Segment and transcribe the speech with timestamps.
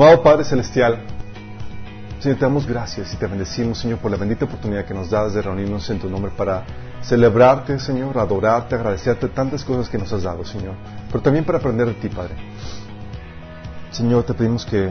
[0.00, 0.98] Amado Padre Celestial,
[2.20, 5.34] Señor, te damos gracias y te bendecimos, Señor, por la bendita oportunidad que nos das
[5.34, 6.64] de reunirnos en tu nombre para
[7.02, 10.74] celebrarte, Señor, adorarte, agradecerte tantas cosas que nos has dado, Señor,
[11.08, 12.34] pero también para aprender de ti, Padre.
[13.90, 14.90] Señor, te pedimos que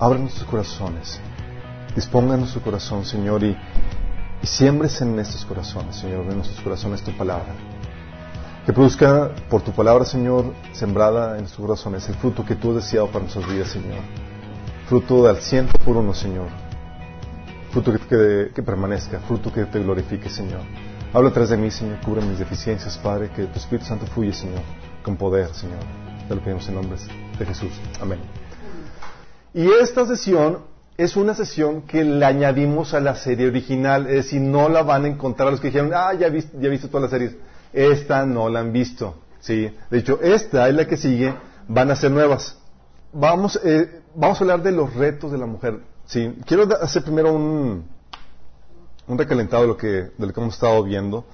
[0.00, 1.20] abra nuestros corazones,
[1.94, 3.56] disponga nuestro corazón, Señor, y,
[4.42, 7.52] y siembres en estos corazones, Señor, en nuestros corazones tu palabra.
[8.68, 12.84] Que produzca por tu palabra, Señor, sembrada en nuestros corazones, el fruto que tú has
[12.84, 14.00] deseado para nuestras vidas, Señor.
[14.86, 16.48] Fruto del ciento por uno, Señor.
[17.70, 20.60] Fruto que, permanezca, fruto que te glorifique, Señor.
[21.14, 24.60] Habla atrás de mí, Señor, cubre mis deficiencias, Padre, que tu Espíritu Santo fluya, Señor,
[25.02, 25.80] con poder, Señor.
[26.28, 26.98] Te lo pedimos en nombre
[27.38, 27.72] de Jesús.
[28.02, 28.18] Amén.
[29.54, 30.58] Y esta sesión
[30.98, 35.06] es una sesión que le añadimos a la serie original, es decir, no la van
[35.06, 37.47] a encontrar los que dijeron, ah, ya he visto, ya he visto todas las series.
[37.72, 39.16] Esta no la han visto.
[39.40, 39.74] ¿sí?
[39.90, 41.34] De hecho, esta es la que sigue,
[41.68, 42.58] van a ser nuevas.
[43.12, 45.80] Vamos, eh, vamos a hablar de los retos de la mujer.
[46.06, 46.36] ¿sí?
[46.46, 47.86] Quiero hacer primero un,
[49.06, 51.24] un recalentado de lo, que, de lo que hemos estado viendo.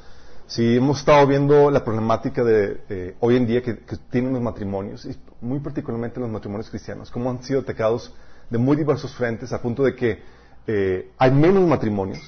[0.47, 3.75] Sí, hemos estado viendo la problemática de eh, hoy en día que,
[4.11, 8.13] tienen los matrimonios, y muy particularmente los matrimonios cristianos, cómo han sido atacados
[8.51, 10.23] de muy diversos frentes, a punto de que
[10.67, 12.21] eh, hay menos matrimonios,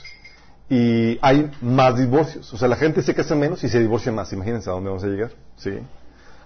[0.68, 2.52] y hay más divorcios.
[2.52, 4.32] O sea, la gente se casa menos y se divorcia más.
[4.32, 5.30] Imagínense a dónde vamos a llegar.
[5.56, 5.78] ¿Sí?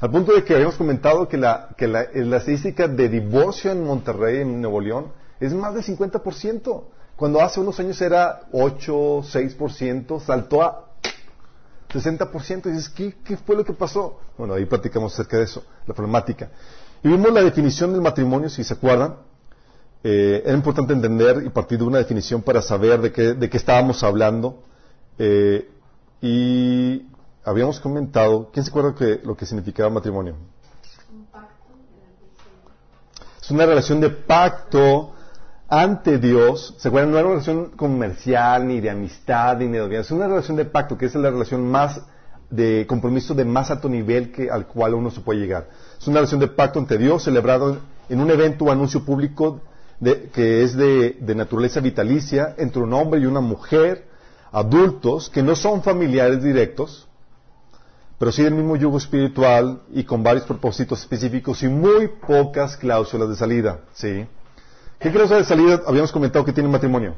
[0.00, 3.84] Al punto de que habíamos comentado que la, que la, la estadística de divorcio en
[3.84, 6.84] Monterrey, en Nuevo León, es más del 50%.
[7.16, 10.90] Cuando hace unos años era 8, 6%, saltó a
[11.92, 12.66] 60%.
[12.66, 14.20] Y dices, ¿qué, ¿qué fue lo que pasó?
[14.38, 16.50] Bueno, ahí platicamos acerca de eso, la problemática.
[17.02, 19.16] Y vimos la definición del matrimonio, si se acuerdan,
[20.02, 23.56] eh, era importante entender y partir de una definición para saber de qué, de qué
[23.56, 24.62] estábamos hablando.
[25.18, 25.68] Eh,
[26.22, 27.06] y
[27.44, 30.36] habíamos comentado, ¿quién se acuerda que, lo que significaba matrimonio?
[33.42, 35.12] Es una relación de pacto
[35.68, 36.74] ante Dios.
[36.78, 37.10] ¿Se acuerdan?
[37.10, 40.14] No es una relación comercial, ni de amistad, ni de noviazgo.
[40.14, 42.00] Es una relación de pacto, que es la relación más
[42.48, 45.68] de compromiso de más alto nivel que, al cual uno se puede llegar.
[45.98, 49.60] Es una relación de pacto ante Dios celebrado en un evento o anuncio público
[50.00, 54.06] que es de, naturaleza vitalicia entre un hombre y una mujer,
[54.50, 57.06] adultos, que no son familiares directos,
[58.18, 63.28] pero sí del mismo yugo espiritual y con varios propósitos específicos y muy pocas cláusulas
[63.28, 63.80] de salida.
[63.92, 64.26] ¿sí?
[64.98, 67.14] ¿Qué cláusula de salida habíamos comentado que tiene el matrimonio?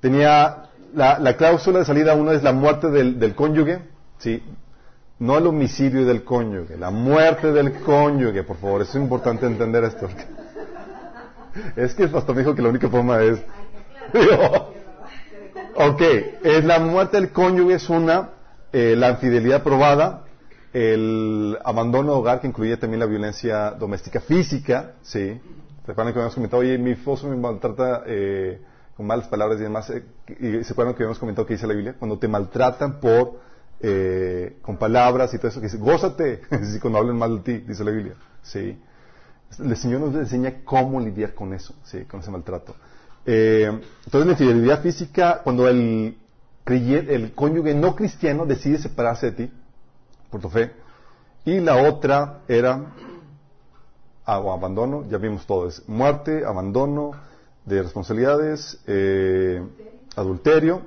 [0.00, 3.80] Tenía la, cláusula de salida, una es la muerte del, del cónyuge,
[4.18, 4.42] ¿sí?
[5.18, 10.08] no el homicidio del cónyuge, la muerte del cónyuge, por favor, es importante entender esto.
[11.76, 13.38] Es que el pastor me dijo que la única forma es...
[15.74, 16.02] ok,
[16.42, 18.30] es la muerte del cónyuge es una,
[18.72, 20.24] eh, la infidelidad probada,
[20.72, 25.40] el abandono de hogar, que incluye también la violencia doméstica física, ¿sí?
[25.86, 28.60] Recuerdan que habíamos comentado, oye, mi esposo me maltrata eh,
[28.96, 29.88] con malas palabras y demás.
[29.90, 30.04] Eh,
[30.40, 33.40] y se acuerdan que habíamos comentado que dice la Biblia, cuando te maltratan por,
[34.62, 36.42] con palabras y todo eso, que dice, gózate,
[36.80, 38.78] cuando hablan mal de ti, dice la Biblia, ¿sí?
[39.58, 42.04] El Señor nos enseña cómo lidiar con eso, ¿sí?
[42.04, 42.74] con ese maltrato.
[43.24, 46.16] Eh, entonces, la infidelidad física, cuando el,
[46.66, 49.52] el cónyuge no cristiano decide separarse de ti,
[50.30, 50.72] por tu fe,
[51.44, 52.92] y la otra era
[54.24, 57.12] abandono, ya vimos todo, es muerte, abandono
[57.64, 59.62] de responsabilidades, eh,
[60.16, 60.82] adulterio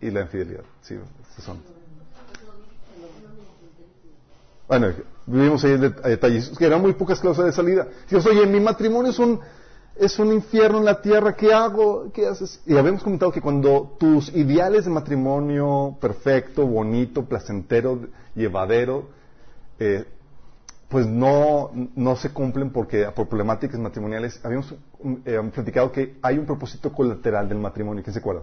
[0.00, 0.64] y la infidelidad.
[0.82, 0.96] Sí,
[1.38, 1.73] son.
[4.66, 4.88] Bueno,
[5.26, 7.88] vivimos ahí en detalles, que eran muy pocas cláusulas de salida.
[8.08, 9.40] Dios, oye, mi matrimonio es un,
[9.96, 12.10] es un infierno en la tierra, ¿qué hago?
[12.12, 12.60] ¿Qué haces?
[12.66, 18.00] Y habíamos comentado que cuando tus ideales de matrimonio perfecto, bonito, placentero,
[18.34, 19.08] llevadero,
[19.78, 20.04] eh,
[20.88, 24.74] pues no, no se cumplen porque por problemáticas matrimoniales, habíamos
[25.24, 28.42] eh, platicado que hay un propósito colateral del matrimonio, ¿quién se acuerda?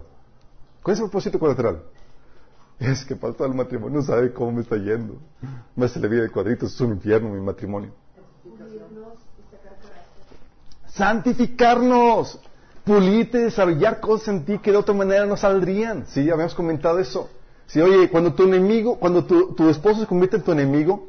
[0.82, 1.82] ¿Cuál es el propósito colateral?
[2.82, 5.16] Es que todo el matrimonio sabe cómo me está yendo.
[5.76, 7.92] Me hace la vida de cuadritos, es un infierno mi matrimonio.
[10.88, 12.40] Santificarnos,
[12.84, 16.06] pulirte, desarrollar cosas en ti que de otra manera no saldrían.
[16.08, 17.30] Sí, habíamos comentado eso.
[17.66, 21.06] Sí, oye, cuando tu enemigo, cuando tu, tu esposo se convierte en tu enemigo,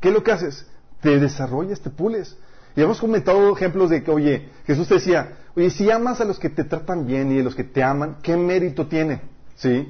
[0.00, 0.66] ¿qué es lo que haces?
[1.00, 2.36] Te desarrollas, te pules.
[2.76, 6.38] Y hemos comentado ejemplos de que, oye, Jesús te decía, oye, si amas a los
[6.38, 9.22] que te tratan bien y a los que te aman, ¿qué mérito tiene?
[9.56, 9.88] ¿Sí?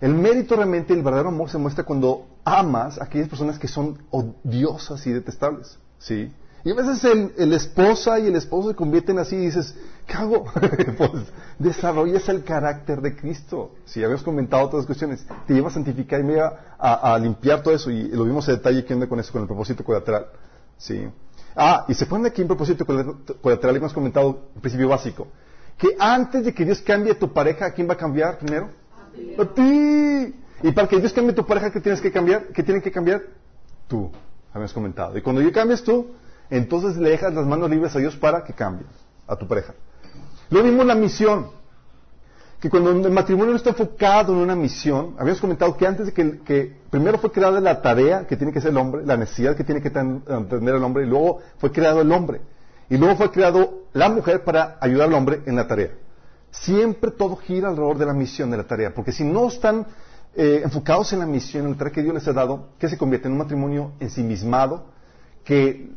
[0.00, 3.98] El mérito realmente, el verdadero amor se muestra cuando amas a aquellas personas que son
[4.10, 6.32] odiosas y detestables, ¿sí?
[6.64, 9.74] Y a veces el, esposa y el esposo se convierten así y dices,
[10.06, 10.44] ¿qué hago?
[10.98, 11.12] pues
[11.58, 13.72] desarrollas el carácter de Cristo.
[13.84, 17.62] Si habíamos comentado otras cuestiones, te lleva a santificar y me lleva a, a, limpiar
[17.62, 17.90] todo eso.
[17.90, 20.26] Y lo vimos en detalle que onda con eso, con el propósito colateral.
[20.76, 21.08] ¿Sí?
[21.56, 25.28] Ah, y se pone aquí en propósito colateral y hemos comentado un principio básico.
[25.76, 28.68] Que antes de que Dios cambie a tu pareja, ¿a quién va a cambiar primero?
[29.38, 30.34] A ti.
[30.62, 32.48] Y para que Dios cambie tu pareja, ¿qué tienes que cambiar?
[32.48, 33.22] ¿Qué tiene que cambiar?
[33.86, 34.10] Tú.
[34.50, 35.16] Habíamos comentado.
[35.16, 36.08] Y cuando yo cambies tú,
[36.50, 38.86] entonces le dejas las manos libres a Dios para que cambie
[39.26, 39.74] a tu pareja.
[40.50, 41.58] Lo mismo la misión.
[42.60, 46.12] Que cuando el matrimonio no está enfocado en una misión, habíamos comentado que antes de
[46.12, 49.54] que, que primero fue creada la tarea que tiene que ser el hombre, la necesidad
[49.54, 52.40] que tiene que tener el hombre, y luego fue creado el hombre.
[52.90, 55.90] Y luego fue creado la mujer para ayudar al hombre en la tarea.
[56.50, 59.86] Siempre todo gira alrededor de la misión de la tarea, porque si no están
[60.34, 62.96] eh, enfocados en la misión, en la tarea que Dios les ha dado, que se
[62.96, 64.86] convierte en un matrimonio ensimismado,
[65.44, 65.90] que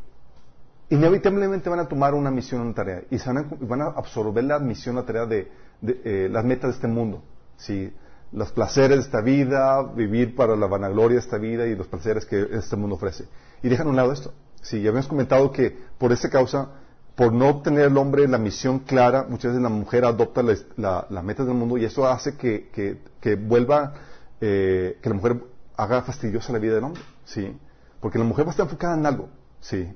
[0.89, 4.59] inevitablemente van a tomar una misión, una tarea, y van a, van a absorber la
[4.59, 5.51] misión, la tarea de,
[5.81, 7.23] eh, las metas de este mundo.
[7.55, 7.93] ¿sí?
[8.33, 12.25] Los placeres de esta vida, vivir para la vanagloria de esta vida y los placeres
[12.25, 13.25] que este mundo ofrece.
[13.63, 14.33] Y dejan a un lado esto.
[14.61, 16.69] Sí, ya habíamos comentado que por esa causa,
[17.21, 21.05] por no obtener el hombre la misión clara, muchas veces la mujer adopta las la,
[21.21, 22.71] metas del mundo y eso hace que,
[23.21, 23.93] que, vuelva,
[24.41, 25.37] eh, que la mujer
[25.77, 27.03] haga fastidiosa la vida del hombre.
[27.23, 27.55] ¿sí?
[27.99, 29.29] Porque la mujer va a estar enfocada en algo.
[29.59, 29.87] ¿sí?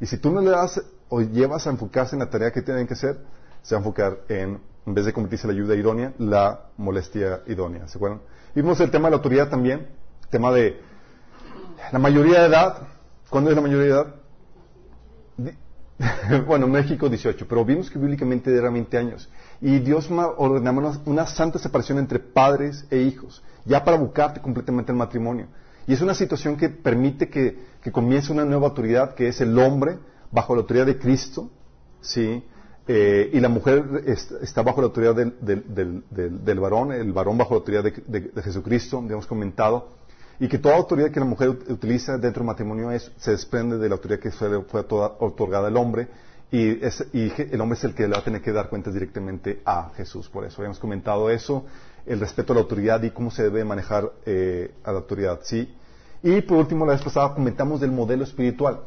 [0.00, 2.86] Y si tú no le das o llevas a enfocarse en la tarea que tienen
[2.86, 3.20] que hacer,
[3.62, 7.88] se va a enfocar en, en vez de convertirse la ayuda idónea, la molestia idónea.
[7.88, 8.20] ¿Se acuerdan?
[8.54, 9.88] Y vimos el tema de la autoridad también,
[10.24, 10.78] el tema de
[11.90, 12.82] la mayoría de edad.
[13.30, 14.14] ¿Cuándo es la mayoría de edad?
[16.46, 19.28] bueno, México 18, pero vimos que bíblicamente era 20 años.
[19.60, 24.98] Y Dios ordenaba una, santa separación entre padres e hijos, ya para buscarte completamente el
[24.98, 25.46] matrimonio.
[25.86, 29.98] Y es una situación que permite que, comience una nueva autoridad, que es el hombre
[30.32, 31.48] bajo la autoridad de Cristo,
[32.00, 32.42] ¿sí?
[32.88, 37.84] Eh, y la mujer está bajo la autoridad del, varón, el varón bajo la autoridad
[37.84, 39.96] de, Jesucristo, hemos comentado,
[40.38, 43.88] y que toda autoridad que la mujer utiliza dentro del matrimonio es, se desprende de
[43.88, 46.08] la autoridad que fue, fue otorgada al hombre,
[46.50, 49.90] y, el hombre es el que le va a tener que dar cuentas directamente a
[49.96, 50.28] Jesús.
[50.28, 51.64] Por eso habíamos comentado eso
[52.06, 55.74] el respeto a la autoridad y cómo se debe manejar eh, a la autoridad, ¿sí?
[56.22, 58.80] Y por último, la vez pasada comentamos del modelo espiritual,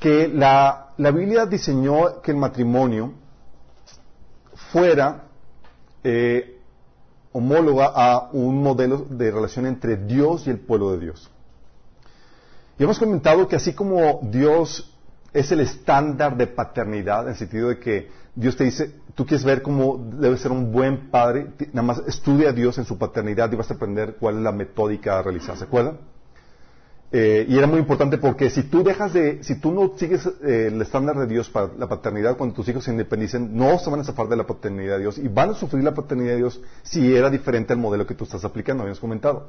[0.00, 3.12] que la, la Biblia diseñó que el matrimonio
[4.72, 5.24] fuera
[6.02, 6.57] eh,
[7.38, 11.30] homóloga a un modelo de relación entre Dios y el pueblo de Dios.
[12.78, 14.92] Y hemos comentado que así como Dios
[15.32, 19.44] es el estándar de paternidad, en el sentido de que Dios te dice, tú quieres
[19.44, 23.50] ver cómo debe ser un buen padre, nada más estudia a Dios en su paternidad
[23.52, 25.56] y vas a aprender cuál es la metódica a realizar.
[25.56, 25.98] ¿Se acuerdan?
[27.10, 30.66] Eh, y era muy importante porque si tú dejas de, si tú no sigues eh,
[30.70, 34.00] el estándar de Dios para la paternidad cuando tus hijos se independicen, no se van
[34.00, 36.60] a zafar de la paternidad de Dios y van a sufrir la paternidad de Dios
[36.82, 39.48] si era diferente al modelo que tú estás aplicando, habíamos comentado.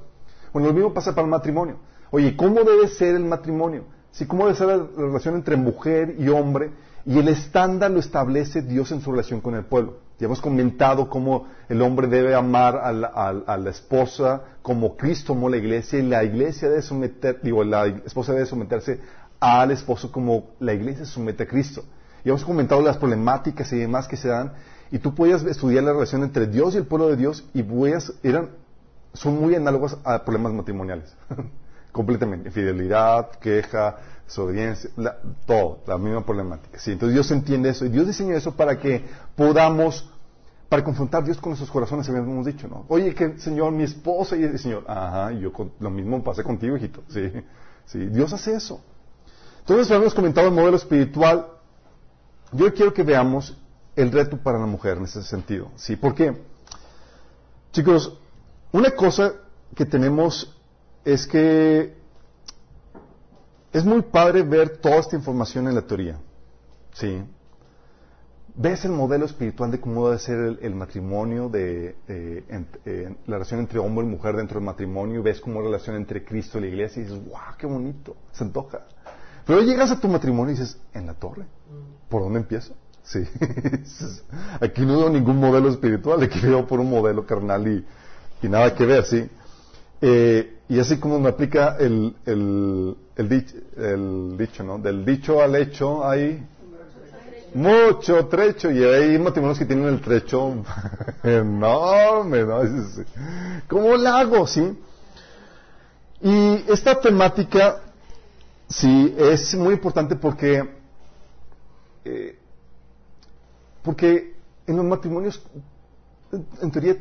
[0.53, 1.79] Bueno, lo mismo pasa para el matrimonio.
[2.11, 3.83] Oye, ¿cómo debe ser el matrimonio?
[4.11, 6.71] Si cómo debe ser la relación entre mujer y hombre
[7.05, 9.97] y el estándar lo establece Dios en su relación con el pueblo.
[10.19, 15.55] Ya hemos comentado cómo el hombre debe amar a la, esposa como Cristo amó la
[15.55, 18.99] iglesia y la iglesia debe someter, digo, la esposa debe someterse
[19.39, 21.85] al esposo como la iglesia somete a Cristo.
[22.25, 24.51] Ya hemos comentado las problemáticas y demás que se dan
[24.91, 28.11] y tú puedes estudiar la relación entre Dios y el pueblo de Dios y puedes,
[28.21, 28.49] eran,
[29.13, 31.15] son muy análogos a problemas matrimoniales.
[31.91, 32.49] Completamente.
[32.49, 34.89] Infidelidad, queja, desobediencia,
[35.45, 36.79] todo, la misma problemática.
[36.79, 39.03] Sí, entonces Dios entiende eso y Dios diseñó eso para que
[39.35, 40.09] podamos,
[40.69, 42.85] para confrontar a Dios con nuestros corazones, habíamos dicho, ¿no?
[42.89, 46.77] Oye, que Señor, mi esposa y el Señor, ajá, y yo lo mismo pasé contigo,
[46.77, 47.01] hijito.
[47.09, 47.31] Sí,
[47.85, 48.81] sí, Dios hace eso.
[49.61, 51.47] Entonces, habíamos comentado el modelo espiritual.
[52.51, 53.55] Yo quiero que veamos
[53.95, 55.69] el reto para la mujer en ese sentido.
[55.75, 55.95] ¿Sí?
[55.95, 56.35] ¿Por qué?
[57.71, 58.17] Chicos,
[58.71, 59.33] una cosa
[59.75, 60.58] que tenemos
[61.05, 61.93] es que
[63.71, 66.17] es muy padre ver toda esta información en la teoría.
[66.93, 67.23] ¿Sí?
[68.55, 71.95] Ves el modelo espiritual de cómo debe ser el, matrimonio, de
[73.25, 76.57] la relación entre hombre y mujer dentro del matrimonio, ves cómo la relación entre Cristo
[76.57, 78.81] y la iglesia y dices, wow, qué bonito, se antoja.
[79.45, 81.45] Pero llegas a tu matrimonio y dices, ¿en la torre?
[82.09, 82.75] ¿Por dónde empiezo?
[83.01, 83.25] Sí.
[84.61, 87.83] aquí no veo ningún modelo espiritual, aquí veo por un modelo carnal y,
[88.45, 89.27] y nada que ver, ¿sí?
[90.01, 94.77] Eh, y así como me aplica el, el, el, dicho, ¿no?
[94.77, 96.45] Del dicho al hecho hay
[97.53, 100.63] mucho trecho y hay matrimonios que tienen el trecho
[101.23, 102.61] enorme, ¿no?
[103.67, 104.77] Como lago, ¿sí?
[106.21, 107.81] Y esta temática,
[108.67, 110.69] sí, es muy importante porque
[112.05, 112.37] eh,
[113.81, 114.35] porque
[114.67, 115.41] en los matrimonios,
[116.61, 116.95] en teoría,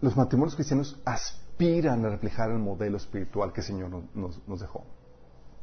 [0.00, 4.84] los matrimonios cristianos aspiran a reflejar el modelo espiritual que el Señor nos, dejó.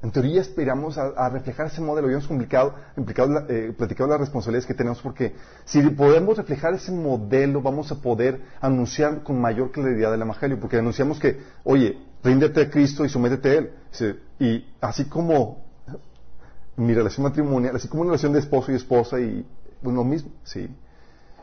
[0.01, 2.09] En teoría aspiramos a, reflejar ese modelo.
[2.09, 5.33] Y hemos complicado, implicado, eh, platicado las responsabilidades que tenemos porque
[5.65, 10.59] si podemos reflejar ese modelo vamos a poder anunciar con mayor claridad el Evangelio.
[10.59, 13.73] Porque anunciamos que, oye, ríndete a Cristo y sométete a Él.
[14.39, 15.63] Y así como
[16.75, 19.45] mi relación matrimonial, así como una relación de esposo y esposa y
[19.81, 20.69] bueno, lo mismo, ¿sí?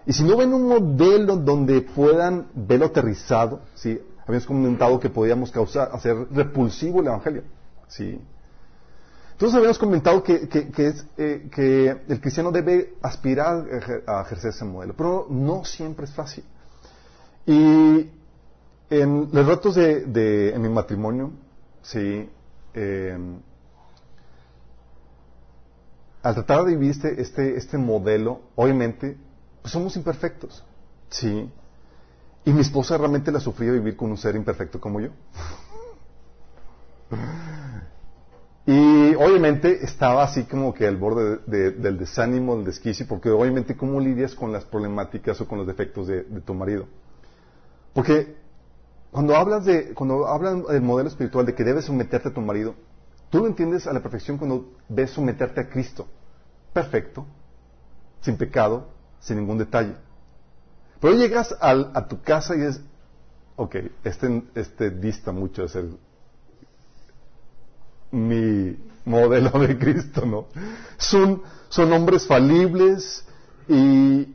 [0.07, 4.01] Y si no ven un modelo donde puedan verlo aterrizado, ¿sí?
[4.31, 7.43] Habíamos comentado que podíamos causar, hacer repulsivo el Evangelio,
[7.89, 8.21] ¿sí?
[9.33, 13.67] Entonces habíamos comentado que, es, eh, que el cristiano debe aspirar
[14.07, 16.45] a ejercer ese modelo, pero no siempre es fácil.
[17.45, 18.09] Y
[18.89, 21.33] en los retos de, en mi matrimonio,
[21.83, 22.31] sí,
[22.75, 23.19] eh,
[26.23, 29.17] al tratar de vivir este, este, este modelo, obviamente,
[29.63, 30.65] pues somos imperfectos.
[31.09, 31.51] Sí.
[32.45, 35.11] Y mi esposa realmente la sufría vivir con un ser imperfecto como yo.
[38.67, 44.01] y obviamente estaba así como que al borde del desánimo, del desquicio, porque obviamente cómo
[44.01, 46.87] lidias con las problemáticas o con los defectos de, tu marido.
[47.93, 48.37] Porque
[49.11, 52.75] cuando hablas de, cuando hablan del modelo espiritual de que debes someterte a tu marido,
[53.31, 56.09] Tú lo entiendes a la perfección cuando ves someterte a Cristo.
[56.73, 57.25] Perfecto,
[58.21, 58.89] sin pecado,
[59.21, 59.95] sin ningún detalle.
[61.01, 62.81] Pero llegas a tu casa y es,
[63.57, 65.85] ok, este, este dista mucho de ser
[68.11, 70.47] mi modelo de Cristo, ¿no?
[70.99, 73.25] Son, son hombres falibles
[73.69, 74.29] y,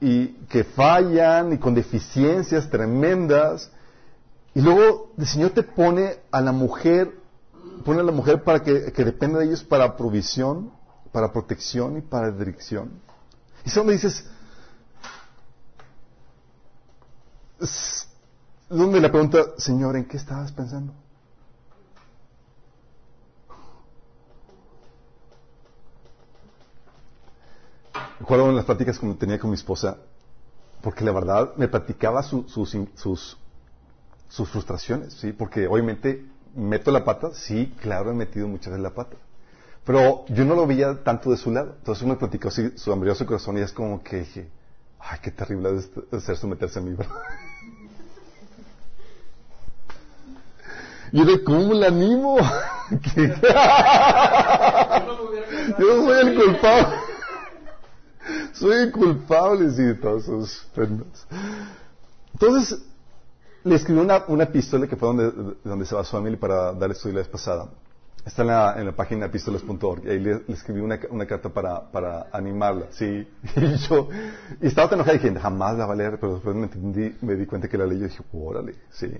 [0.00, 3.70] y que fallan y con deficiencias tremendas.
[4.54, 7.22] Y luego el Señor te pone a la mujer
[7.82, 10.72] pone a la mujer para que, dependa de ellos para provisión,
[11.10, 12.90] para protección y para dirección.
[13.64, 14.26] Y eso me dices,
[18.68, 20.92] donde le pregunta, Señor, ¿en qué estabas pensando?
[28.20, 29.98] Recuerdo en las pláticas que tenía con mi esposa,
[30.80, 33.36] porque la verdad me platicaba sus, sus,
[34.28, 35.32] sus frustraciones, ¿sí?
[35.32, 37.30] Porque obviamente ¿meto la pata?
[37.34, 39.16] Sí, claro, he metido muchas veces la pata.
[39.84, 41.74] Pero yo no lo veía tanto de su lado.
[41.78, 44.48] Entonces me platicó así, su abrió su corazón y es como que dije,
[44.98, 47.16] ay, qué terrible de ser someterse a mí, ¿verdad?
[51.12, 52.38] Y de cómo le animo.
[55.78, 56.96] yo soy el culpable.
[58.52, 60.66] soy el culpable, sí, de todos esos
[62.32, 62.82] Entonces,
[63.64, 67.16] le escribí una, una epístola que fue donde, donde se basó Emily para dar estudio
[67.16, 67.68] la vez pasada.
[68.24, 72.28] Está en la, en la página epístolas.org ahí le, escribí una, una, carta para, para
[72.32, 73.28] animarla, sí.
[73.56, 74.08] Y yo,
[74.60, 77.16] y estaba tan enojada y dije, jamás la va a leer, pero después me, entendí,
[77.20, 79.12] me di cuenta que la leí y dije, órale, sí.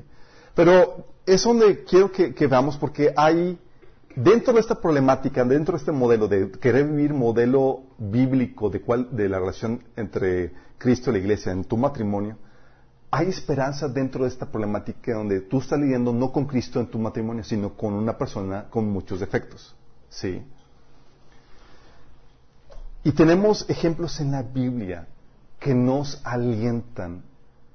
[0.55, 3.59] Pero es donde quiero que, que veamos porque hay,
[4.15, 9.15] dentro de esta problemática, dentro de este modelo de querer vivir modelo bíblico de cuál,
[9.15, 12.37] de la relación entre Cristo y la iglesia en tu matrimonio,
[13.11, 16.99] hay esperanza dentro de esta problemática donde tú estás lidiando no con Cristo en tu
[16.99, 19.75] matrimonio, sino con una persona con muchos defectos.
[20.09, 20.43] ¿Sí?
[23.05, 25.09] Y tenemos ejemplos en la Biblia
[25.59, 27.23] que nos alientan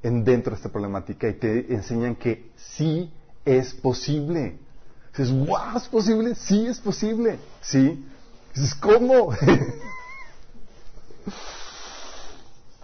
[0.04, 3.12] en dentro de esta problemática y te enseñan que sí
[3.46, 4.60] es posible.
[5.18, 6.36] Dices, wow, ¿es posible?
[6.36, 7.40] Sí es posible.
[7.62, 8.06] ¿Sí?
[8.54, 9.30] Dices, ¿cómo?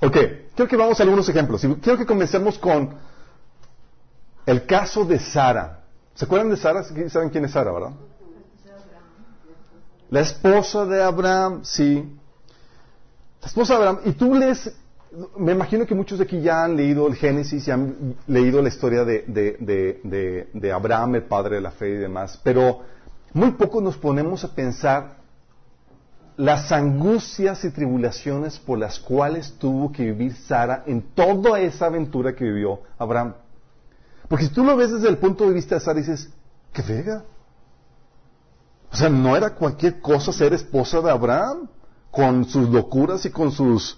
[0.02, 0.18] ok,
[0.56, 1.62] quiero que vamos a algunos ejemplos.
[1.82, 2.96] Quiero que comencemos con
[4.46, 5.84] el caso de Sara.
[6.16, 6.84] ¿Se acuerdan de Sara?
[6.84, 7.92] ¿Saben quién es Sara, verdad?
[10.10, 12.18] La esposa de Abraham, sí.
[13.42, 14.00] La esposa de Abraham.
[14.06, 14.72] Y tú lees,
[15.38, 18.70] me imagino que muchos de aquí ya han leído el Génesis y han leído la
[18.70, 22.82] historia de, Abraham, el padre de la fe y demás, pero
[23.34, 25.18] muy poco nos ponemos a pensar
[26.36, 32.36] las angustias y tribulaciones por las cuales tuvo que vivir Sara en toda esa aventura
[32.36, 33.36] que vivió Abraham.
[34.28, 36.30] Porque si tú lo ves desde el punto de vista de Sara, dices,
[36.72, 37.24] qué vega.
[38.92, 41.68] O sea, no era cualquier cosa ser esposa de Abraham,
[42.10, 43.98] con sus locuras y con sus...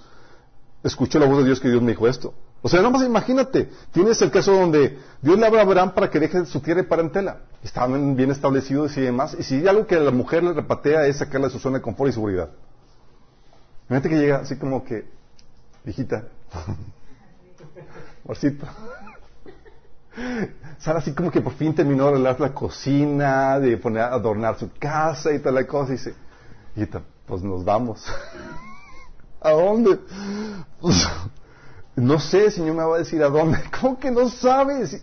[0.85, 2.35] Escucho la voz de Dios que Dios me dijo esto.
[2.61, 6.19] O sea, más imagínate, tienes el caso donde Dios le habla a Abraham para que
[6.19, 7.39] deje su tierra y parentela.
[7.63, 9.35] Estaban bien establecidos y demás.
[9.39, 11.81] Y si algo que a la mujer le repatea es sacarle de su zona de
[11.81, 12.51] confort y seguridad.
[13.89, 15.07] Imagínate que llega así como que,
[15.87, 16.25] hijita,
[18.27, 18.67] Marcito.
[20.77, 24.69] Sara así como que por fin terminó de arreglar la cocina, de poner adornar su
[24.77, 26.13] casa y tal la cosa, y dice,
[26.75, 28.05] hijita, pues nos vamos.
[29.41, 29.99] ¿A dónde?
[30.81, 31.07] Pues,
[31.95, 33.59] no sé, Señor me va a decir a dónde.
[33.81, 35.01] ¿Cómo que no sabes?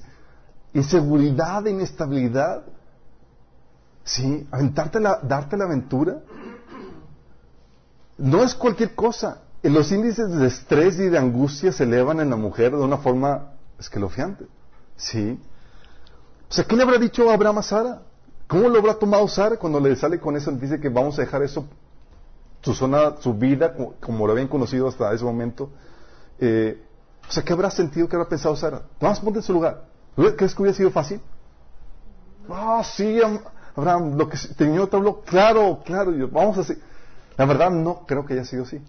[0.75, 2.65] Inseguridad, inestabilidad.
[4.05, 6.19] Sí, aventarte la, darte la aventura.
[8.19, 9.43] No es cualquier cosa.
[9.63, 13.53] Los índices de estrés y de angustia se elevan en la mujer de una forma
[13.79, 14.47] escalofriante.
[14.97, 15.41] Sí.
[16.51, 18.03] O sea, ¿qué le habrá dicho Abraham a Sara?
[18.49, 20.51] ¿Cómo lo habrá tomado Sara cuando le sale con eso?
[20.53, 21.67] Dice que vamos a dejar eso,
[22.63, 25.71] su zona, su vida, como, lo habían conocido hasta ese momento.
[26.39, 26.81] Eh,
[27.29, 28.83] o sea, ¿qué habrá sentido, qué habrá pensado Sara?
[29.01, 29.85] Vamos, ponte en su lugar.
[30.15, 31.21] ¿Crees que hubiera sido fácil?
[32.49, 33.21] Ah, sí,
[33.75, 36.79] Abraham, lo que el Señor te habló, claro, claro, vamos a hacer.
[37.37, 38.81] La verdad, no creo que haya sido así.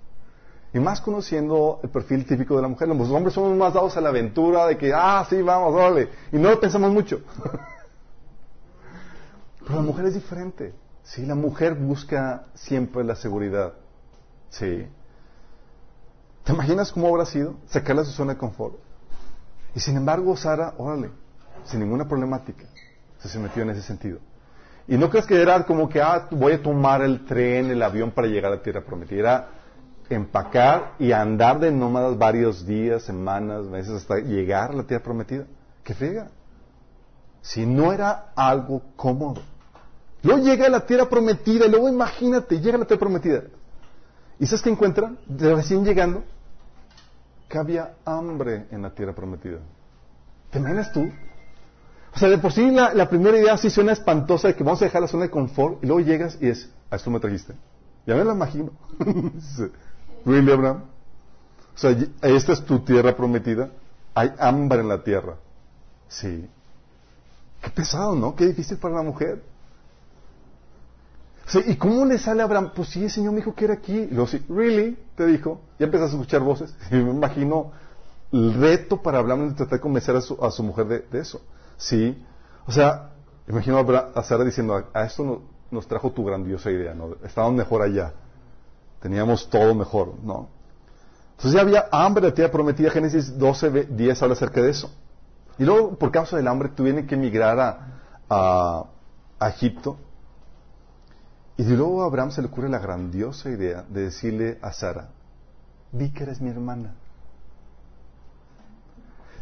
[0.72, 4.00] y más conociendo el perfil típico de la mujer, los hombres somos más dados a
[4.00, 7.20] la aventura de que, ah, sí, vamos, dale, y no lo pensamos mucho.
[9.66, 10.81] Pero la mujer es diferente.
[11.04, 13.74] Sí, la mujer busca siempre la seguridad.
[14.50, 14.86] Sí.
[16.44, 17.56] ¿Te imaginas cómo habrá sido?
[17.66, 18.76] Sacarla de su zona de confort.
[19.74, 21.10] Y sin embargo, Sara, órale,
[21.64, 22.64] sin ninguna problemática,
[23.18, 24.18] se metió en ese sentido.
[24.88, 28.10] Y no crees que era como que, ah, voy a tomar el tren, el avión
[28.10, 29.20] para llegar a la tierra prometida.
[29.20, 29.48] Era
[30.10, 35.44] empacar y andar de nómadas varios días, semanas, meses, hasta llegar a la tierra prometida.
[35.84, 36.28] ¡Qué fega!
[37.40, 39.40] Si no era algo cómodo.
[40.22, 43.42] Luego llega a la tierra prometida, y luego imagínate, llega a la tierra prometida.
[44.38, 45.18] ¿Y sabes qué encuentran?
[45.26, 46.22] De recién llegando,
[47.48, 49.58] que había hambre en la tierra prometida.
[50.50, 51.10] ¿Te imaginas tú?
[52.14, 54.84] O sea, de por sí la, primera idea sí suena espantosa de que vamos a
[54.84, 57.54] dejar la zona de confort y luego llegas y es, a esto me trajiste.
[58.06, 58.70] Ya me lo imagino.
[60.26, 60.84] ¿Really, Abraham?
[61.74, 63.70] O sea, esta es tu tierra prometida.
[64.14, 65.36] Hay hambre en la tierra.
[66.08, 66.46] Sí.
[67.62, 68.36] Qué pesado, ¿no?
[68.36, 69.42] Qué difícil para la mujer.
[71.66, 72.70] ¿Y cómo le sale a Abraham?
[72.74, 73.96] Pues sí, el Señor me dijo que era aquí.
[73.96, 74.96] Y luego sí, ¿really?
[75.16, 75.60] Te dijo.
[75.78, 76.74] Ya empiezas a escuchar voces.
[76.90, 77.72] Y me imagino
[78.32, 81.42] el reto para Abraham de tratar de convencer a su, mujer de, eso.
[81.76, 82.24] Sí.
[82.66, 83.10] O sea,
[83.48, 87.16] imagino a, Sara diciendo, a, esto nos trajo tu grandiosa idea, ¿no?
[87.24, 88.14] Estábamos mejor allá.
[89.00, 90.48] Teníamos todo mejor, ¿no?
[91.32, 92.90] Entonces ya había hambre de tierra prometida.
[92.90, 94.90] Génesis 12, 10 habla acerca de eso.
[95.58, 97.58] Y luego, por causa del hambre, tuvieron que emigrar
[98.30, 98.86] a,
[99.38, 99.98] a Egipto
[101.56, 105.10] y luego a Abraham se le ocurre la grandiosa idea de decirle a Sara,
[105.92, 106.94] vi que eres mi hermana.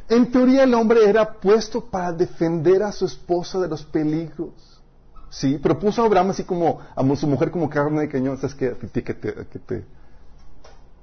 [0.08, 4.82] En teoría el hombre era puesto para defender a su esposa de los peligros.
[5.28, 8.56] Sí, pero puso a Abraham así como a su mujer como carne de cañón, sabes
[8.56, 9.14] que, que te, que
[9.60, 9.84] te,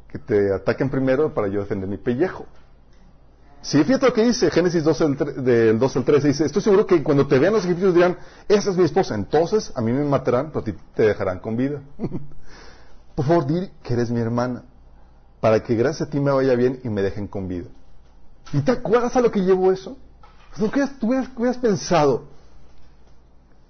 [0.10, 2.46] que te ataquen primero para yo defender mi pellejo.
[3.62, 5.08] Sí, fíjate lo que dice Génesis 12,
[5.42, 6.28] del 2 al 13.
[6.28, 8.18] Dice, estoy seguro que cuando te vean los egipcios dirán,
[8.48, 9.16] esa es mi esposa.
[9.16, 11.82] Entonces a mí me matarán, pero a ti te dejarán con vida.
[13.16, 14.64] Por favor, di que eres mi hermana,
[15.40, 17.68] para que gracias a ti me vaya bien y me dejen con vida.
[18.54, 19.98] ¿Y te acuerdas a lo que llevo eso?
[20.58, 22.26] Pues tú hubieras, pensado,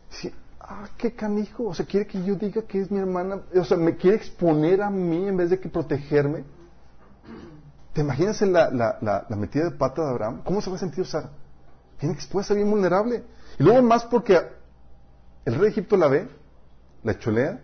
[0.09, 3.63] sí, ah, qué canijo, o sea, quiere que yo diga que es mi hermana, o
[3.65, 6.43] sea, me quiere exponer a mí en vez de que protegerme.
[7.97, 10.43] ¿Te imaginas la, la, la, metida de pata de Abraham?
[10.43, 11.31] ¿Cómo se va a sentir Sara?
[11.99, 13.23] Bien expuesta, bien vulnerable.
[13.57, 14.39] Y luego más porque
[15.45, 16.29] el rey de Egipto la ve,
[17.01, 17.59] la chulea,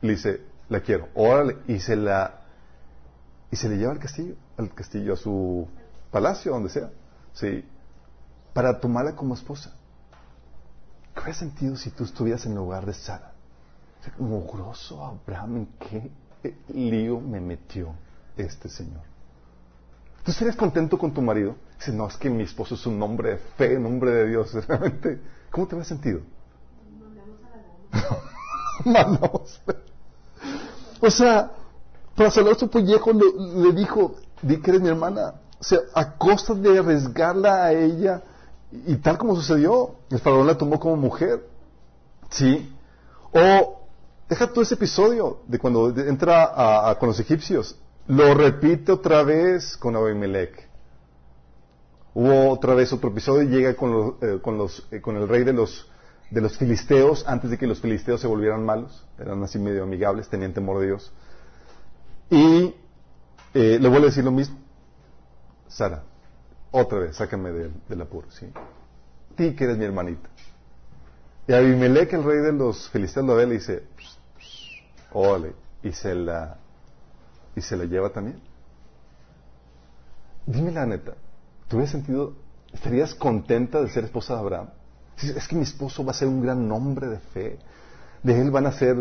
[0.00, 2.40] le dice, la quiero, órale, y se la,
[3.50, 5.68] y se le lleva al castillo, al castillo, a su
[6.10, 6.90] palacio, donde sea,
[7.34, 7.68] sí,
[8.54, 9.70] para tomarla como esposa.
[11.12, 13.32] ¿Qué hubiera sentido si tú estuvieras en lugar de Sara?
[14.00, 16.10] O sea, Abraham, ¿en qué
[16.72, 17.92] lío me metió?
[18.42, 19.02] Este Señor.
[20.24, 21.56] ¿Tú estarías contento con tu marido?
[21.78, 24.52] Dice, no, es que mi esposo es un hombre de fe, un hombre de Dios.
[24.68, 25.20] Realmente,
[25.50, 26.20] ¿cómo te habías sentido?
[28.84, 29.60] Mandamos.
[31.00, 31.50] o sea,
[32.14, 35.34] para salvar a su pellejo le, dijo, di que eres mi hermana.
[35.58, 38.22] O sea, a costa de arriesgarla a ella,
[38.70, 41.48] y, tal como sucedió, el faraón la tomó como mujer.
[42.28, 42.70] ¿Sí?
[43.32, 43.80] O,
[44.28, 47.76] deja todo ese episodio de cuando entra con los egipcios.
[48.08, 50.66] Lo repite otra vez con Abimelech.
[52.14, 55.28] Hubo otra vez otro episodio y llega con, los, eh, con, los, eh, con el
[55.28, 55.86] rey de los,
[56.56, 59.06] filisteos antes de que los filisteos se volvieran malos.
[59.18, 61.12] Eran así medio amigables, tenían temor de Dios.
[62.30, 62.74] Y
[63.52, 64.58] eh, le vuelve a decir lo mismo.
[65.66, 66.02] Sara,
[66.70, 68.46] otra vez, sácame del, apuro, ¿sí?
[69.36, 70.30] Ti que eres mi hermanita.
[71.46, 73.82] Y Abimelech, el rey de los filisteos, lo ve y le dice,
[75.12, 76.56] ole, y se la
[77.58, 78.40] y se la lleva también.
[80.46, 81.14] Dime la neta,
[81.68, 82.34] ¿tú hubieras sentido,
[82.72, 84.70] estarías contenta de ser esposa de Abraham?
[85.20, 87.58] Es que mi esposo va a ser un gran hombre de fe,
[88.22, 88.96] de él van a ser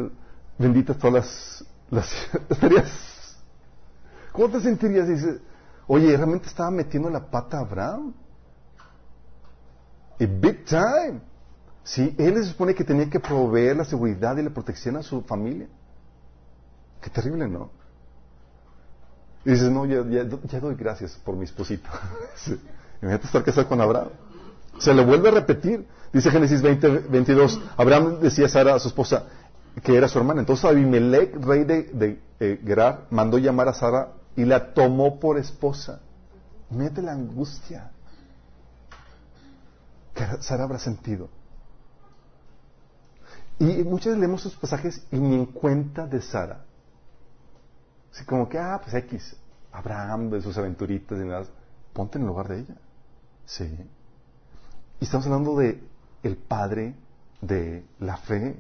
[0.58, 2.12] benditas todas las las,
[2.50, 3.38] estarías,
[4.32, 5.08] ¿cómo te sentirías?
[5.08, 5.40] Dices,
[5.88, 8.14] oye, ¿realmente estaba metiendo la pata a Abraham?
[10.20, 11.22] Y big time.
[11.84, 15.22] Sí, él se supone que tenía que proveer la seguridad y la protección a su
[15.22, 15.68] familia.
[17.02, 17.70] Qué terrible, ¿no?
[19.48, 20.26] Y dices, no, ya, ya,
[20.60, 21.90] doy gracias por mi esposito.
[22.36, 22.60] sí.
[23.02, 24.10] Imagínate estar casado con Abraham.
[24.78, 25.88] Se le vuelve a repetir.
[26.12, 27.62] Dice Génesis 20, 22.
[27.78, 29.24] Abraham decía a Sara, a su esposa,
[29.82, 30.42] que era su hermana.
[30.42, 35.38] Entonces Abimelech, rey de, de eh, Gerar, mandó llamar a Sara y la tomó por
[35.38, 36.02] esposa.
[36.70, 37.92] Mete la angustia
[40.14, 41.30] que Sara habrá sentido.
[43.60, 46.67] Y muchas veces leemos esos pasajes y ni en cuenta de Sara.
[48.18, 49.36] Así como que, ah, pues X,
[49.72, 51.46] Abraham de sus aventuritas y nada.
[51.94, 52.74] Ponte en el lugar de ella.
[53.46, 53.78] Sí.
[55.00, 55.84] Y estamos hablando de
[56.24, 56.96] el padre
[57.42, 58.58] de la fe.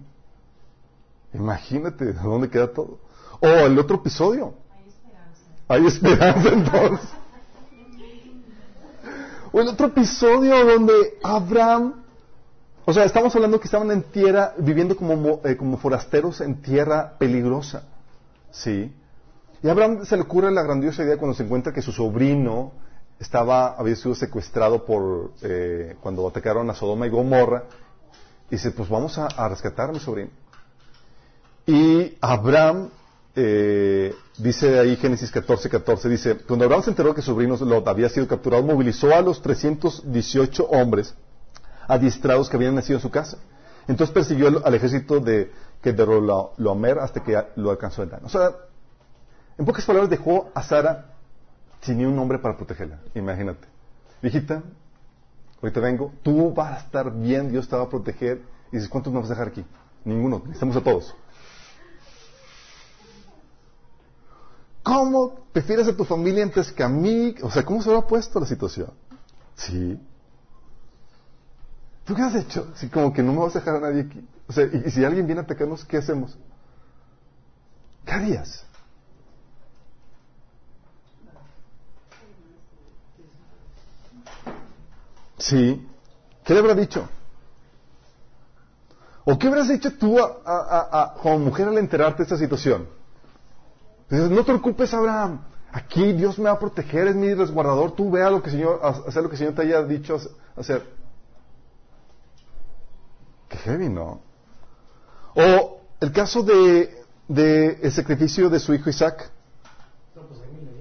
[1.34, 3.00] Imagínate de dónde queda todo.
[3.39, 4.54] O el otro episodio.
[4.70, 5.41] Hay esperanza.
[5.70, 7.10] Hay esperanza entonces.
[9.52, 12.04] o el otro episodio donde Abraham,
[12.86, 17.17] o sea, estamos hablando que estaban en tierra, viviendo como, eh, como forasteros en tierra
[17.17, 17.86] peligrosa.
[18.52, 18.93] Sí.
[19.63, 22.74] Y Abraham se le ocurre la grandiosa idea cuando se encuentra que su sobrino
[23.20, 27.63] estaba, había sido secuestrado por, eh, cuando atacaron a Sodoma y Gomorra.
[28.50, 30.30] Y dice, pues vamos a, rescatar a mi sobrino.
[31.65, 32.89] Y Abraham,
[33.36, 38.10] eh, dice ahí Génesis 14, 14, dice, cuando Abraham se enteró que su sobrino había
[38.10, 41.13] sido capturado, movilizó a los 318 hombres
[41.88, 43.38] adiestrados que habían nacido en su casa.
[43.88, 48.26] Entonces persiguió al ejército de Kedorlaomer hasta que lo alcanzó el Dan.
[48.26, 48.52] O sea,
[49.58, 51.13] en pocas palabras dejó a Sara
[51.82, 53.00] sin ni un hombre para protegerla.
[53.15, 53.67] Imagínate.
[54.22, 54.63] Hijita,
[55.62, 58.41] ahorita vengo, tú vas a estar bien, Dios te va a proteger.
[58.72, 59.65] Y dices, ¿cuántos nos vas a dejar aquí?
[60.04, 61.15] Ninguno, necesitamos a todos.
[64.84, 67.36] ¿Cómo prefieres a tu familia antes que a mí?
[67.41, 68.91] O sea, ¿cómo se ha puesto la situación?
[69.56, 70.00] Sí.
[72.06, 72.72] ¿Tú qué has hecho?
[72.76, 74.26] Si como que no me vas a dejar a nadie aquí.
[74.48, 76.38] O sea, y, y si alguien viene a atacarnos, ¿qué hacemos?
[78.06, 78.66] ¿Qué harías?
[85.38, 85.88] Sí.
[86.43, 87.08] ¿Qué le habrá dicho?
[89.26, 92.88] ¿O qué habrás dicho tú a, como mujer al enterarte de esta situación?
[94.10, 95.41] Dices, no te preocupes, Abraham.
[95.71, 97.91] Aquí Dios me va a proteger, es mi resguardador.
[97.91, 100.17] Tú vea lo que el Señor, hacer lo que el Señor te haya dicho
[100.56, 100.84] hacer.
[103.50, 104.21] Qué heavy, ¿no?
[105.36, 109.30] O el caso de, de el sacrificio de su hijo Isaac.
[110.15, 110.71] No, pues a mí me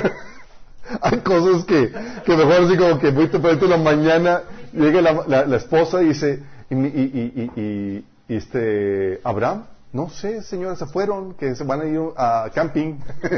[0.00, 0.14] dijo.
[1.02, 1.92] Hay cosas que,
[2.24, 6.06] que mejor así como que muy temprano en la mañana llega la, la, esposa y
[6.06, 11.82] dice, y, y, y, y, este, Abraham, no sé, señora, se fueron, que se van
[11.82, 12.98] a ir a camping.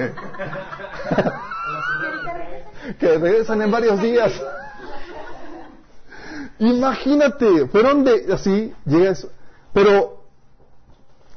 [2.99, 4.33] que regresan en varios días.
[6.59, 9.31] Imagínate, fueron de así, llega eso.
[9.75, 10.25] Pero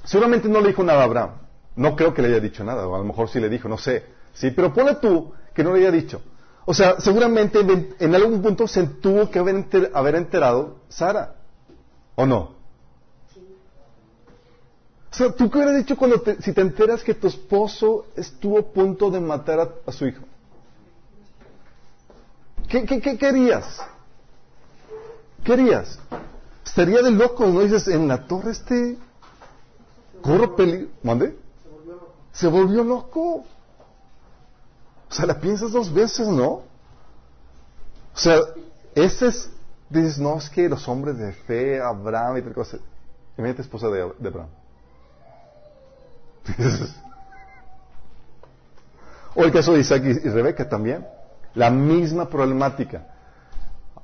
[0.05, 1.31] seguramente no le dijo nada a Abraham.
[1.75, 3.77] No creo que le haya dicho nada, o a lo mejor sí le dijo, no
[3.77, 4.05] sé.
[4.33, 6.21] Sí, pero pone tú que no le haya dicho.
[6.69, 7.62] O sea, seguramente
[7.97, 11.34] en, algún punto se tuvo que haber, enterado Sara.
[12.13, 12.51] ¿O no?
[15.12, 18.62] O sea, ¿tú qué hubieras dicho cuando si te enteras que tu esposo estuvo a
[18.62, 20.23] punto de matar a, su hijo?
[22.67, 23.82] ¿Qué, qué, qué querías?
[25.43, 25.75] ¿Qué?
[26.63, 27.62] Estaría de loco, ¿no?
[27.62, 28.95] Dices, en la torre este...
[30.21, 30.89] Corro peligro.
[31.01, 31.36] ¿Mande?
[32.32, 33.43] Se volvió loco.
[35.09, 36.47] O sea, la piensas dos veces, ¿no?
[36.47, 36.65] O
[38.13, 38.39] sea,
[38.93, 39.49] ese es,
[39.89, 42.77] dices, no, es que los hombres de fe, Abraham y tal cosa.
[43.37, 44.49] Imagínate esposa de, Abraham.
[49.35, 51.07] o el caso de Isaac y, Rebeca también.
[51.55, 53.07] La misma problemática.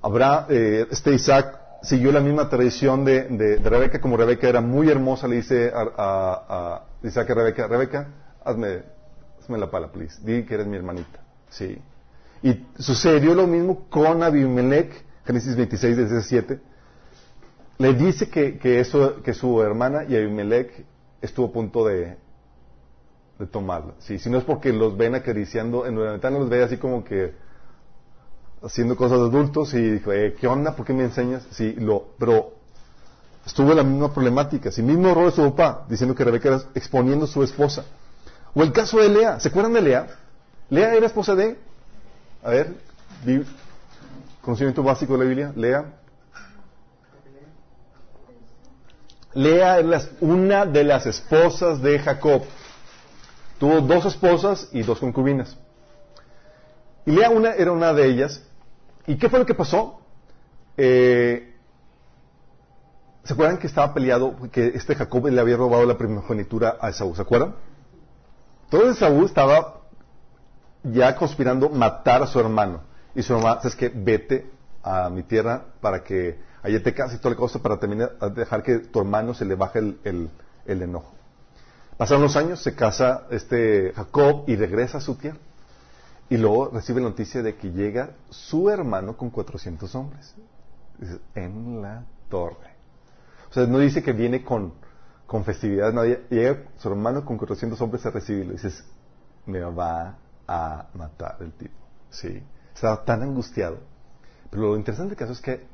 [0.02, 4.90] Abraham, eh, este Isaac siguió la misma tradición de, de, Rebeca, como Rebeca era muy
[4.90, 8.08] hermosa, le dice a, a Isaac a Rebeca, Rebeca,
[8.44, 8.95] hazme
[9.50, 10.20] me la pala, please.
[10.24, 11.20] Di que eres mi hermanita.
[11.50, 11.78] Sí.
[12.44, 16.60] Y sucedió lo mismo con Abimelech, Génesis 26, 17.
[17.78, 20.86] Le dice que, que, eso, que su hermana y Abimelech
[21.22, 22.18] estuvo a punto de,
[23.40, 23.94] de tomarla.
[24.00, 27.34] Sí, si no es porque los ven acariciando, en realidad los ve así como que
[28.64, 30.76] haciendo cosas de adultos y dijo, eh, ¿qué onda?
[30.76, 31.46] ¿Por qué me enseñas?
[31.52, 32.54] Sí, lo, pero
[33.46, 37.26] estuvo la misma problemática, sí, mismo error de su papá, diciendo que Rebeca era exponiendo
[37.26, 37.86] a su esposa.
[38.56, 40.08] O el caso de Lea, ¿se acuerdan de Lea?
[40.70, 41.60] Lea era esposa de,
[42.42, 42.74] a ver,
[44.42, 45.86] conocimiento básico de la Biblia, Lea.
[49.34, 52.44] Lea es una de las esposas de Jacob.
[53.60, 55.58] Tuvo dos esposas y dos concubinas.
[57.06, 58.42] Y Lea una, era una de ellas.
[59.06, 60.00] ¿Y qué fue lo que pasó?
[60.78, 61.54] Eh,
[63.26, 67.14] ¿Se acuerdan que estaba peleado, que este Jacob le había robado la primogenitura a Esaú?
[67.16, 67.56] ¿Se acuerdan?
[68.66, 69.82] Entonces Esaú estaba
[70.84, 72.82] ya conspirando matar a su hermano.
[73.16, 74.50] Y su hermano, es que vete
[74.84, 78.80] a mi tierra para que allá te cases y toda la para terminar, dejar que
[78.80, 80.30] tu hermano se le baje el,
[80.66, 81.14] el enojo.
[81.98, 85.38] Pasaron los años, se casa este Jacob y regresa a su tierra.
[86.30, 90.36] Y luego recibe la noticia de que llega su hermano con 400 hombres.
[91.36, 92.76] En la torre.
[93.50, 94.74] O sea, no dice que viene con,
[95.26, 98.54] con festividad, no, llega su hermano con 400 hombres a recibirlo.
[98.54, 98.84] Y dices,
[99.46, 101.76] me va a matar el tipo.
[102.10, 102.44] ¿Sí?
[102.74, 103.80] Estaba tan angustiado.
[104.50, 105.66] Pero lo interesante del caso es que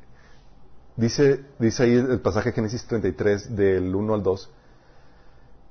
[0.96, 4.50] dice, dice ahí el pasaje de Génesis 33 del 1 al 2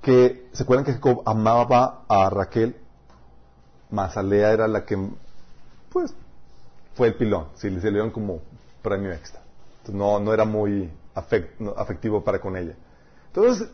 [0.02, 2.76] que se acuerdan que Jacob amaba a Raquel,
[3.92, 4.98] más a Lea era la que,
[5.92, 6.14] pues,
[6.96, 8.40] fue el pilón, si le dieron como
[8.82, 9.42] premio extra.
[9.90, 12.76] no, no era muy afectivo para con ella.
[13.34, 13.70] Entonces,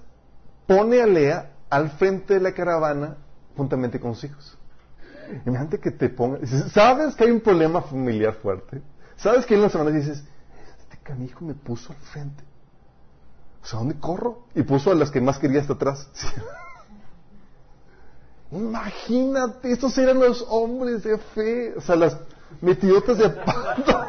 [0.67, 3.17] pone a Lea al frente de la caravana
[3.55, 4.57] juntamente con sus hijos.
[5.45, 6.39] Imagínate que te ponga,
[6.71, 8.81] sabes que hay un problema familiar fuerte,
[9.17, 10.23] sabes que en la semana dices,
[10.79, 12.43] este canijo me puso al frente.
[13.63, 14.45] O sea, ¿dónde corro?
[14.55, 16.07] Y puso a las que más quería hasta atrás.
[18.51, 22.17] Imagínate, estos eran los hombres de fe, o sea, las
[22.61, 23.83] metidotas de pato.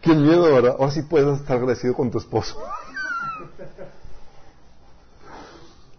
[0.00, 0.76] Qué miedo, ¿verdad?
[0.78, 2.60] Ahora sí puedes estar agradecido con tu esposo.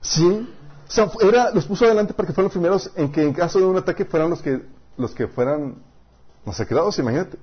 [0.07, 0.47] Sí,
[0.87, 3.57] o sea, era, los puso adelante para que fueran los primeros en que en caso
[3.59, 4.61] de un ataque fueran los que,
[4.97, 5.77] los que fueran
[6.45, 7.37] masacrados, imagínate.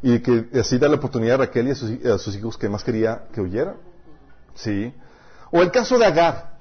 [0.00, 1.70] Y que así da la oportunidad a Raquel y
[2.08, 3.76] a sus, hijos que más quería que huyeran.
[4.54, 4.94] Sí.
[5.50, 6.58] O el caso de Agar.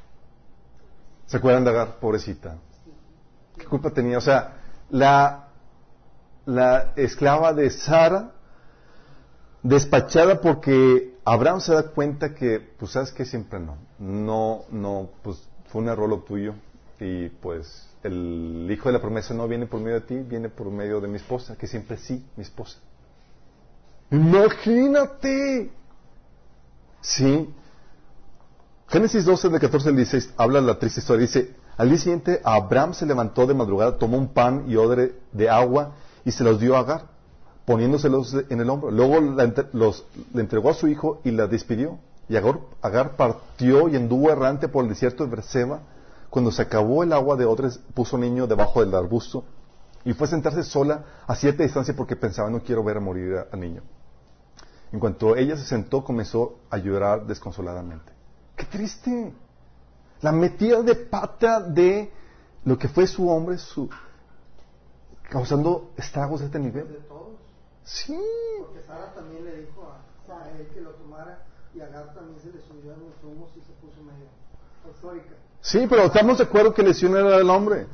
[1.27, 1.99] ¿Se acuerdan de Agar?
[1.99, 2.57] Pobrecita.
[3.57, 4.17] ¿Qué culpa tenía?
[4.17, 4.55] O sea,
[4.89, 5.49] la,
[6.45, 8.31] la esclava de Sara,
[9.61, 13.77] despachada porque Abraham se da cuenta que, pues sabes que siempre no.
[13.99, 16.53] No, no, pues fue un error lo tuyo
[16.99, 20.69] y pues el hijo de la promesa no viene por medio de ti, viene por
[20.69, 22.77] medio de mi esposa, que siempre sí, mi esposa.
[24.11, 25.71] Imagínate.
[27.01, 27.49] Sí.
[28.87, 31.25] Génesis 12, de 14 al 16, habla la triste historia.
[31.25, 35.49] Dice, al día siguiente Abraham se levantó de madrugada, tomó un pan y odre de
[35.49, 37.07] agua y se los dio a Agar,
[37.65, 38.91] poniéndoselos en el hombro.
[38.91, 39.19] Luego
[39.73, 41.99] los, le entregó a su hijo y la despidió.
[42.29, 45.81] Y Agar, partió y anduvo errante por el desierto de Berseba.
[46.29, 49.43] Cuando se acabó el agua de odres, puso niño debajo del arbusto
[50.05, 53.59] y fue a sentarse sola a cierta distancia porque pensaba, no quiero ver morir al
[53.59, 53.81] niño.
[54.91, 58.11] En cuanto ella se sentó, comenzó a llorar desconsoladamente.
[58.55, 59.33] ¡Qué triste!
[60.21, 62.11] La metida de pata de
[62.65, 63.89] lo que fue su hombre, su,
[65.29, 66.99] causando estragos de este nivel.
[67.83, 68.17] Sí.
[68.59, 69.91] Porque Sara también le dijo
[70.29, 71.43] a, él que lo tomara
[71.73, 74.27] y Agar también se le subió a los humos y se puso medio
[74.85, 75.35] eufórica.
[75.61, 77.87] Sí, pero estamos de acuerdo que lesión era del hombre.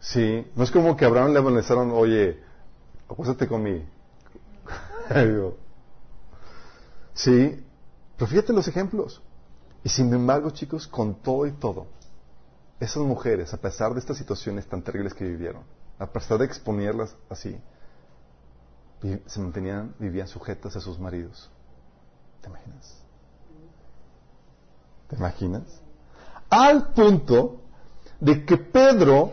[0.00, 2.42] Sí, no es como que a Abraham le amenazaron, oye,
[3.08, 3.84] acuéstate con mi.
[7.14, 7.64] sí,
[8.16, 9.22] pero fíjate los ejemplos.
[9.82, 11.86] Y sin embargo, chicos, con todo y todo,
[12.80, 15.62] esas mujeres, a pesar de estas situaciones tan terribles que vivieron,
[15.98, 17.58] a pesar de exponerlas así,
[19.26, 21.50] se mantenían, vivían sujetas a sus maridos.
[22.40, 22.96] ¿Te imaginas?
[25.08, 25.62] ¿Te imaginas?
[26.48, 27.60] Al punto
[28.20, 29.32] de que Pedro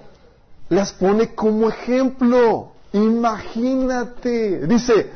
[0.70, 2.74] las pone como ejemplo.
[2.94, 4.68] Imagínate.
[4.68, 5.12] Dice,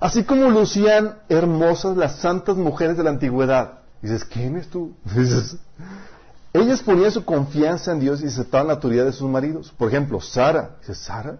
[0.00, 3.80] así como lucían hermosas las santas mujeres de la antigüedad.
[4.00, 4.94] Dices, ¿quién es tú?
[5.16, 5.56] Dices,
[6.52, 9.72] ellas ponían su confianza en Dios y aceptaban la autoridad de sus maridos.
[9.76, 10.76] Por ejemplo, Sara.
[10.80, 11.38] Dice, ¿Sara?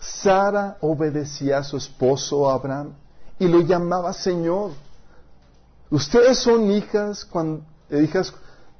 [0.00, 2.94] Sara obedecía a su esposo Abraham
[3.38, 4.72] y lo llamaba Señor.
[5.90, 8.32] Ustedes son hijas, cuando, hijas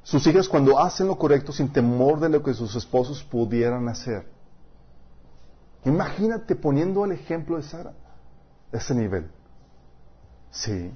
[0.02, 4.26] sus hijas cuando hacen lo correcto sin temor de lo que sus esposos pudieran hacer.
[5.84, 7.92] Imagínate poniendo el ejemplo de Sara,
[8.72, 9.30] ese nivel.
[10.50, 10.90] Sí.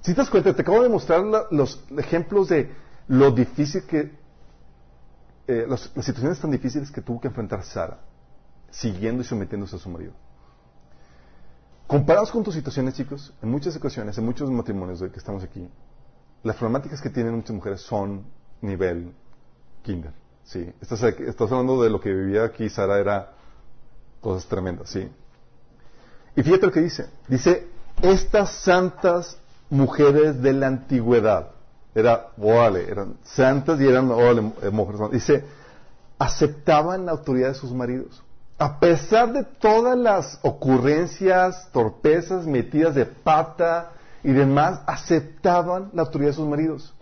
[0.00, 2.72] Si te das cuenta, te acabo de mostrar los ejemplos de
[3.08, 4.12] lo difícil que,
[5.46, 7.98] eh, las situaciones tan difíciles que tuvo que enfrentar Sara,
[8.70, 10.12] siguiendo y sometiéndose a su marido.
[11.86, 15.66] Comparados con tus situaciones, chicos, en muchas ocasiones, en muchos matrimonios de que estamos aquí,
[16.42, 18.26] las problemáticas que tienen muchas mujeres son
[18.60, 19.14] nivel
[19.82, 20.12] kinder.
[20.44, 23.32] Sí, estás, estás hablando de lo que vivía aquí Sara, era
[24.20, 25.08] cosas tremendas, sí.
[26.36, 27.06] Y fíjate lo que dice.
[27.26, 27.66] Dice,
[28.02, 29.38] estas santas
[29.70, 31.50] mujeres de la antigüedad.
[31.94, 35.10] Era, órale, eran santas y eran, órale, mujeres.
[35.10, 35.44] Dice,
[36.18, 38.22] aceptaban la autoridad de sus maridos.
[38.58, 43.92] A pesar de todas las ocurrencias, torpezas, metidas de pata
[44.24, 46.92] y demás, aceptaban la autoridad de sus maridos.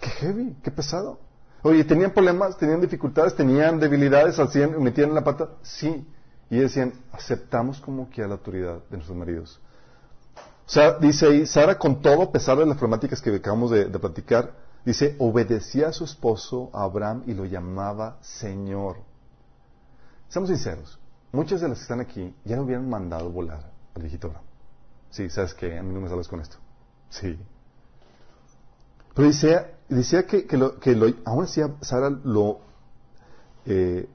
[0.00, 1.20] Qué heavy, qué pesado.
[1.62, 2.56] Oye, ¿tenían problemas?
[2.56, 3.36] ¿Tenían dificultades?
[3.36, 4.40] ¿Tenían debilidades?
[4.40, 5.50] ¿Hacían, ¿Metían la pata?
[5.62, 6.04] Sí.
[6.50, 9.60] Y decían, aceptamos como que a la autoridad de nuestros maridos.
[10.66, 13.84] O sea, dice ahí, Sara con todo, a pesar de las problemáticas que acabamos de,
[13.84, 14.52] de platicar,
[14.84, 19.07] dice, obedecía a su esposo a Abraham y lo llamaba Señor.
[20.28, 20.98] Seamos sinceros,
[21.32, 24.44] muchas de las que están aquí ya lo hubieran mandado volar al Abraham.
[25.10, 25.78] Sí, ¿sabes qué?
[25.78, 26.58] A mí no me sabes con esto.
[27.08, 27.38] Sí.
[29.14, 29.28] Pero
[29.88, 32.60] decía, que, que, lo, que lo, aún así Sara lo,
[33.64, 34.08] eh,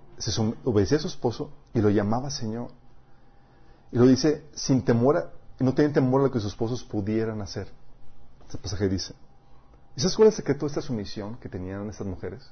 [0.64, 2.70] obedecía a su esposo y lo llamaba Señor.
[3.92, 7.42] Y lo dice sin temor, a, no tenía temor a lo que sus esposos pudieran
[7.42, 7.68] hacer.
[8.46, 9.14] Este pasaje dice.
[9.96, 12.50] ¿Y sabes cuál es el secreto de esta sumisión que tenían estas mujeres?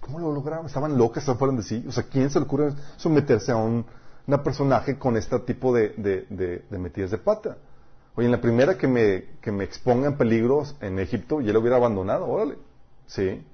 [0.00, 0.66] ¿Cómo lo lograron?
[0.66, 1.84] Estaban locas, estaban fuera de sí.
[1.86, 3.84] O sea, ¿quién se le ocurre someterse a un
[4.42, 7.58] personaje con este tipo de, de, de, metidas de pata?
[8.14, 11.60] Oye, en la primera que me, que me exponga en peligro en Egipto, ya lo
[11.60, 12.58] hubiera abandonado, órale.
[13.06, 13.44] Sí.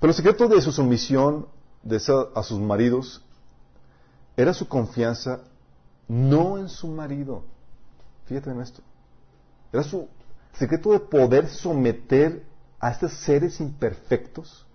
[0.00, 1.46] Pero el secreto de su sumisión
[1.82, 1.96] de
[2.34, 3.24] a sus maridos
[4.36, 5.40] era su confianza
[6.08, 7.44] no en su marido.
[8.26, 8.82] Fíjate en esto.
[9.72, 10.08] Era su
[10.54, 12.44] secreto de poder someter
[12.78, 14.66] a estos seres imperfectos.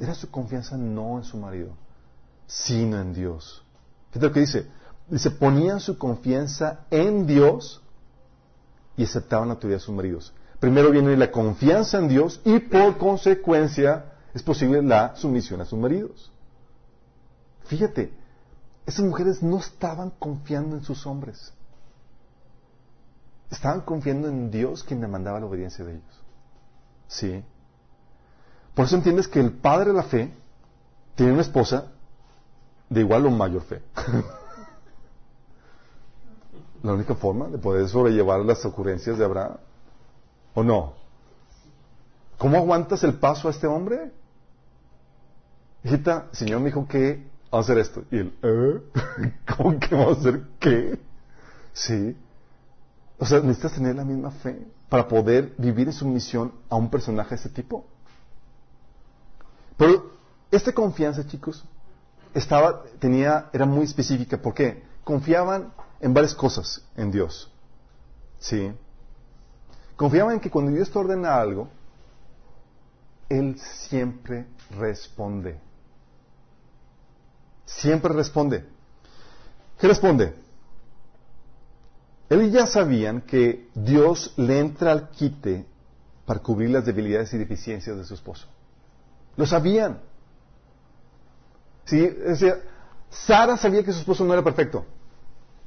[0.00, 1.70] Era su confianza no en su marido,
[2.46, 3.64] sino en Dios.
[4.10, 4.66] Fíjate lo que dice.
[5.08, 7.82] Dice, ponían su confianza en Dios
[8.96, 10.32] y aceptaban la autoridad de sus maridos.
[10.60, 15.78] Primero viene la confianza en Dios y por consecuencia es posible la sumisión a sus
[15.78, 16.30] maridos.
[17.64, 18.12] Fíjate,
[18.86, 21.52] esas mujeres no estaban confiando en sus hombres.
[23.50, 26.20] Estaban confiando en Dios quien demandaba la obediencia de ellos.
[27.06, 27.44] Sí.
[28.74, 30.32] Por eso entiendes que el padre de la fe
[31.14, 31.92] tiene una esposa
[32.88, 33.82] de igual o mayor fe.
[36.82, 39.56] la única forma de poder sobrellevar las ocurrencias de Abraham.
[40.54, 40.94] ¿O no?
[42.38, 44.10] ¿Cómo aguantas el paso a este hombre?
[45.84, 48.04] Hijita, Señor me dijo que va a hacer esto.
[48.10, 48.80] Y él, ¿eh?
[49.56, 50.98] ¿Cómo que va a hacer qué?
[51.72, 52.16] Sí.
[53.18, 57.30] O sea, necesitas tener la misma fe para poder vivir en sumisión a un personaje
[57.30, 57.86] de este tipo.
[59.82, 60.12] Pero
[60.48, 61.64] esta confianza, chicos,
[62.32, 64.36] estaba, tenía, era muy específica.
[64.40, 64.84] ¿Por qué?
[65.02, 67.50] Confiaban en varias cosas en Dios.
[68.38, 68.70] ¿Sí?
[69.96, 71.68] Confiaban en que cuando Dios te ordena algo,
[73.28, 74.46] Él siempre
[74.78, 75.58] responde.
[77.66, 78.64] Siempre responde.
[79.80, 80.32] ¿Qué responde?
[82.28, 85.66] Él ya sabían que Dios le entra al quite
[86.24, 88.46] para cubrir las debilidades y deficiencias de su esposo.
[89.36, 90.00] Lo sabían.
[91.84, 92.10] Sí,
[93.10, 94.84] Sara sabía que su esposo no era perfecto.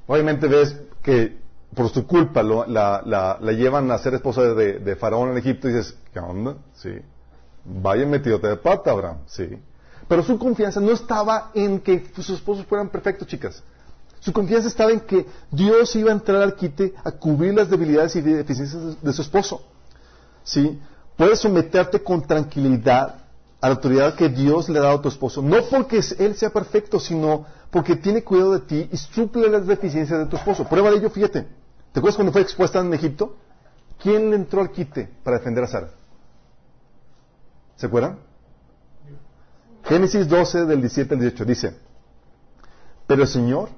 [0.08, 1.38] Obviamente ves que
[1.75, 5.95] por su culpa la, la, llevan a ser esposa de, Faraón en Egipto y dices,
[6.13, 6.58] ¿qué onda?
[6.73, 6.91] Sí.
[7.65, 9.17] Vaya metidote de pata, Abraham.
[9.28, 9.60] Sí.
[10.08, 13.63] Pero su confianza no estaba en que sus esposos fueran perfectos, chicas.
[14.19, 18.15] Su confianza estaba en que Dios iba a entrar al quite a cubrir las debilidades
[18.15, 19.63] y deficiencias de su esposo.
[20.43, 20.80] ¿Sí?
[21.17, 23.25] Puedes someterte con tranquilidad
[23.62, 26.52] a la autoridad que Dios le ha dado a tu esposo, no porque él sea
[26.52, 30.65] perfecto, sino porque tiene cuidado de ti y suple las deficiencias de tu esposo.
[30.65, 31.48] Prueba de ello, fíjate.
[31.91, 33.38] ¿Te acuerdas cuando fue expuesta en Egipto?
[34.02, 35.89] ¿Quién le entró al quite para defender a Sara?
[37.76, 38.20] ¿Se acuerdan?
[39.84, 41.78] Génesis 12 del 17 al 18 dice,
[43.08, 43.70] pero el Señor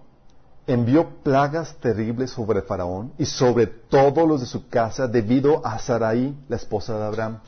[0.65, 6.35] envió plagas terribles sobre Faraón y sobre todos los de su casa debido a Sarai,
[6.47, 7.39] la esposa de Abraham.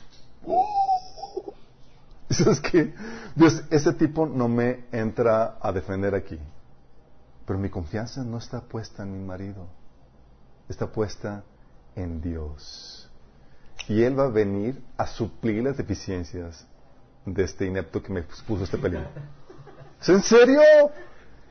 [2.34, 2.94] ¿Sabes qué?
[3.34, 6.38] Dios, ese tipo no me entra a defender aquí.
[7.44, 9.66] Pero mi confianza no está puesta en mi marido.
[10.68, 11.42] Está puesta
[11.96, 13.10] en Dios.
[13.88, 16.64] Y Él va a venir a suplir las deficiencias
[17.26, 19.08] de este inepto que me puso este peligro.
[20.00, 20.62] ¿Es en serio?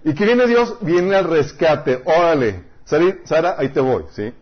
[0.05, 0.77] ¿Y qué viene Dios?
[0.81, 2.01] Viene al rescate.
[2.05, 2.63] Órale.
[3.25, 4.33] Sara, ahí te voy, ¿sí?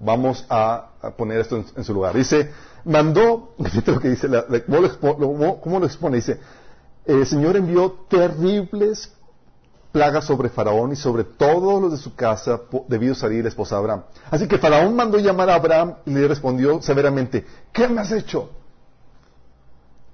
[0.00, 2.14] Vamos a, poner esto en, su lugar.
[2.14, 2.50] Dice,
[2.84, 4.28] mandó, fíjate lo que dice,
[5.60, 6.16] ¿cómo, lo, expone?
[6.16, 6.40] Dice,
[7.04, 9.12] el Señor envió terribles
[9.92, 14.04] plagas sobre Faraón y sobre todos los de su casa debido salir esposa Abraham.
[14.30, 18.50] Así que Faraón mandó llamar a Abraham y le respondió severamente, ¿qué me has hecho?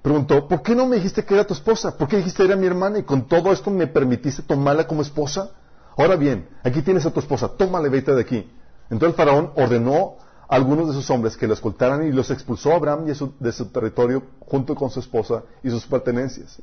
[0.01, 1.97] Preguntó, ¿por qué no me dijiste que era tu esposa?
[1.97, 5.01] ¿Por qué dijiste que era mi hermana y con todo esto me permitiste tomarla como
[5.01, 5.51] esposa?
[5.97, 8.49] Ahora bien, aquí tienes a tu esposa, tómale, vete de aquí.
[8.89, 10.15] Entonces el faraón ordenó
[10.49, 13.13] algunos de sus hombres que lo escoltaran y los expulsó Abraham de
[13.51, 16.59] su, territorio junto con su esposa y sus pertenencias.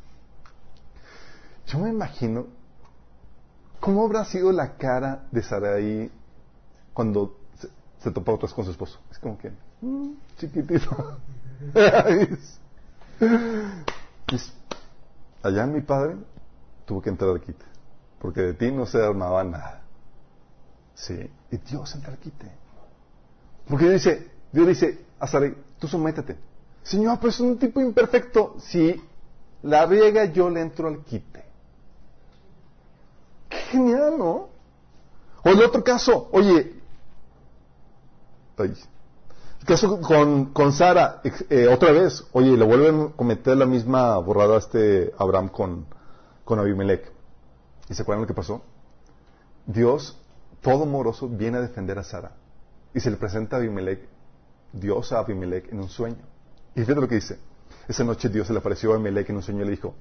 [1.69, 2.49] Yo me imagino
[3.79, 6.11] cómo habrá sido la cara de Sarai
[6.93, 7.69] cuando se,
[8.01, 8.99] se topa otra vez con su esposo.
[9.11, 11.19] Es como que, mm, chiquitito.
[15.45, 16.17] Allá mi padre
[16.87, 17.65] tuvo que entrar al quite,
[18.21, 19.83] porque de ti no se armaba nada.
[20.95, 22.66] Sí, y Dios entra al quite.
[23.69, 26.37] Porque Dios dice, Dios dice a Sarai, tú sométete.
[26.83, 28.57] Señor, pero es un tipo imperfecto.
[28.59, 29.03] Si
[29.63, 31.45] la riega, yo le entro al quite.
[33.49, 34.49] Qué genial, ¿no?
[35.45, 36.75] O el otro caso, oye,
[38.59, 44.17] el caso con, con Sara, eh, otra vez, oye, le vuelven a cometer la misma
[44.19, 45.87] borrada a este Abraham con,
[46.45, 47.13] con Abimelech.
[47.89, 48.63] ¿Y se acuerdan lo que pasó?
[49.67, 50.19] Dios,
[50.63, 52.33] todo moroso, viene a defender a Sara.
[52.97, 54.01] Y se le presenta a Abimelech,
[54.73, 56.17] Dios a Abimelech en un sueño.
[56.75, 57.39] Y fíjate lo que dice.
[57.87, 59.95] Esa noche Dios se le apareció a Abimelech en un sueño y le dijo,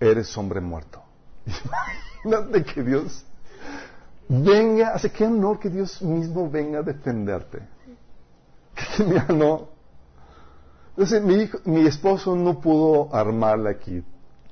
[0.00, 1.02] eres hombre muerto.
[2.24, 3.22] Imagínate que Dios
[4.30, 7.60] venga, hace qué honor que Dios mismo venga a defenderte.
[8.74, 9.68] Qué genial, ¿no?
[10.96, 14.02] Entonces, mi, mi esposo no pudo armarla aquí.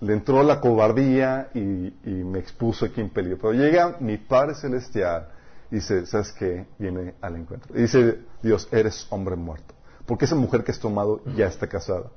[0.00, 3.38] Le entró la cobardía y, y me expuso aquí en peligro.
[3.38, 5.28] Pero llega mi Padre Celestial
[5.74, 6.66] dice, ¿sabes qué?
[6.78, 7.76] Viene al encuentro.
[7.76, 9.74] Y dice, Dios, eres hombre muerto.
[10.06, 12.10] Porque esa mujer que has tomado ya está casada.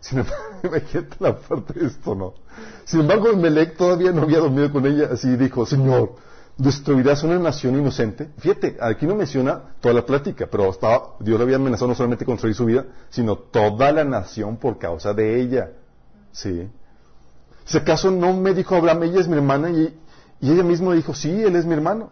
[0.00, 2.34] Sin embargo, imagínate la parte de esto, ¿no?
[2.84, 6.16] Sin embargo, Melec todavía no había dormido con ella, así dijo, Señor,
[6.56, 8.30] ¿destruirás una nación inocente?
[8.38, 12.24] Fíjate, aquí no menciona toda la plática, pero estaba, Dios le había amenazado no solamente
[12.24, 15.70] con destruir su vida, sino toda la nación por causa de ella.
[16.32, 16.68] ¿Sí?
[17.64, 19.96] Si acaso no me dijo Abraham, ella es mi hermana, y,
[20.40, 22.10] y ella misma dijo, sí, él es mi hermano.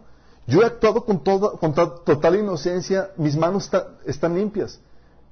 [0.50, 4.80] Yo he actuado con, toda, con to- total inocencia, mis manos está- están limpias.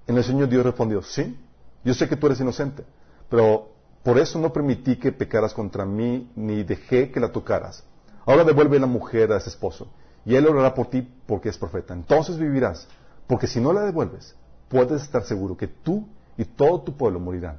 [0.07, 1.37] En el Señor Dios respondió, sí,
[1.85, 2.85] yo sé que tú eres inocente,
[3.29, 3.69] pero
[4.05, 7.83] por eso no permití que pecaras contra mí, ni dejé que la tocaras.
[8.27, 9.89] Ahora devuelve la mujer a ese esposo,
[10.25, 11.95] y él orará por ti porque es profeta.
[11.95, 12.87] Entonces vivirás,
[13.27, 14.37] porque si no la devuelves,
[14.69, 16.07] puedes estar seguro que tú
[16.37, 17.59] y todo tu pueblo morirán.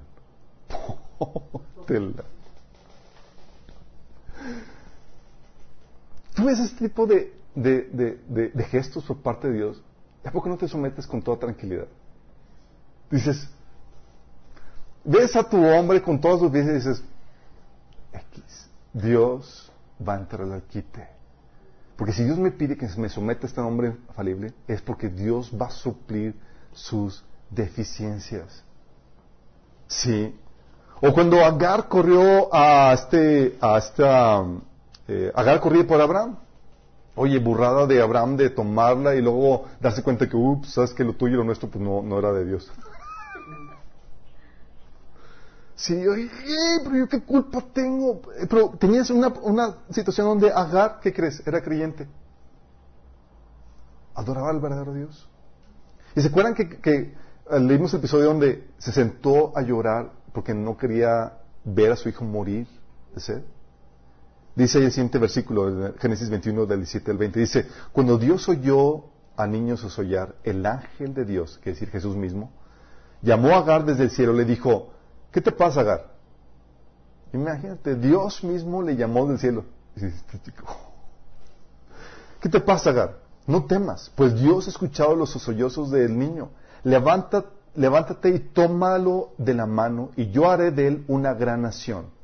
[6.36, 7.82] Tú ves este tipo de, de,
[8.28, 9.82] de- de- gestos por parte de Dios,
[10.24, 11.88] ¿y ¿a poco no te sometes con toda tranquilidad?
[13.10, 13.50] Dices,
[15.04, 17.04] ves a tu hombre con todas sus bienes y dices,
[18.14, 19.72] X, Dios
[20.08, 21.08] va a entrar al quite.
[21.96, 25.52] Porque si Dios me pide que me someta a este hombre falible, es porque Dios
[25.60, 26.34] va a suplir
[26.72, 28.64] sus deficiencias.
[29.88, 30.34] Sí.
[31.02, 34.46] O cuando Agar corrió a este, a esta,
[35.08, 36.38] eh, Agar corría por Abraham.
[37.22, 41.18] Oye, burrada de Abraham de tomarla y luego darse cuenta que, ups, sabes que lo
[41.18, 42.72] tuyo y lo nuestro pues no, no era de Dios.
[45.76, 46.30] Sí, oye,
[46.84, 48.22] pero yo qué culpa tengo.
[48.50, 51.42] Pero tenías una, una situación donde Agar, ¿qué crees?
[51.48, 52.06] Era creyente.
[54.14, 55.30] Adoraba al verdadero Dios.
[56.18, 57.14] ¿Y se acuerdan que, que,
[57.62, 62.26] leímos el episodio donde se sentó a llorar porque no quería ver a su hijo
[62.26, 62.68] morir
[63.16, 63.42] de sed?
[64.60, 69.06] Dice el siguiente versículo, en Génesis 21, del 17 al 20, dice, cuando Dios oyó
[69.38, 72.52] a niños sosollar, el ángel de Dios, que es decir Jesús mismo,
[73.22, 74.90] llamó a Agar desde el cielo, le dijo,
[75.32, 76.08] ¿qué te pasa, Agar?
[77.32, 79.64] Imagínate, Dios mismo le llamó del cielo.
[79.96, 80.52] "Este
[82.42, 83.20] ¿Qué te pasa, Agar?
[83.48, 86.50] No temas, pues Dios ha escuchado los sollozos del niño.
[86.84, 92.19] Levántate y tómalo de la mano, y yo haré de él una gran nación.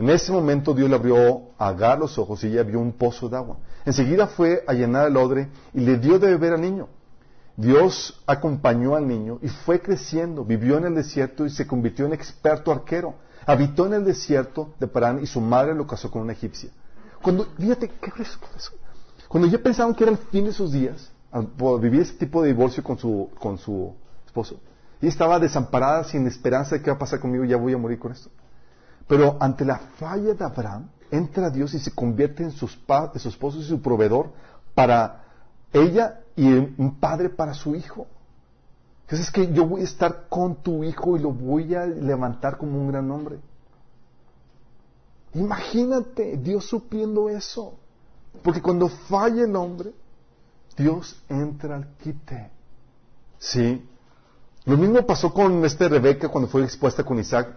[0.00, 3.28] En ese momento Dios le abrió a Agar los ojos y ella vio un pozo
[3.28, 3.58] de agua.
[3.84, 6.88] Enseguida fue a llenar el odre y le dio de beber al niño.
[7.54, 12.14] Dios acompañó al niño y fue creciendo, vivió en el desierto y se convirtió en
[12.14, 13.16] experto arquero.
[13.44, 16.70] Habitó en el desierto de Parán y su madre lo casó con una egipcia.
[17.20, 18.72] Cuando, fíjate, ¿qué crees con eso?
[19.28, 21.12] Cuando ya pensaban que era el fin de sus días,
[21.78, 23.92] vivir ese tipo de divorcio con su, con su
[24.24, 24.60] esposo,
[25.02, 27.98] y estaba desamparada sin esperanza de qué va a pasar conmigo, ya voy a morir
[27.98, 28.30] con esto.
[29.10, 33.64] Pero ante la falla de Abraham, entra Dios y se convierte en, su esposo y
[33.64, 34.30] su proveedor
[34.72, 35.24] para
[35.72, 38.06] ella y un padre para su hijo.
[39.02, 42.56] Entonces es que yo voy a estar con tu hijo y lo voy a levantar
[42.56, 43.40] como un gran hombre.
[45.34, 47.74] Imagínate Dios supiendo eso.
[48.44, 49.92] Porque cuando falla el hombre,
[50.76, 52.48] Dios entra al quite.
[53.40, 53.84] Sí.
[54.66, 57.56] Lo mismo pasó con este Rebeca cuando fue expuesta con Isaac.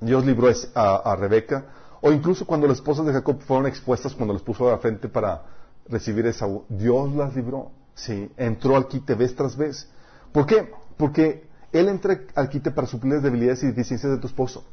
[0.00, 1.66] Di- Dios libró a, a Rebeca.
[2.00, 5.08] O incluso cuando las esposas de Jacob fueron expuestas cuando los puso a la frente
[5.08, 5.42] para
[5.88, 6.46] recibir esa...
[6.68, 7.70] Dios las libró.
[7.94, 9.88] Sí, entró al quite vez tras vez.
[10.32, 10.72] ¿Por qué?
[10.96, 14.64] Porque Él entra al quite para suplir las debilidades y deficiencias de tu esposo.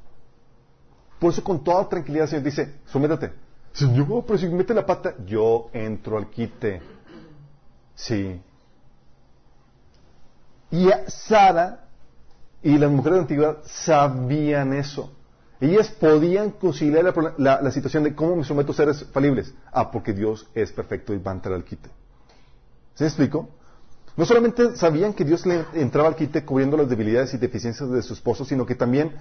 [1.20, 3.32] Por eso con toda tranquilidad el Señor dice, sométate.
[3.72, 6.82] Señor, pero si mete la pata, yo entro al quite.
[7.96, 8.42] Sí.
[10.70, 11.83] Y Sara
[12.64, 15.12] y las mujeres de antigüedad sabían eso.
[15.60, 19.54] Ellas podían conciliar la, situación de cómo me someto a seres falibles.
[19.72, 21.90] Ah, porque Dios es perfecto y va a entrar al quite.
[22.96, 23.50] ¿Se explico?
[24.16, 28.02] No solamente sabían que Dios le entraba al quite cubriendo las debilidades y deficiencias de
[28.02, 29.14] su esposo, sino que también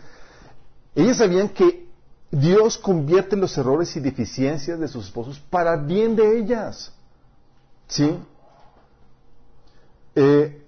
[0.94, 1.86] ellas sabían que
[2.30, 6.92] Dios convierte los errores y deficiencias de sus esposos para bien de ellas.
[7.88, 8.18] ¿Sí?
[10.14, 10.62] Eh,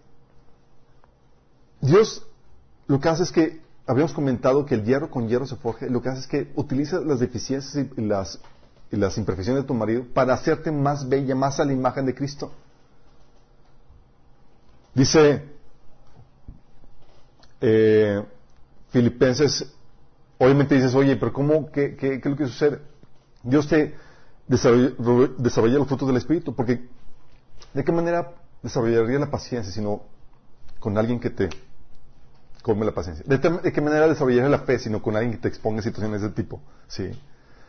[1.81, 2.25] Dios
[2.87, 6.01] lo que hace es que, habíamos comentado que el hierro con hierro se forja, lo
[6.03, 8.41] que hace es que utiliza las deficiencias y las,
[8.91, 12.53] las imperfecciones de tu marido para hacerte más bella, más a la imagen de Cristo.
[14.95, 15.45] Dice
[17.61, 18.22] eh,
[18.91, 19.72] Filipenses,
[20.39, 22.80] obviamente dices, oye, pero ¿cómo, qué, es lo que sucede?
[23.43, 23.95] Dios te
[24.47, 26.87] desarrolla, los frutos del Espíritu, porque
[27.72, 28.32] ¿de qué manera
[28.62, 30.03] desarrollaría la paciencia sino
[30.78, 31.49] con alguien que te
[32.64, 33.24] come la paciencia?
[33.28, 36.62] ¿De, qué manera desarrollaría la fe sino con alguien que te exponga situaciones de tipo?
[36.88, 37.10] ¿Sí?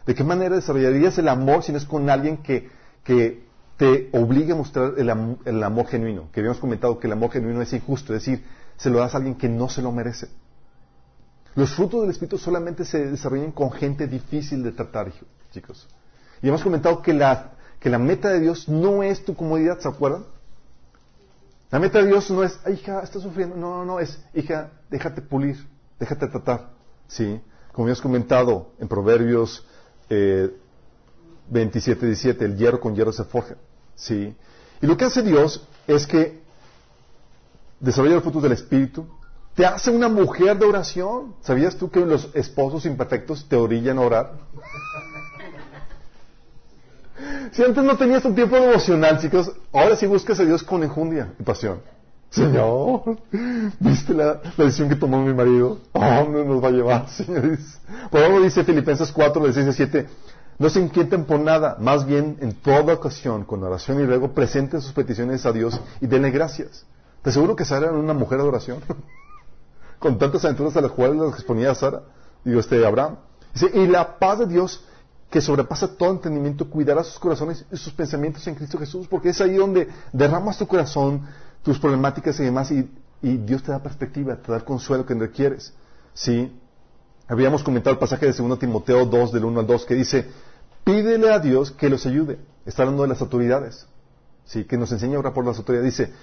[0.05, 2.69] ¿De qué manera desarrollarías el amor si no es con alguien que,
[3.03, 3.43] que
[3.75, 5.09] te obligue a mostrar el,
[5.63, 6.29] amor genuino?
[6.31, 8.45] Que habíamos comentado que el amor genuino es injusto, es decir,
[8.77, 10.29] se lo das a alguien que no se lo merece.
[11.55, 15.11] Los frutos del Espíritu solamente se desarrollan con gente difícil de tratar,
[15.51, 15.89] chicos.
[16.41, 19.89] Y hemos comentado que la, que la meta de Dios no es tu comodidad, ¿se
[19.89, 20.23] acuerdan?
[21.71, 23.55] La meta de Dios no es, hija, estás sufriendo.
[23.55, 25.67] No, no, no, es, hija, déjate pulir,
[25.99, 26.69] déjate tratar.
[27.07, 27.41] ¿Sí?
[27.71, 29.65] Como hemos comentado en Proverbios
[30.09, 30.51] eh,
[31.49, 33.55] 27, 17, el hierro con hierro se forja.
[33.95, 34.35] ¿Sí?
[34.81, 36.41] Y lo que hace Dios es que
[37.79, 39.07] desarrolla los frutos del Espíritu,
[39.55, 41.35] te hace una mujer de oración.
[41.41, 44.33] ¿Sabías tú que los esposos imperfectos te orillan a orar?
[47.51, 51.33] Si antes no tenías un tiempo devocional, chicos, ahora sí buscas a Dios con enjundia
[51.39, 51.79] y pasión.
[52.29, 53.17] Señor,
[53.79, 55.79] ¿viste la, decisión que tomó mi marido?
[55.93, 57.57] ¿A nos va a llevar, Señor?
[58.11, 60.07] Por dice Filipenses 4, de 6 a 7,
[60.57, 64.81] no se inquieten por nada, más bien en toda ocasión, con oración y luego presenten
[64.81, 66.85] sus peticiones a Dios y denle gracias.
[67.21, 68.79] Te aseguro que Sara era una mujer de oración,
[69.99, 72.01] con tantas aventuras a las cuales las exponía Sara,
[72.43, 73.15] digo, este Abraham.
[73.53, 74.83] Dice, y la paz de Dios,
[75.29, 79.41] que sobrepasa todo entendimiento, cuidará sus corazones y sus pensamientos en Cristo Jesús, porque es
[79.41, 81.27] ahí donde derramas tu corazón,
[81.63, 82.89] tus problemáticas y demás, y,
[83.21, 85.73] Dios te da perspectiva, te da el consuelo que requieres.
[86.13, 86.51] ¿Sí?
[87.27, 90.29] Habíamos comentado el pasaje de 2 Timoteo 2, del 1 al 2, que dice,
[90.83, 92.37] pídele a Dios que los ayude.
[92.67, 93.87] Está hablando de las autoridades.
[94.45, 94.65] ¿Sí?
[94.65, 95.97] Que nos enseña a orar por las autoridades.
[95.97, 96.13] Dice,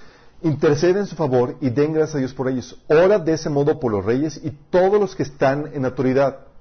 [0.42, 2.80] intercede en su favor y den gracias a Dios por ellos.
[2.86, 6.51] Ora de ese modo por los reyes y todos los que están en autoridad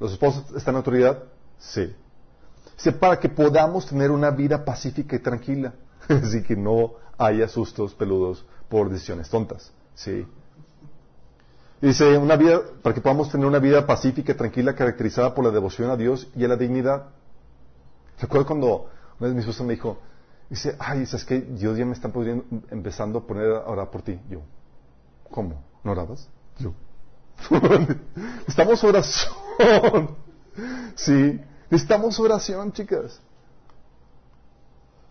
[0.00, 1.22] ¿Los esposos están en autoridad?
[1.58, 1.94] Sí.
[2.74, 5.74] Dice, para que podamos tener una vida pacífica y tranquila.
[6.08, 9.70] Así que no haya sustos peludos por decisiones tontas.
[9.94, 10.26] Sí.
[11.82, 15.50] Dice, una vida, para que podamos tener una vida pacífica y tranquila caracterizada por la
[15.50, 17.08] devoción a Dios y a la dignidad.
[18.18, 19.98] Recuerdo cuando una vez mi esposa me dijo,
[20.48, 22.10] dice, ay, es que Dios ya me está
[22.70, 24.18] empezando a poner a orar por ti.
[24.30, 24.40] Yo,
[25.30, 25.62] ¿cómo?
[25.84, 26.28] ¿No orabas?
[26.58, 26.72] Yo,
[28.40, 29.39] Necesitamos oración.
[30.94, 31.40] Sí,
[31.70, 33.20] necesitamos oración, chicas.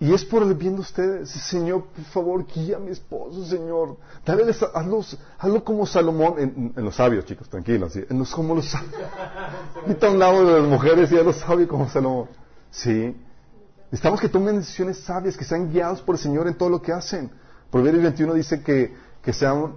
[0.01, 1.29] Y es por el bien de ustedes.
[1.29, 3.97] Señor, por favor, guía a mi esposo, Señor.
[4.25, 4.43] Dale,
[4.73, 7.95] hazlo, como Salomón, en, los sabios, chicos, tranquilos.
[7.97, 8.93] En los como los sabios.
[10.01, 12.29] A un lado de las mujeres y a los sabios como Salomón.
[12.71, 13.13] Sí.
[13.91, 16.93] Necesitamos que tomen decisiones sabias, que sean guiados por el Señor en todo lo que
[16.93, 17.29] hacen.
[17.69, 19.75] Proverbios 21 dice que, que sean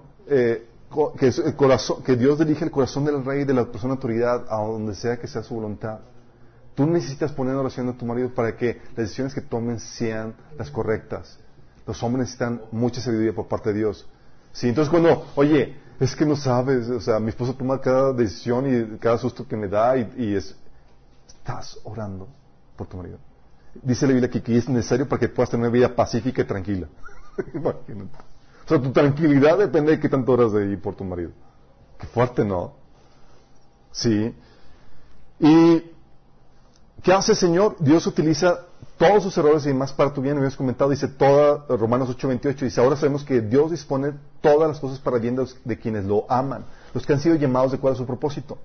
[1.19, 4.47] que, el corazón, que Dios dirige el corazón del rey y de la persona autoridad
[4.49, 6.01] a donde sea que sea su voluntad.
[6.75, 10.71] Tú necesitas poner oración a tu marido para que las decisiones que tomen sean las
[10.71, 11.39] correctas.
[11.87, 14.09] Los hombres necesitan mucha sabiduría por parte de Dios.
[14.53, 18.67] Sí, entonces cuando, oye, es que no sabes, o sea, mi esposo toma cada decisión
[18.67, 20.57] y cada susto que me da y, es,
[21.29, 22.29] estás orando
[22.77, 23.19] por tu marido.
[23.83, 26.45] Dice la Biblia que, que es necesario para que puedas tener una vida pacífica y
[26.45, 26.89] tranquila.
[27.55, 28.32] Imagínate.
[28.73, 31.31] Sea, tu tranquilidad depende de qué tanto horas de ir por tu marido.
[31.99, 32.73] Qué fuerte, ¿no?
[33.91, 34.35] Sí.
[35.39, 35.83] ¿Y
[37.03, 37.77] qué hace el Señor?
[37.81, 38.61] Dios utiliza
[38.97, 40.37] todos sus errores y demás para tu bien.
[40.37, 44.81] Me habías comentado, dice toda, Romanos 8:28, dice, ahora sabemos que Dios dispone todas las
[44.81, 46.65] cosas para bien de, quienes lo aman,
[46.95, 48.57] los que han sido llamados de cuál es su propósito.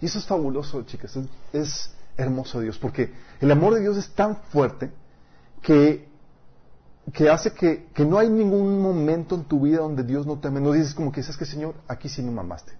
[0.00, 1.16] Y eso es fabuloso, chicas.
[1.16, 4.90] Es, es hermoso Dios, porque el amor de Dios es tan fuerte
[5.62, 6.07] que,
[7.12, 10.48] que hace que, que, no hay ningún momento en tu vida donde Dios no te
[10.48, 10.60] ame.
[10.60, 11.74] No dices como que, ¿sabes que Señor?
[11.86, 12.72] Aquí sí me mamaste.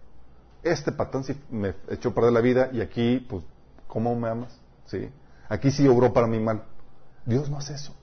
[0.62, 3.44] Este patán sí me echó para la vida y aquí, pues,
[3.86, 4.58] ¿cómo me amas?
[4.86, 5.08] ¿Sí?
[5.48, 6.64] Aquí sí obró para mi mal.
[7.24, 7.94] Dios no hace eso.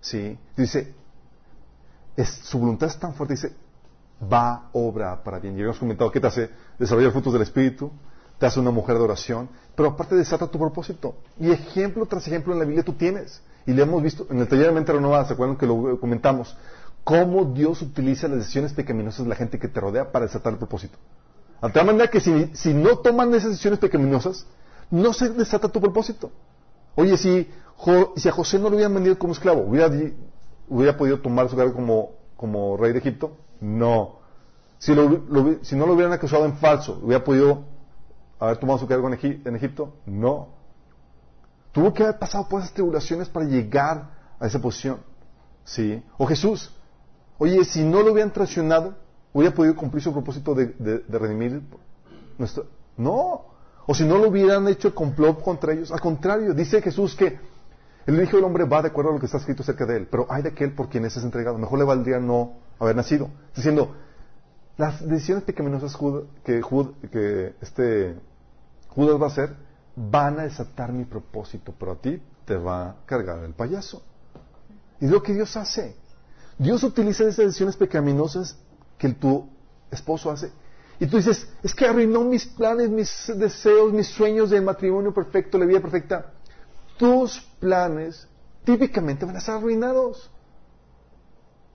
[0.00, 0.38] ¿Sí?
[0.56, 0.94] Dice,
[2.16, 3.54] es, su voluntad es tan fuerte, dice,
[4.32, 5.54] va obra para bien.
[5.54, 7.90] Y habíamos comentado que te hace desarrollar frutos del Espíritu,
[8.38, 11.16] te hace una mujer de oración, pero aparte desata tu propósito.
[11.38, 13.42] Y ejemplo tras ejemplo en la Biblia tú tienes.
[13.66, 16.56] Y le hemos visto en el taller de mente renovada, ¿se acuerdan que lo comentamos?
[17.04, 20.58] Cómo Dios utiliza las decisiones pecaminosas de la gente que te rodea para desatar el
[20.58, 20.98] propósito.
[21.62, 24.46] De tal manera que si, si no toman esas decisiones pecaminosas,
[24.90, 26.30] no se desata tu propósito.
[26.94, 27.48] Oye, si,
[28.16, 29.90] si a José no lo hubieran vendido como esclavo, ¿hubiera,
[30.68, 33.36] hubiera podido tomar su cargo como, como rey de Egipto?
[33.60, 34.20] No.
[34.78, 34.94] Si,
[35.62, 37.64] si, no lo hubieran acusado en falso, ¿hubiera podido
[38.38, 39.94] haber tomado su cargo en, Egipto?
[40.06, 40.55] No.
[41.76, 44.08] Tuvo que haber pasado por esas tribulaciones para llegar
[44.40, 44.98] a esa posición.
[45.62, 46.02] ¿Sí?
[46.16, 46.74] O Jesús.
[47.36, 48.94] Oye, si no lo hubieran traicionado,
[49.34, 51.60] ¿hubiera podido cumplir su propósito de, de redimir
[52.38, 52.64] nuestro...
[52.96, 53.44] No.
[53.86, 55.92] O si no lo hubieran hecho complot contra ellos.
[55.92, 57.38] Al contrario, dice Jesús que
[58.06, 60.08] el Hijo del Hombre va de acuerdo a lo que está escrito acerca de él.
[60.10, 61.58] Pero hay de aquel por quien es entregado.
[61.58, 63.28] Mejor le valdría no haber nacido.
[63.54, 63.94] Diciendo,
[64.78, 65.94] las decisiones pecaminosas
[66.42, 66.62] que,
[67.12, 68.16] que este
[68.88, 69.65] Judas va a hacer
[69.96, 74.02] van a desatar mi propósito, pero a ti te va a cargar el payaso.
[75.00, 75.96] Y lo que Dios hace.
[76.58, 78.56] Dios utiliza esas decisiones pecaminosas
[78.98, 79.48] que tu
[79.90, 80.52] esposo hace
[80.98, 85.58] y tú dices, es que arruinó mis planes, mis deseos, mis sueños de matrimonio perfecto,
[85.58, 86.32] la vida perfecta.
[86.96, 88.26] Tus planes
[88.64, 90.30] típicamente van a estar arruinados.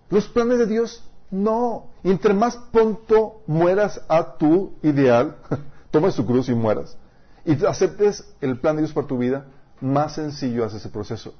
[0.10, 1.92] Los planes de Dios no.
[2.04, 5.38] Y entre más pronto mueras a tu ideal,
[5.92, 6.98] tomes tu cruz y mueras,
[7.46, 9.46] y aceptes el plan de Dios para tu vida,
[9.80, 11.34] más sencillo hace ese proceso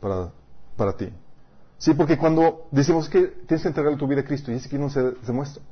[0.00, 0.30] para,
[0.76, 1.10] para ti.
[1.78, 4.78] Sí, porque cuando decimos que tienes que entregarle tu vida a Cristo, y ese que
[4.78, 5.62] no se, se muestra.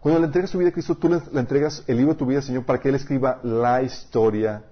[0.00, 2.42] Cuando le entregas tu vida a Cristo, tú le, entregas el libro de tu vida,
[2.42, 4.62] Señor, para que Él escriba la historia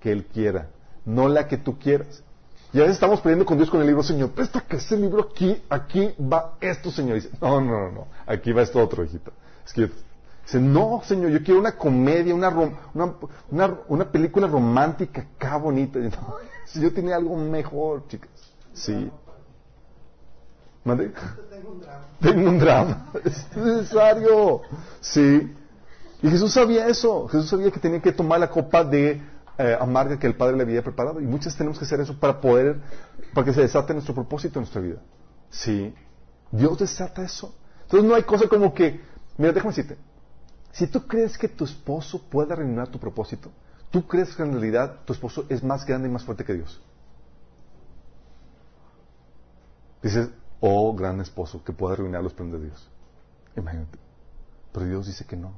[0.00, 0.68] que Él quiera,
[1.04, 2.22] no la que tú quieras.
[2.72, 5.28] Y a veces estamos pidiendo con Dios con el libro, Señor, presta que ese libro
[5.30, 7.18] aquí, aquí va esto, Señor.
[7.18, 9.30] Y dice, no, no, no, no, aquí va esto otro, hijita.
[9.64, 9.90] Es que
[10.44, 12.48] dice, no, Señor, yo quiero una comedia, una,
[13.50, 15.98] una, una, película romántica acá bonita.
[16.66, 18.30] si yo tenía algo mejor, chicas.
[18.72, 19.10] Sí.
[20.84, 21.12] ¿Mande?
[21.50, 22.06] Tengo un drama.
[22.20, 23.06] Tengo un drama.
[23.24, 24.60] Es necesario.
[25.00, 25.52] Sí.
[26.22, 27.26] Y Jesús sabía eso.
[27.28, 29.22] Jesús sabía que tenía que tomar la copa de
[29.56, 31.20] eh, amarga que el Padre le había preparado.
[31.20, 32.80] Y muchas tenemos que hacer eso para poder,
[33.32, 34.98] para que se desate nuestro propósito en nuestra vida.
[35.50, 35.94] Sí.
[36.50, 37.54] Dios desata eso.
[37.82, 39.00] Entonces no hay cosa como que,
[39.36, 39.96] mira, déjame decirte,
[40.74, 43.50] si tú crees que tu esposo puede arruinar tu propósito,
[43.90, 46.80] tú crees que en realidad tu esposo es más grande y más fuerte que Dios.
[50.02, 52.90] Dices, oh gran esposo que pueda arruinar los planes de Dios.
[53.56, 53.98] Imagínate.
[54.72, 55.52] Pero Dios dice que no.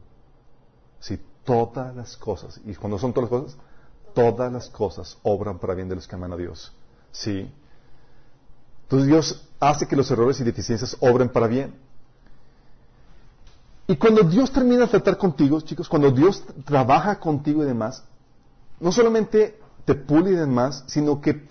[1.00, 3.58] Si todas las cosas, y cuando son todas las cosas,
[4.14, 6.74] todas las cosas obran para bien de los que aman a Dios.
[7.10, 7.50] Sí.
[8.82, 11.85] Entonces Dios hace que los errores y deficiencias obren para bien.
[13.88, 18.02] Y cuando Dios termina de tratar contigo, chicos, cuando Dios trabaja contigo y demás,
[18.80, 21.46] no solamente te pule y demás, sino que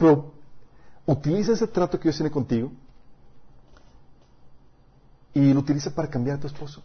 [1.05, 2.71] utiliza ese trato que Dios tiene contigo
[5.33, 6.83] y lo utiliza para cambiar a tu esposo.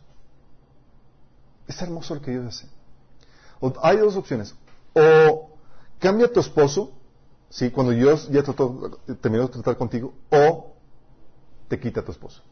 [1.67, 2.69] Es hermoso lo que Dios hace.
[3.83, 4.55] hay dos opciones.
[4.95, 5.51] O
[5.99, 6.93] cambia a tu esposo,
[7.49, 7.71] ¿sí?
[7.71, 10.75] cuando Dios ya trató, terminó de tratar contigo, o
[11.69, 12.43] te quita a tu esposo.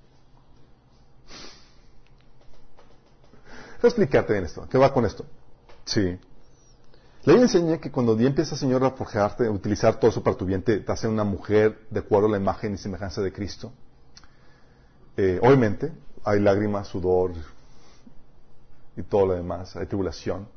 [3.87, 4.67] Explicarte bien esto.
[4.69, 5.25] ¿Qué va con esto?
[5.85, 6.19] Sí.
[7.25, 10.37] La ley enseña que cuando Dios empieza, Señor, a forjarte, a utilizar todo eso para
[10.37, 13.73] tu bien, te hace una mujer de acuerdo a la imagen y semejanza de Cristo.
[15.17, 15.93] Eh, obviamente,
[16.25, 17.33] hay lágrimas, sudor
[18.97, 20.49] y todo lo demás, hay tribulación,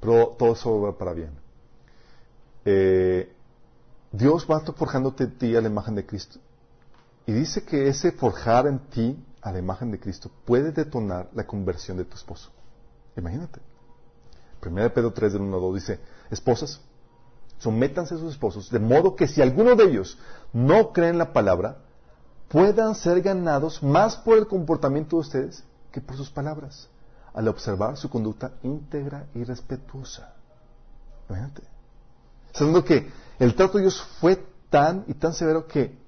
[0.00, 1.30] pero todo eso va para bien.
[2.64, 3.32] Eh,
[4.12, 6.38] Dios va forjándote en ti a la imagen de Cristo.
[7.26, 11.46] Y dice que ese forjar en ti a la imagen de Cristo puede detonar la
[11.46, 12.50] conversión de tu esposo.
[13.16, 13.60] Imagínate.
[14.64, 16.00] 1 Pedro 3 del 1 2 dice,
[16.30, 16.80] esposas,
[17.58, 20.18] sométanse a sus esposos, de modo que si alguno de ellos
[20.52, 21.78] no cree en la palabra,
[22.48, 26.88] puedan ser ganados más por el comportamiento de ustedes que por sus palabras,
[27.34, 30.34] al observar su conducta íntegra y respetuosa.
[31.28, 31.62] Imagínate.
[32.52, 35.98] Sabiendo que el trato de Dios fue tan y tan severo que,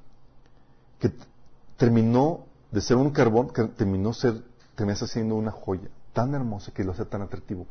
[0.98, 1.12] que
[1.76, 4.42] terminó de ser un carbón, que terminó ser,
[4.74, 7.66] terminó siendo una joya tan hermosa que lo hace tan atractivo.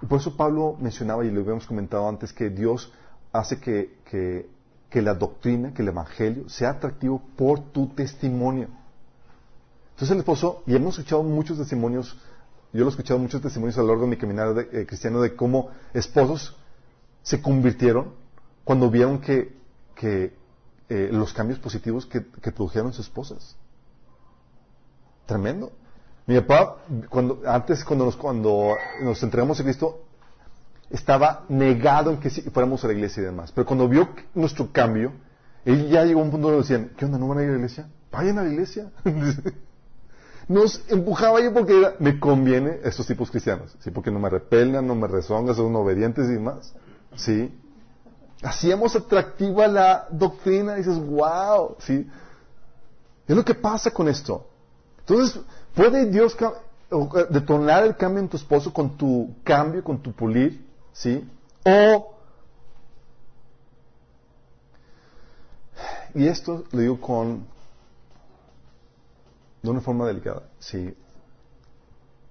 [0.00, 2.92] Y por eso Pablo mencionaba, y lo habíamos comentado antes, que Dios
[3.32, 4.48] hace que, que,
[4.88, 8.68] que la doctrina, que el Evangelio sea atractivo por tu testimonio.
[9.90, 12.16] Entonces el esposo, y hemos escuchado muchos testimonios,
[12.72, 15.20] yo lo he escuchado muchos testimonios a lo largo de mi caminar de, eh, cristiano
[15.20, 16.56] de cómo esposos
[17.22, 18.14] se convirtieron
[18.62, 19.56] cuando vieron que,
[19.96, 20.36] que
[20.88, 23.56] eh, los cambios positivos que, que produjeron sus esposas.
[25.26, 25.72] Tremendo.
[26.28, 26.76] Mi papá,
[27.08, 30.02] cuando, antes cuando nos, cuando nos entregamos a Cristo,
[30.90, 33.50] estaba negado en que fuéramos a la iglesia y demás.
[33.50, 35.12] Pero cuando vio nuestro cambio,
[35.64, 37.16] él ya llegó a un punto donde decían, ¿qué onda?
[37.16, 37.88] ¿No van a ir a la iglesia?
[38.12, 38.92] Vayan a la iglesia.
[40.48, 43.90] nos empujaba yo porque me conviene estos tipos cristianos, ¿sí?
[43.90, 46.74] Porque no me repelnan, no me rezongan, son obedientes y demás,
[47.16, 47.58] ¿sí?
[48.42, 52.06] Hacíamos atractiva la doctrina dices, wow, ¿sí?
[53.26, 54.46] Es lo que pasa con esto.
[55.00, 55.40] Entonces,
[55.78, 60.66] ¿puede Dios eh, detonar el cambio en tu esposo con tu cambio, con tu pulir,
[60.92, 61.24] ¿sí?
[61.64, 62.14] O
[66.14, 67.46] y esto lo digo con
[69.62, 70.42] de una forma delicada.
[70.58, 70.96] Sí.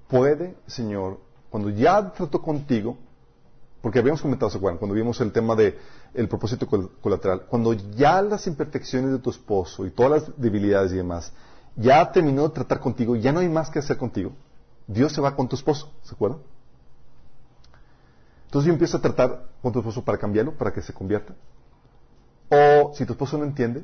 [0.10, 1.20] Puede, Señor,
[1.50, 2.98] cuando ya trató contigo,
[3.82, 4.80] porque habíamos comentado, ¿se acuerdan?
[4.80, 5.78] Cuando vimos el tema de
[6.14, 6.68] el propósito
[7.02, 11.32] colateral, cuando ya las imperfecciones de tu esposo y todas las debilidades y demás,
[11.78, 14.34] ya terminó de tratar contigo, ya no hay más que hacer contigo,
[14.88, 16.40] Dios se va con tu esposo, ¿se acuerdan?
[18.46, 21.34] Entonces yo empiezo a tratar con tu esposo para cambiarlo, para que se convierta.
[22.50, 23.84] O si tu esposo no entiende,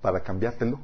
[0.00, 0.80] para cambiártelo.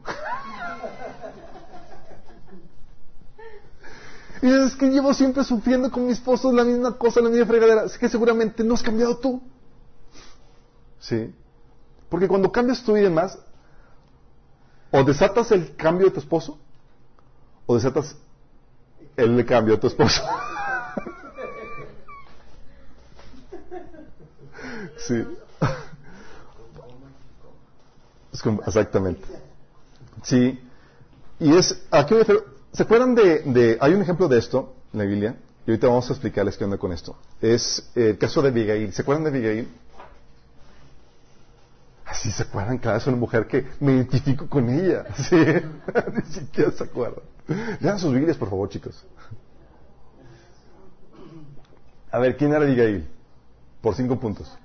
[4.43, 7.85] Y es que llevo siempre sufriendo con mi esposo la misma cosa, la misma fregadera.
[7.85, 9.43] Es que seguramente no has cambiado tú.
[10.99, 11.35] Sí.
[12.09, 13.39] Porque cuando cambias tú y demás,
[14.91, 16.59] o desatas el cambio de tu esposo,
[17.67, 18.17] o desatas
[19.17, 20.23] el cambio de tu esposo.
[24.99, 25.25] sí.
[28.67, 29.27] exactamente.
[30.23, 30.59] Sí.
[31.39, 32.25] Y es, aquí me
[32.73, 35.35] ¿Se acuerdan de, hay un ejemplo de esto en la Biblia?
[35.67, 37.17] Y ahorita vamos a explicarles qué onda con esto.
[37.41, 38.93] Es eh, el caso de Abigail.
[38.93, 39.69] ¿Se acuerdan de Abigail?
[42.11, 45.07] Así se acuerdan, claro, es una mujer que me identifico con ella.
[45.17, 47.23] Sí, ni siquiera se acuerdan.
[47.79, 49.07] Lean sus Biblias, por favor, chicos.
[52.11, 53.09] A ver, ¿quién era Abigail?
[53.81, 54.59] Por cinco puntos.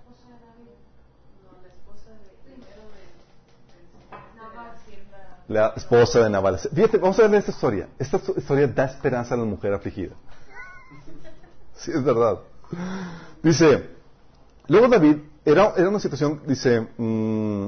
[5.48, 6.58] la esposa de.
[6.74, 7.88] Fíjate, vamos a ver esta historia.
[8.00, 10.16] Esta historia da esperanza a la mujer afligida.
[11.76, 12.40] Sí, es verdad.
[13.44, 13.90] Dice,
[14.68, 17.68] luego David, era, era una situación, dice, mm,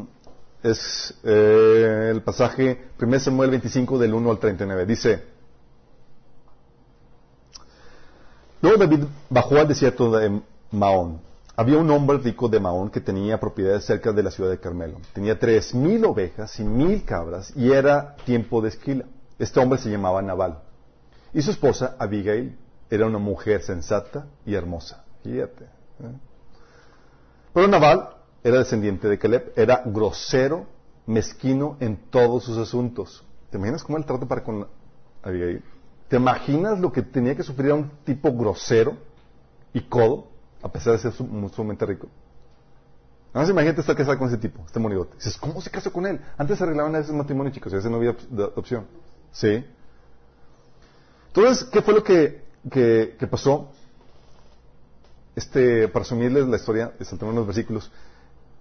[0.63, 4.85] es eh, el pasaje 1 Samuel 25 del 1 al 39.
[4.85, 5.23] Dice,
[8.61, 11.27] luego David bajó al desierto de Maón
[11.59, 14.99] había un hombre rico de Maón que tenía propiedades cerca de la ciudad de Carmelo.
[15.11, 19.05] Tenía tres mil ovejas y mil cabras y era tiempo de esquila.
[19.39, 20.59] Este hombre se llamaba Nabal.
[21.33, 22.55] Y su esposa, Abigail,
[22.91, 25.03] era una mujer sensata y hermosa.
[25.23, 25.63] Fíjate.
[25.63, 26.26] ¿eh?
[27.57, 28.09] Pero Nabal
[28.43, 30.67] era descendiente de Caleb, era grosero,
[31.07, 33.25] mezquino en todos sus asuntos.
[33.49, 34.67] ¿Te imaginas cómo el trato para con?
[36.07, 38.95] ¿Te imaginas lo que tenía que sufrir a un tipo grosero
[39.73, 40.27] y codo?
[40.61, 42.07] a pesar de ser sumamente rico.
[43.33, 45.15] Nada más imagínate estar casado con ese tipo, este monigote.
[45.15, 46.21] Dices, ¿cómo se casó con él?
[46.37, 48.15] Antes se arreglaban a veces matrimonio, chicos, a veces no había
[48.55, 48.85] opción.
[49.31, 49.65] ¿Sí?
[51.29, 53.71] Entonces, ¿qué fue lo que, que, pasó?
[55.37, 57.91] Este, para resumirles la historia, saltando unos versículos,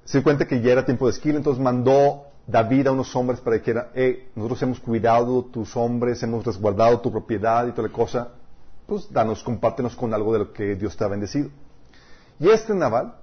[0.04, 3.40] se dio cuenta que ya era tiempo de esquila, entonces mandó David a unos hombres
[3.40, 7.88] para que era, eh, nosotros hemos cuidado tus hombres, hemos resguardado tu propiedad y toda
[7.88, 8.28] la cosa,
[8.86, 11.48] pues danos, compártenos con algo de lo que Dios te ha bendecido.
[12.38, 13.14] Y este naval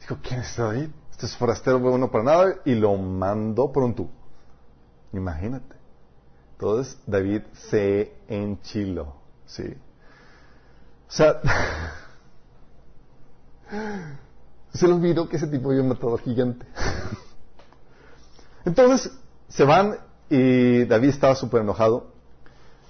[0.00, 0.90] dijo, ¿quién es David?
[1.10, 4.10] Este es forastero bueno para nada y lo mandó pronto.
[5.14, 5.74] Imagínate.
[6.52, 9.14] Entonces David se enchiló.
[9.46, 9.74] Sí.
[11.08, 11.40] O sea,
[14.72, 16.66] se le olvidó que ese tipo había matado a gigante.
[18.64, 19.12] Entonces
[19.48, 19.96] se van
[20.30, 22.12] y David estaba súper enojado.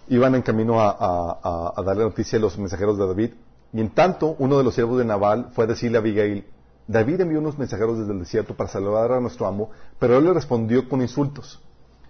[0.08, 3.30] Iban en camino a, a darle noticia a los mensajeros de David
[3.74, 6.46] y en tanto, uno de los siervos de Nabal fue a decirle a Abigail,
[6.86, 10.32] David envió unos mensajeros desde el desierto para salvar a nuestro amo, pero él le
[10.32, 11.60] respondió con insultos.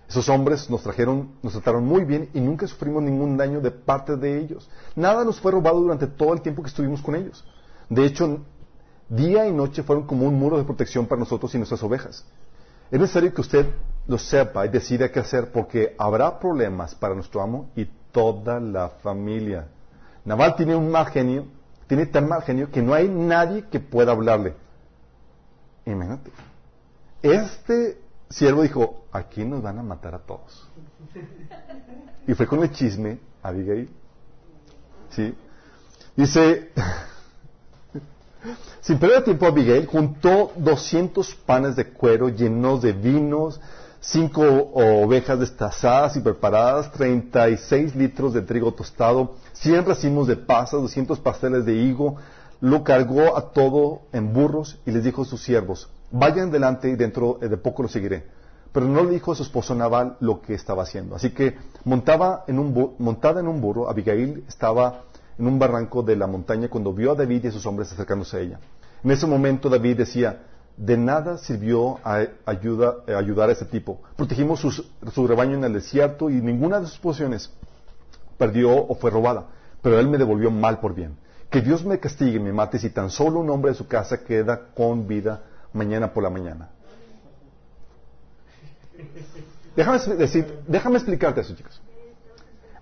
[0.06, 4.16] Esos hombres nos trajeron, nos trataron muy bien y nunca sufrimos ningún daño de parte
[4.16, 4.68] de ellos.
[4.94, 7.42] Nada nos fue robado durante todo el tiempo que estuvimos con ellos.
[7.88, 8.40] De hecho,
[9.08, 12.24] día y noche fueron como un muro de protección para nosotros y nuestras ovejas.
[12.90, 13.66] Es necesario que usted
[14.06, 18.88] lo sepa y decida qué hacer porque habrá problemas para nuestro amo y toda la
[18.88, 19.68] familia.
[20.24, 21.46] Naval tiene un mal genio,
[21.86, 24.54] tiene tan mal genio que no hay nadie que pueda hablarle.
[25.86, 26.30] Imagínate.
[27.22, 27.98] Este
[28.28, 30.68] siervo dijo, aquí nos van a matar a todos.
[32.26, 33.90] Y fue con el chisme Abigail.
[35.10, 35.34] ¿Sí?
[36.16, 36.70] Dice,
[38.80, 43.60] sin perder tiempo Abigail juntó 200 panes de cuero llenos de vinos,
[44.00, 44.42] cinco
[44.74, 51.64] ovejas destazadas y preparadas, 36 litros de trigo tostado, 100 racimos de pasas, 200 pasteles
[51.64, 52.16] de higo,
[52.60, 56.96] lo cargó a todo en burros y les dijo a sus siervos, vayan delante y
[56.96, 58.26] dentro de poco lo seguiré.
[58.72, 61.14] Pero no le dijo a su esposo Naval lo que estaba haciendo.
[61.14, 65.04] Así que montada en un burro, Abigail estaba
[65.38, 68.36] en un barranco de la montaña cuando vio a David y a sus hombres acercándose
[68.36, 68.60] a ella.
[69.02, 70.42] En ese momento David decía,
[70.76, 74.00] de nada sirvió a ayudar a ese tipo.
[74.16, 77.52] Protegimos su rebaño en el desierto y ninguna de sus posesiones
[78.36, 79.46] perdió o fue robada,
[79.82, 81.16] pero él me devolvió mal por bien.
[81.50, 84.24] Que Dios me castigue y me mate si tan solo un hombre de su casa
[84.24, 86.70] queda con vida mañana por la mañana.
[89.76, 91.80] Déjame decir, déjame explicarte eso, chicos.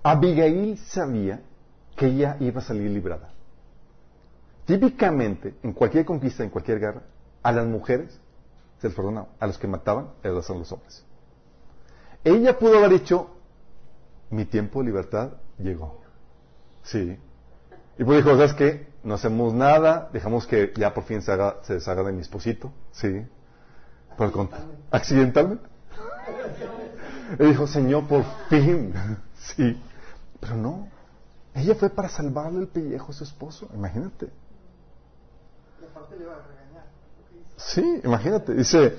[0.02, 1.40] Abigail sabía
[1.96, 3.30] que ella iba a salir librada.
[4.64, 7.02] Típicamente, en cualquier conquista, en cualquier guerra,
[7.42, 8.18] a las mujeres
[8.80, 11.04] se les perdonaba, a los que mataban, eran los hombres.
[12.24, 13.30] Ella pudo haber dicho,
[14.30, 16.00] mi tiempo de libertad llegó.
[16.82, 17.18] Sí.
[17.98, 18.88] Y pues dijo, ¿sabes qué?
[19.02, 22.72] No hacemos nada, dejamos que ya por fin se, haga, se deshaga de mi esposito.
[22.92, 23.26] Sí.
[24.16, 24.48] Por el
[24.90, 25.64] accidentalmente.
[27.38, 28.94] Y dijo, Señor, por fin.
[29.34, 29.80] sí.
[30.40, 30.88] Pero no.
[31.54, 33.68] Ella fue para salvarle el pellejo a su esposo.
[33.74, 34.30] Imagínate.
[37.56, 38.54] Sí, imagínate.
[38.54, 38.96] Dice,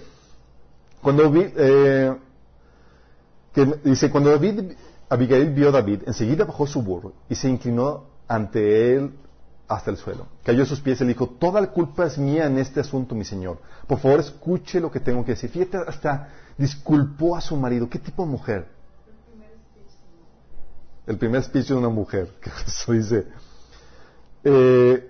[1.02, 2.16] cuando vi, eh,
[3.54, 4.74] que, dice, cuando David
[5.10, 9.14] Abigail vio a David, enseguida bajó su burro y se inclinó ante él
[9.68, 10.28] hasta el suelo.
[10.44, 13.16] Cayó a sus pies y le dijo, toda la culpa es mía en este asunto,
[13.16, 13.60] mi señor.
[13.88, 15.50] Por favor, escuche lo que tengo que decir.
[15.50, 17.90] Fíjate, hasta disculpó a su marido.
[17.90, 18.68] ¿Qué tipo de mujer?
[21.06, 22.30] El primer speech de una mujer.
[22.42, 23.28] Que eso dice.
[24.44, 25.10] Eh,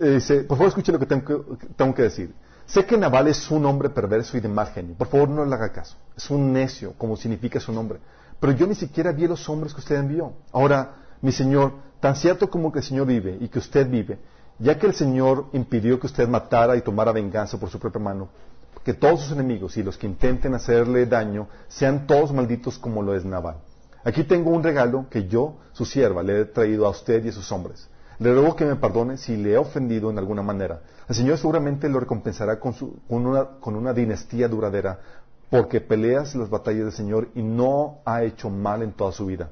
[0.00, 2.34] dice, por favor, escuche lo que tengo, que decir.
[2.66, 4.94] Sé que Naval es un hombre perverso y de mal genio.
[4.94, 5.96] Por favor, no le haga caso.
[6.16, 7.98] Es un necio, como significa su nombre
[8.40, 10.32] pero yo ni siquiera vi los hombres que usted envió.
[10.52, 14.18] Ahora, mi Señor, tan cierto como que el Señor vive y que usted vive,
[14.58, 18.28] ya que el Señor impidió que usted matara y tomara venganza por su propia mano,
[18.84, 23.14] que todos sus enemigos y los que intenten hacerle daño sean todos malditos como lo
[23.14, 23.56] es Nabal.
[24.04, 27.32] Aquí tengo un regalo que yo, su sierva, le he traído a usted y a
[27.32, 27.88] sus hombres.
[28.18, 30.80] Le ruego que me perdone si le he ofendido en alguna manera.
[31.08, 32.74] El Señor seguramente lo recompensará con,
[33.08, 34.98] una, dinastía duradera
[35.50, 39.50] porque peleas las batallas del Señor y no ha hecho mal en toda su vida.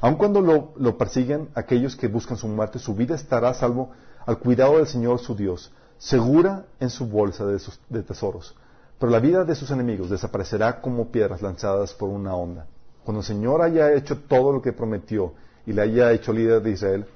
[0.00, 3.90] Aun cuando lo, persiguen aquellos que buscan su muerte, su vida estará salvo
[4.24, 7.60] al cuidado del Señor su Dios, segura en su bolsa de,
[7.90, 8.56] de tesoros.
[8.98, 12.66] Pero la vida de sus enemigos desaparecerá como piedras lanzadas por una onda.
[13.10, 15.34] Cuando el Señor haya hecho todo lo que prometió
[15.66, 17.06] y le haya hecho líder de Israel,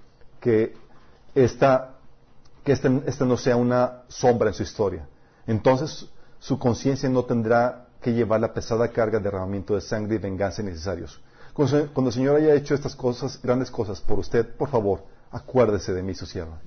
[0.41, 0.75] que
[1.37, 1.99] esta,
[2.65, 5.07] que este, esta no sea una sombra en su historia.
[5.47, 6.09] Entonces
[6.41, 10.65] su conciencia no tendrá que llevar la pesada carga de derramamiento de sangre y venganza
[10.65, 11.21] necesarios.
[11.53, 16.03] Cuando, el Señor haya hecho estas cosas, grandes cosas por usted, por favor, acuérdese de
[16.03, 16.59] mí, su sierva.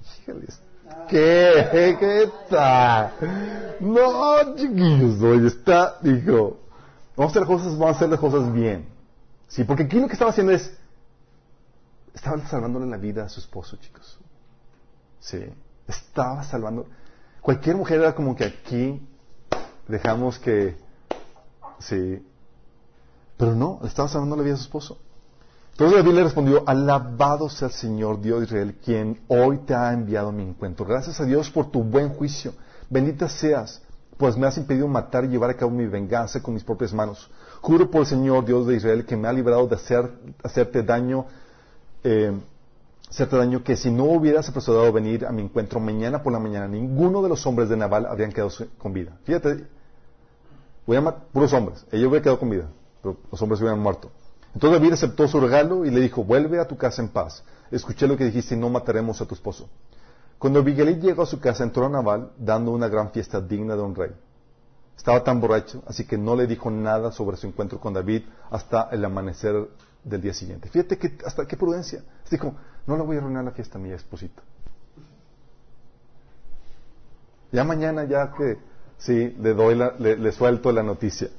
[1.09, 1.97] ¿Qué?
[1.99, 3.11] ¿Qué tal?
[3.81, 6.59] No, chiquillos, no, está, dijo,
[7.17, 8.95] vamos a hacer cosas, vamos a hacer las cosas bien.
[9.47, 10.75] Sí, porque aquí lo que estaba haciendo es,
[12.13, 14.19] estaba salvándole la vida a su esposo, chicos.
[15.19, 15.43] Sí,
[15.87, 16.87] estaba salvando.
[17.41, 19.01] Cualquier mujer era como que aquí
[19.87, 20.75] dejamos que
[21.79, 22.25] Sí.
[23.37, 24.97] Pero no, estaba salvando la vida a su esposo.
[25.71, 29.93] Entonces David le respondió, alabado sea el Señor Dios de Israel, quien hoy te ha
[29.93, 30.85] enviado mi encuentro.
[30.85, 32.53] Gracias a Dios por tu buen juicio.
[32.89, 33.83] Bendita seas,
[34.17, 37.29] pues me has impedido matar y llevar a cabo mi venganza con mis propias manos.
[37.67, 40.09] Juro por el Señor Dios de Israel que me ha librado de hacer,
[40.41, 41.25] hacerte daño,
[42.01, 42.31] eh,
[43.09, 46.39] hacerte daño que si no hubieras apresurado a venir a mi encuentro mañana por la
[46.39, 49.17] mañana, ninguno de los hombres de Naval habrían quedado con vida.
[49.25, 49.65] Fíjate,
[50.85, 51.85] voy a matar puros hombres.
[51.91, 52.69] Ella hubiera quedado con vida,
[53.01, 54.11] pero los hombres hubieran muerto.
[54.53, 57.43] Entonces David aceptó su regalo y le dijo, vuelve a tu casa en paz.
[57.69, 59.67] Escuché lo que dijiste y no mataremos a tu esposo.
[60.39, 63.81] Cuando Abigail llegó a su casa, entró a Naval dando una gran fiesta digna de
[63.81, 64.11] un rey.
[64.97, 68.89] Estaba tan borracho, así que no le dijo nada sobre su encuentro con David hasta
[68.91, 69.69] el amanecer
[70.03, 70.69] del día siguiente.
[70.69, 72.03] Fíjate que, hasta qué prudencia.
[72.29, 72.55] Dijo,
[72.87, 74.41] no le voy a arruinar la fiesta a mi esposito.
[77.51, 78.57] Ya mañana, ya que
[78.97, 81.29] sí, le doy le, suelto la noticia.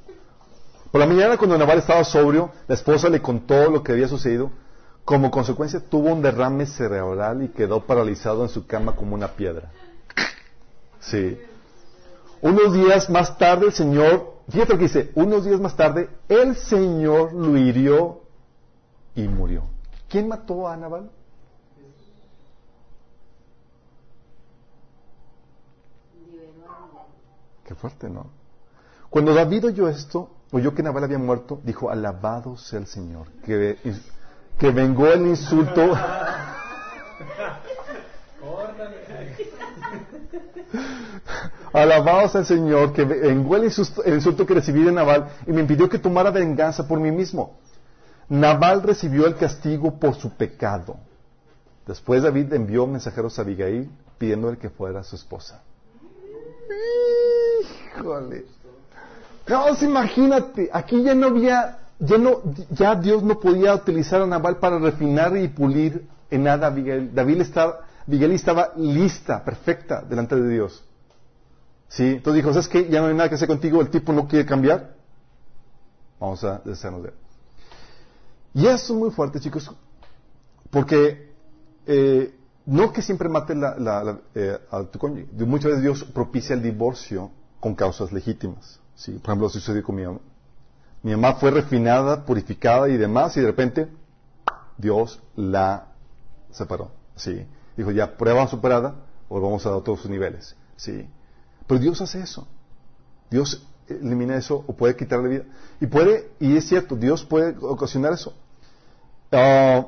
[0.91, 4.51] Por la mañana cuando Naval estaba sobrio, la esposa le contó lo que había sucedido.
[5.05, 9.71] Como consecuencia tuvo un derrame cerebral y quedó paralizado en su cama como una piedra.
[10.99, 11.37] Sí.
[12.41, 16.55] Unos días más tarde el Señor, fíjate lo que dice, unos días más tarde el
[16.55, 18.21] Señor lo hirió
[19.15, 19.63] y murió.
[20.07, 21.09] ¿Quién mató a Nabal?
[27.65, 28.27] Qué fuerte, ¿no?
[29.09, 33.77] Cuando David oyó esto, oyó que Nabal había muerto, dijo, alabado sea el Señor, que,
[34.57, 35.81] que vengó el insulto.
[41.73, 45.51] alabado sea el Señor, que vengó el insulto, el insulto que recibí de Nabal y
[45.51, 47.57] me impidió que tomara venganza por mí mismo.
[48.29, 50.97] Nabal recibió el castigo por su pecado.
[51.87, 53.89] Después David envió mensajeros a Abigail
[54.19, 55.61] pidiéndole que fuera su esposa.
[57.95, 58.45] Híjole.
[59.81, 64.77] Imagínate, aquí ya no había, ya no, ya Dios no podía utilizar a Nabal para
[64.77, 67.13] refinar y pulir en nada a Abigail.
[67.15, 70.83] David estaba, Abigail estaba lista, perfecta delante de Dios.
[71.89, 72.03] ¿Sí?
[72.05, 72.87] Entonces dijo, ¿sabes qué?
[72.89, 74.95] Ya no hay nada que hacer contigo, el tipo no quiere cambiar.
[76.19, 77.15] Vamos a deshacernos de él.
[78.53, 79.71] Y eso es muy fuerte, chicos,
[80.69, 81.31] porque
[81.85, 82.35] eh,
[82.65, 85.27] no que siempre mate la, eh, a tu cónyuge.
[85.45, 88.79] Muchas veces Dios propicia el divorcio con causas legítimas.
[88.95, 89.13] ¿sí?
[89.13, 90.19] Por ejemplo, sucedió con mi mamá.
[91.01, 93.87] Mi mamá fue refinada, purificada y demás, y de repente
[94.77, 95.87] Dios la
[96.51, 96.91] separó.
[97.15, 97.45] ¿sí?
[97.77, 98.95] Dijo, ya, prueba superada,
[99.29, 100.55] volvamos a todos sus niveles.
[100.75, 101.07] ¿sí?
[101.69, 102.47] Pero Dios hace eso.
[103.29, 105.43] Dios elimina eso o puede quitarle vida.
[105.79, 108.33] Y puede, y es cierto, Dios puede ocasionar eso.
[109.31, 109.85] Uh,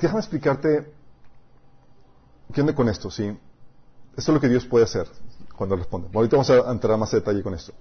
[0.00, 0.92] déjame explicarte
[2.52, 3.28] qué onda con esto, ¿sí?
[4.16, 5.06] Esto es lo que Dios puede hacer
[5.54, 6.08] cuando responde.
[6.12, 7.72] Ahorita vamos a entrar más a detalle con esto.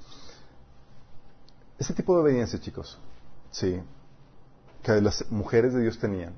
[1.80, 3.00] Ese tipo de obediencia, chicos,
[3.50, 3.82] ¿sí?
[4.84, 6.36] Que las mujeres de Dios tenían.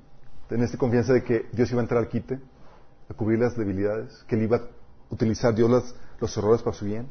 [0.52, 2.38] Tenían esta confianza de que Dios iba a entrar al quite,
[3.08, 4.62] a cubrir las debilidades, que Él iba a
[5.08, 7.06] utilizar Dios los errores para su bien,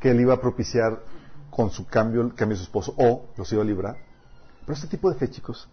[0.00, 0.98] que Él iba a propiciar
[1.50, 3.98] con su cambio el cambio de su esposo o los iba a librar.
[4.62, 5.68] Pero este tipo de fe, chicos,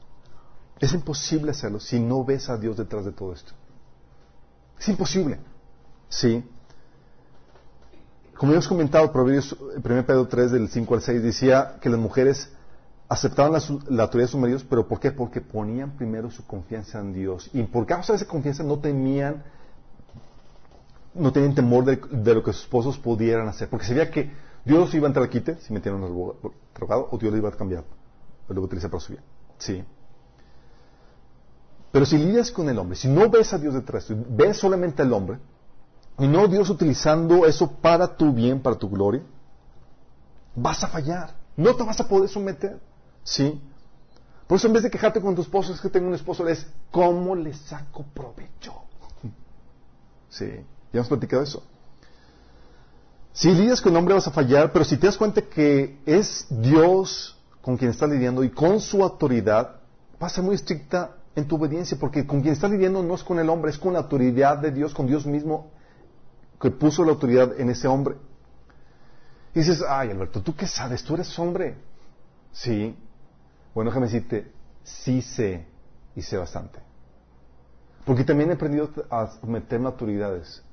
[0.81, 3.53] es imposible hacerlo si no ves a Dios detrás de todo esto.
[4.77, 5.39] Es imposible.
[6.09, 6.43] ¿Sí?
[8.35, 12.51] Como hemos comentado, Proverbios 1 Pedro 3 del 5 al 6 decía que las mujeres
[13.11, 15.11] aceptaban la, autoridad de sus maridos, pero ¿por qué?
[15.11, 17.49] Porque ponían primero su confianza en Dios.
[17.51, 19.43] Y por causa de esa confianza no temían,
[21.13, 23.67] no tenían temor de, lo que sus esposos pudieran hacer.
[23.67, 24.31] Porque sabía que
[24.63, 27.51] Dios iba a entrar al quite si metieron un drogado o Dios lo iba a
[27.51, 27.83] cambiar.
[28.47, 29.23] Lo iba a utilizar para su bien.
[29.57, 29.83] Sí.
[31.91, 35.11] Pero si lidias con el hombre, si no ves a Dios detrás, ves solamente al
[35.11, 35.37] hombre,
[36.17, 39.21] y no Dios utilizando eso para tu bien, para tu gloria,
[40.55, 41.35] vas a fallar.
[41.57, 42.79] No te vas a poder someter.
[43.23, 43.61] ¿Sí?
[44.47, 46.67] Por eso en vez de quejarte con tu esposo, es que tengo un esposo, es
[46.91, 48.73] cómo le saco provecho.
[50.29, 51.61] Sí, ya hemos platicado eso.
[53.33, 56.45] Si lidias con un hombre vas a fallar, pero si te das cuenta que es
[56.49, 59.81] Dios con quien estás lidiando y con su autoridad,
[60.19, 63.23] vas a ser muy estricta en tu obediencia, porque con quien estás lidiando no es
[63.23, 65.71] con el hombre, es con la autoridad de Dios, con Dios mismo
[66.61, 68.15] que puso la autoridad en ese hombre.
[69.53, 71.03] Y dices, ay Alberto, ¿tú qué sabes?
[71.03, 71.77] Tú eres hombre.
[72.51, 72.95] Sí,
[73.73, 74.51] bueno, déjame decirte,
[74.83, 75.65] sí sé
[76.15, 76.79] y sé bastante.
[78.05, 80.63] Porque también he aprendido a meterme autoridades.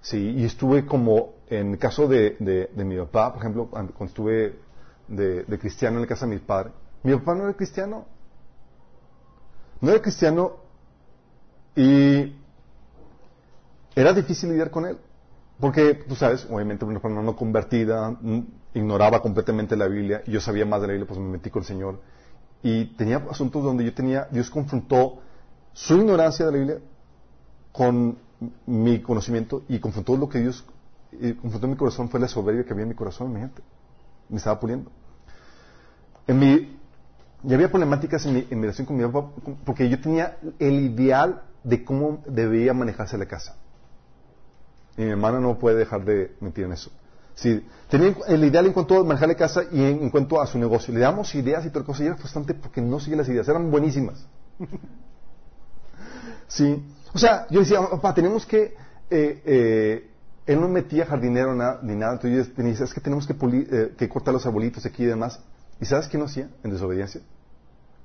[0.00, 2.36] Sí, y estuve como en el caso de,
[2.74, 4.58] mi papá, por ejemplo, cuando estuve
[5.08, 6.70] de, cristiano en la casa de mi padre.
[7.02, 8.06] Mi papá no era cristiano.
[9.80, 10.56] No era cristiano
[11.74, 12.34] y
[13.94, 14.98] era difícil lidiar con él.
[15.60, 18.16] Porque, tú sabes, obviamente una persona no convertida,
[18.74, 21.62] ignoraba completamente la Biblia, y yo sabía más de la Biblia, pues me metí con
[21.62, 22.00] el Señor.
[22.66, 25.20] Y tenía asuntos donde yo tenía, Dios confrontó
[25.72, 26.78] su ignorancia de la Biblia
[27.70, 28.18] con
[28.66, 30.64] mi conocimiento y confrontó lo que Dios
[31.12, 33.62] y confrontó mi corazón fue la soberbia que había en mi corazón, mi gente.
[34.28, 34.90] Me estaba puliendo.
[36.26, 36.76] En mi,
[37.44, 39.30] y había problemáticas en mi, en mi relación con mi papá
[39.64, 43.54] porque yo tenía el ideal de cómo debía manejarse la casa.
[44.96, 46.90] Y mi hermana no puede dejar de mentir en eso.
[47.36, 50.58] Sí, tenía el ideal en cuanto a manejar la casa y en, cuanto a su
[50.58, 50.92] negocio.
[50.92, 53.70] Le damos ideas y todo cosas y era frustrante porque no sigue las ideas, eran
[53.70, 54.24] buenísimas.
[56.48, 56.82] sí,
[57.12, 58.74] o sea, yo decía, papá, tenemos que,
[59.10, 60.10] eh, eh,
[60.46, 64.08] él no metía jardinero ni nada, entonces yo tenía, es que tenemos que, eh, que
[64.08, 65.38] cortar los arbolitos aquí y demás.
[65.78, 67.20] ¿Y sabes qué no hacía en desobediencia?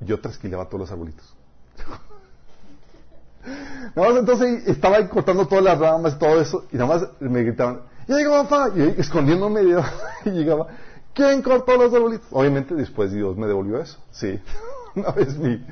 [0.01, 1.33] Yo trasquilaba todos los arbolitos.
[3.95, 7.07] nada más entonces estaba ahí cortando todas las ramas y todo eso, y nada más
[7.21, 7.83] me gritaban,
[8.17, 9.61] llegó papá, y escondiéndome
[10.25, 10.67] y llegaba,
[11.13, 12.27] ¿Quién cortó los arbolitos?
[12.31, 13.97] Obviamente después Dios me devolvió eso.
[14.11, 14.39] Sí.
[14.95, 15.63] Una vez mi,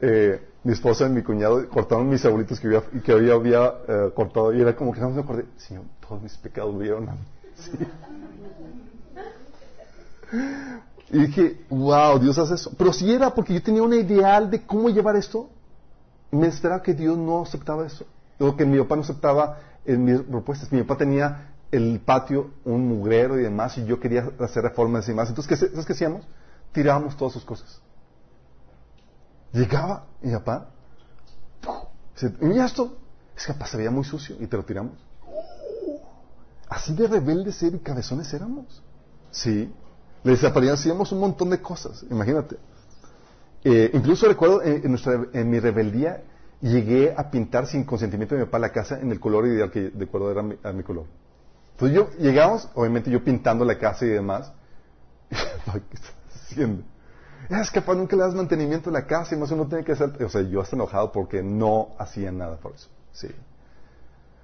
[0.00, 4.52] eh, mi esposa y mi cuñado cortaron mis arbolitos que, había, que había eh, cortado
[4.52, 7.18] y era como que no me acordé, Señor, todos mis pecados vieron a mí.
[11.10, 12.70] Y dije, wow, Dios hace eso.
[12.76, 15.48] Pero si era porque yo tenía un ideal de cómo llevar esto,
[16.30, 18.04] me esperaba que Dios no aceptaba eso.
[18.38, 20.70] O que mi papá no aceptaba en mis propuestas.
[20.70, 25.12] Mi papá tenía el patio un mugrero y demás, y yo quería hacer reformas y
[25.12, 25.28] demás.
[25.28, 26.26] Entonces, ¿qué, ¿sabes qué hacíamos?
[26.72, 27.80] Tirábamos todas sus cosas.
[29.52, 30.70] Llegaba mi papá,
[32.40, 32.96] y esto,
[33.36, 34.94] es que papá se veía muy sucio, y te lo tiramos.
[36.68, 38.82] Así de rebeldes y cabezones éramos.
[39.30, 39.72] Sí.
[40.24, 42.56] Le desaparecíamos un montón de cosas, imagínate.
[43.64, 46.22] Eh, incluso recuerdo en, nuestra, en mi rebeldía
[46.60, 49.90] llegué a pintar sin consentimiento de mi papá la casa en el color ideal que
[49.90, 51.06] de acuerdo era mi, a mi color.
[51.78, 54.52] Entonces yo llegamos, obviamente yo pintando la casa y demás.
[55.30, 56.82] ¿Qué estás haciendo?
[57.48, 59.92] Es que para nunca le das mantenimiento a la casa y más uno tiene que
[59.92, 60.20] hacer.
[60.24, 62.88] O sea, yo estaba enojado porque no hacía nada por eso.
[63.12, 63.28] Sí.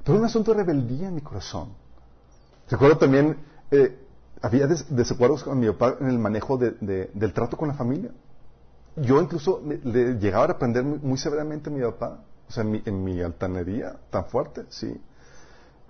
[0.04, 1.70] Pero un asunto de rebeldía en mi corazón.
[2.70, 3.36] Recuerdo también,
[3.72, 3.98] eh,
[4.40, 8.12] había desacuerdos con mi papá en el manejo de, del trato con la familia.
[8.94, 12.82] Yo incluso le, llegaba a aprender muy, severamente a mi papá, o sea, en mi,
[12.84, 15.00] en mi altanería tan fuerte, sí.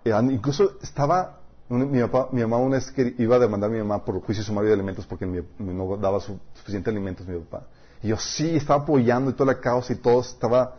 [0.05, 4.05] Eh, incluso estaba, mi, mi mamá una vez que iba a demandar a mi mamá
[4.05, 7.67] por juicio sumario de alimentos porque no daba suficiente alimentos mi papá.
[8.03, 10.77] Y yo sí, estaba apoyando y toda la causa y todo, estaba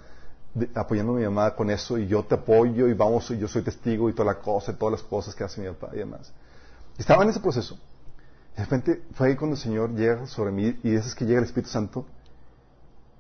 [0.76, 3.63] apoyando a mi mamá con eso y yo te apoyo y vamos, y yo soy
[3.63, 6.32] testigo y toda la cosa, y todas las cosas que hace mi papá y demás.
[6.97, 7.78] Estaba en ese proceso.
[8.55, 11.45] De repente fue ahí cuando el Señor llega sobre mí y es que llega el
[11.45, 12.05] Espíritu Santo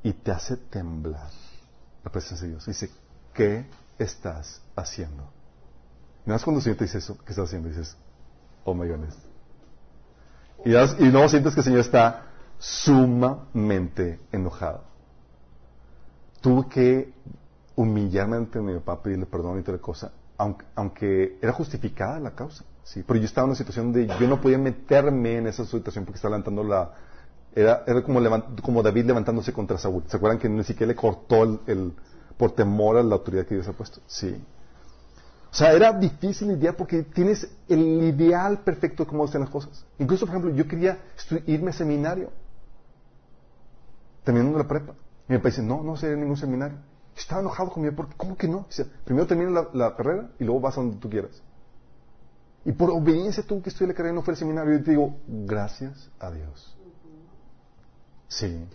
[0.01, 1.31] y te hace temblar
[2.03, 2.65] la presencia de Dios.
[2.65, 2.89] Dice,
[3.33, 3.65] ¿qué
[3.97, 5.34] estás haciendo?
[6.25, 7.69] Nada más cuando el Señor te dice eso, ¿qué estás haciendo?
[7.69, 7.95] dices,
[8.63, 9.15] oh my goodness.
[10.65, 12.23] Y, y no sientes que el Señor está
[12.57, 14.83] sumamente enojado.
[16.41, 17.13] Tuve que
[17.75, 22.31] humillarme ante mi papá, pedirle perdón y toda la cosa, aunque, aunque era justificada la
[22.31, 22.63] causa.
[22.83, 26.05] Sí, pero yo estaba en una situación de yo no podía meterme en esa situación
[26.05, 26.91] porque estaba levantando la
[27.55, 28.19] era, era como,
[28.61, 30.03] como David levantándose contra Saúl.
[30.07, 31.93] ¿Se acuerdan que ni siquiera le cortó el,
[32.37, 34.01] por temor a la autoridad que Dios ha puesto?
[34.07, 34.35] Sí.
[35.55, 39.85] O sea, era difícil lidiar porque tienes el ideal perfecto de cómo están las cosas.
[39.99, 40.99] Incluso, por ejemplo, yo quería
[41.45, 42.29] irme a seminario,
[44.25, 44.95] terminando la prepa.
[45.29, 46.77] Y mi papá dice, no, no sería ningún seminario.
[47.15, 48.65] estaba enojado conmigo porque, ¿cómo que no?
[49.05, 51.41] Primero termina la, carrera y luego vas a donde tú quieras.
[52.65, 54.75] Y por obediencia tuvo que estudiar la carrera y no fue al seminario.
[54.75, 56.75] Y te digo, gracias a Dios.
[58.27, 58.67] Sí.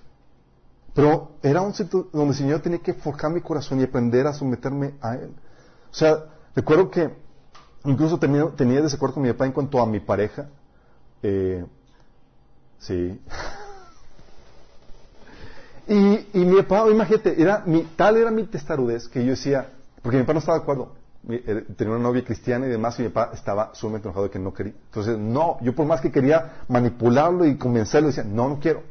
[0.94, 4.32] Pero era un sitio donde el Señor tenía que forjar mi corazón y aprender a
[4.32, 5.34] someterme a Él.
[5.90, 6.24] O sea,
[6.54, 7.10] recuerdo que
[7.84, 10.48] incluso tenía, desacuerdo con mi papá en cuanto a mi pareja.
[11.22, 11.64] Eh,
[12.78, 13.20] sí.
[15.88, 19.68] y, y mi papá, imagínate, era mi, tal era mi testarudez que yo decía,
[20.02, 21.00] porque mi papá no estaba de acuerdo.
[21.28, 24.38] Eh, tenía una novia cristiana y demás, y mi papá estaba sumamente enojado de que
[24.38, 24.72] no quería.
[24.86, 28.82] Entonces, no, yo por más que quería manipularlo y convencerlo, decía, no, no quiero.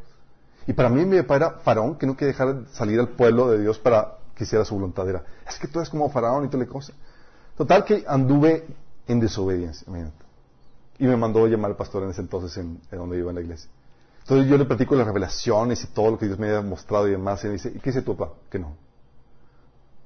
[0.67, 3.61] Y para mí mi papá era faraón que no quería dejar salir al pueblo de
[3.61, 5.09] Dios para que hiciera su voluntad.
[5.09, 6.93] Era, es que tú eres como faraón y toda la cosa.
[7.59, 8.65] Total que anduve
[9.05, 9.85] en desobediencia,
[10.97, 13.69] Y me mandó llamar al pastor en ese entonces en, donde iba en la iglesia.
[14.21, 17.11] Entonces yo le platico las revelaciones y todo lo que Dios me había mostrado y
[17.11, 17.43] demás.
[17.43, 18.33] Y me dice, ¿y qué dice tu papá?
[18.49, 18.77] Que no.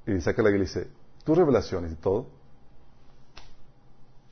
[0.04, 0.84] Y saca la iglesia
[1.22, 2.26] tus revelaciones y todo,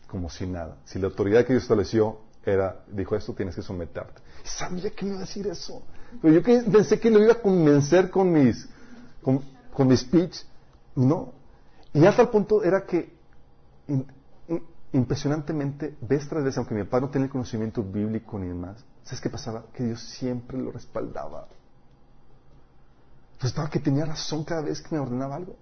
[0.08, 0.78] como si nada.
[0.84, 4.20] Si la autoridad que Dios estableció era, dijo esto, tienes que someterte.
[4.44, 5.80] Y sabía que me iba a decir eso.
[6.20, 8.68] Pero yo pensé que lo iba a convencer con mis,
[9.22, 10.42] con, mi speech.
[10.96, 11.32] No.
[11.94, 13.11] Y hasta el punto era que
[14.92, 19.20] impresionantemente, vez tras vez, aunque mi papá no tenía el conocimiento bíblico ni demás, ¿sabes
[19.20, 19.64] qué pasaba?
[19.74, 21.48] Que Dios siempre lo respaldaba.
[23.42, 25.56] Estaba que tenía razón cada vez que me ordenaba algo.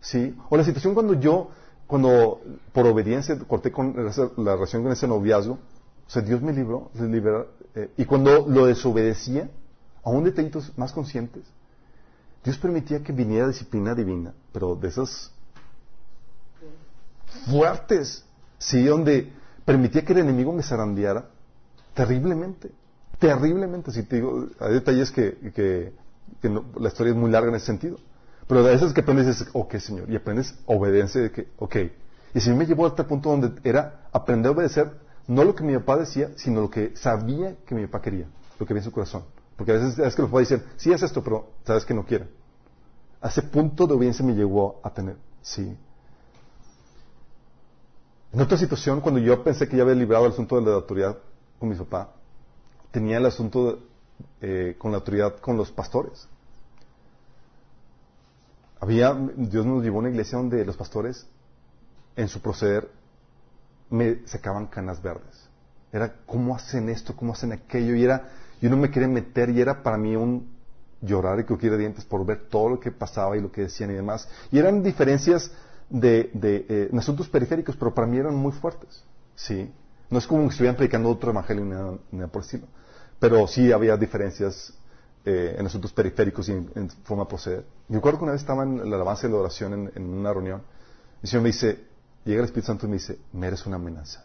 [0.00, 0.36] ¿Sí?
[0.48, 1.50] O la situación cuando yo,
[1.86, 2.40] cuando
[2.72, 5.54] por obediencia corté con la relación con ese noviazgo,
[6.06, 6.90] o sea, Dios me libró,
[7.74, 9.50] eh, y cuando lo desobedecía,
[10.04, 11.42] aún detallitos más conscientes,
[12.44, 15.32] Dios permitía que viniera disciplina divina, pero de esas
[17.50, 18.24] fuertes,
[18.58, 19.32] sí, donde
[19.64, 21.26] permitía que el enemigo me zarandeara
[21.94, 22.70] terriblemente,
[23.18, 23.90] terriblemente.
[23.90, 25.92] Si te digo, hay detalles que, que,
[26.78, 27.98] la historia es muy larga en ese sentido.
[28.46, 31.76] Pero de esas que aprendes es, ok, Señor, y aprendes obediencia de que, ok.
[32.34, 35.64] Y si me llevó hasta el punto donde era aprender a obedecer no lo que
[35.64, 38.26] mi papá decía, sino lo que sabía que mi papá quería,
[38.58, 39.24] lo que había en su corazón.
[39.56, 42.04] Porque a veces es que los papás dicen, sí es esto, pero sabes que no
[42.04, 42.28] quiere.
[43.20, 45.76] A ese punto de obediencia me llegó a tener, sí.
[48.32, 51.16] En otra situación, cuando yo pensé que ya había librado el asunto de la autoridad,
[51.58, 52.10] con mi papá,
[52.90, 53.80] tenía el asunto
[54.40, 56.28] eh, con la autoridad con los pastores.
[58.80, 61.26] Había, Dios nos llevó a una iglesia donde los pastores,
[62.14, 62.90] en su proceder,
[63.90, 65.48] me sacaban canas verdes.
[65.92, 67.16] Era, ¿cómo hacen esto?
[67.16, 67.94] ¿Cómo hacen aquello?
[67.94, 68.28] Y era,
[68.60, 70.54] yo no me quería meter y era para mí un
[71.00, 73.90] llorar y crujir de dientes por ver todo lo que pasaba y lo que decían
[73.90, 74.28] y demás.
[74.50, 75.50] Y eran diferencias
[75.88, 79.04] de, de eh, en asuntos periféricos, pero para mí eran muy fuertes.
[79.34, 79.70] ¿sí?
[80.10, 82.66] No es como que estuvieran predicando otro evangelio ni nada, ni nada por el estilo.
[83.18, 84.74] Pero sí había diferencias
[85.24, 87.64] eh, en asuntos periféricos y en, forma de proceder.
[87.88, 90.32] Me acuerdo que una vez estaba en la alabanza y la oración en, en una
[90.32, 90.62] reunión.
[91.22, 91.84] Y el Señor me dice,
[92.24, 94.24] llega el Espíritu Santo y me dice, me eres una amenaza.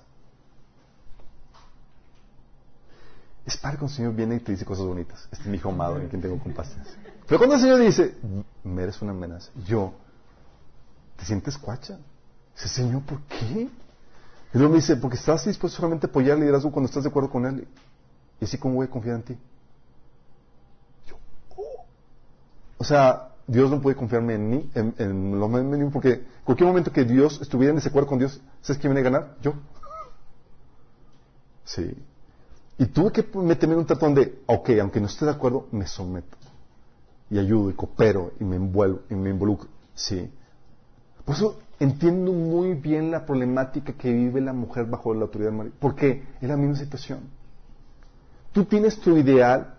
[3.45, 5.27] Es para cuando el Señor viene y te dice cosas bonitas.
[5.31, 6.83] Este es mi hijo amado en quien tengo compasión.
[7.27, 8.15] Pero cuando el Señor dice,
[8.63, 9.93] me eres una amenaza, yo,
[11.21, 11.99] ¿te sientes cuacha?
[12.55, 13.69] Dice, Señor, ¿por qué?
[14.53, 17.09] Y luego me dice, porque estás dispuesto solamente a apoyar el liderazgo cuando estás de
[17.09, 17.67] acuerdo con él.
[18.39, 19.37] Y así como voy a confiar en ti.
[21.07, 21.15] Yo,
[21.57, 21.85] oh.
[22.79, 26.91] O sea, Dios no puede confiarme en mí, en, en lo mínimo, porque cualquier momento
[26.91, 29.35] que Dios estuviera en desacuerdo con Dios, ¿sabes quién viene a ganar?
[29.41, 29.53] Yo.
[31.63, 31.95] Sí.
[32.79, 35.85] Y tuve que meterme en un trato donde, ok, aunque no esté de acuerdo, me
[35.85, 36.35] someto.
[37.29, 39.69] Y ayudo, y coopero, y me envuelvo, y me involucro.
[39.93, 40.29] Sí.
[41.25, 45.57] Por eso entiendo muy bien la problemática que vive la mujer bajo la autoridad de
[45.57, 45.73] María.
[45.79, 47.21] Porque es la misma situación.
[48.51, 49.75] Tú tienes tu ideal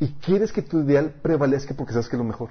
[0.00, 2.50] y quieres que tu ideal prevalezca porque sabes que es lo mejor.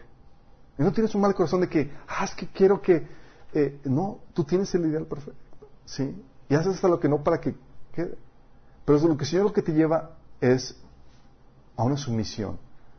[0.77, 3.07] Y no tienes un mal corazón de que, ah, es que quiero que...
[3.53, 5.67] Eh, no, tú tienes el ideal perfecto.
[5.85, 6.23] ¿Sí?
[6.49, 7.55] Y haces hasta lo que no para que
[7.93, 8.17] quede.
[8.85, 10.77] Pero lo que Señor lo que te lleva es
[11.75, 12.57] a una sumisión,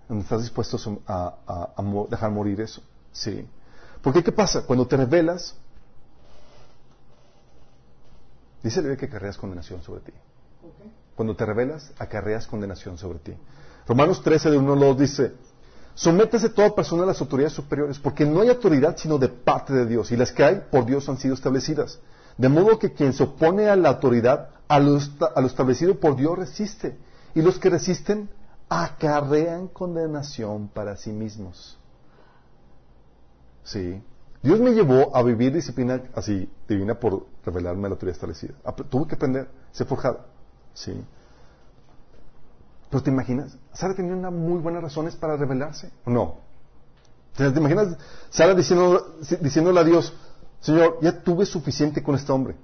[0.09, 2.83] donde estás dispuesto a, dejar morir eso.
[3.13, 3.47] ¿Sí?
[4.09, 4.63] Porque ¿qué pasa?
[4.63, 5.55] Cuando te revelas,
[8.63, 10.13] dice la que acarreas condenación sobre ti.
[11.15, 13.35] Cuando te revelas, acarreas condenación sobre ti.
[13.87, 15.35] Romanos 13, de 1 al 2 dice,
[15.95, 19.85] sométese toda persona a las autoridades superiores, porque no hay autoridad sino de parte de
[19.85, 21.99] Dios, y las que hay por Dios han sido establecidas.
[22.39, 26.97] De modo que quien se opone a la autoridad, a lo, establecido por Dios, resiste.
[27.35, 28.31] Y los que resisten
[28.71, 31.78] acarrean condenación para sí mismos.
[33.69, 34.03] Sí.
[34.43, 38.55] Dios me llevó a vivir disciplina así, divina, por revelarme la autoridad establecida.
[38.89, 40.25] Tuve que aprender, ser forjada.
[40.73, 41.05] Sí.
[42.89, 46.37] Pero te imaginas, Sara tenía una muy buenas razones para rebelarse, ¿o no?
[47.37, 47.97] ¿Te imaginas
[48.31, 50.15] Sara diciendo, diciéndole a Dios,
[50.61, 52.57] Señor, ya tuve suficiente con este hombre.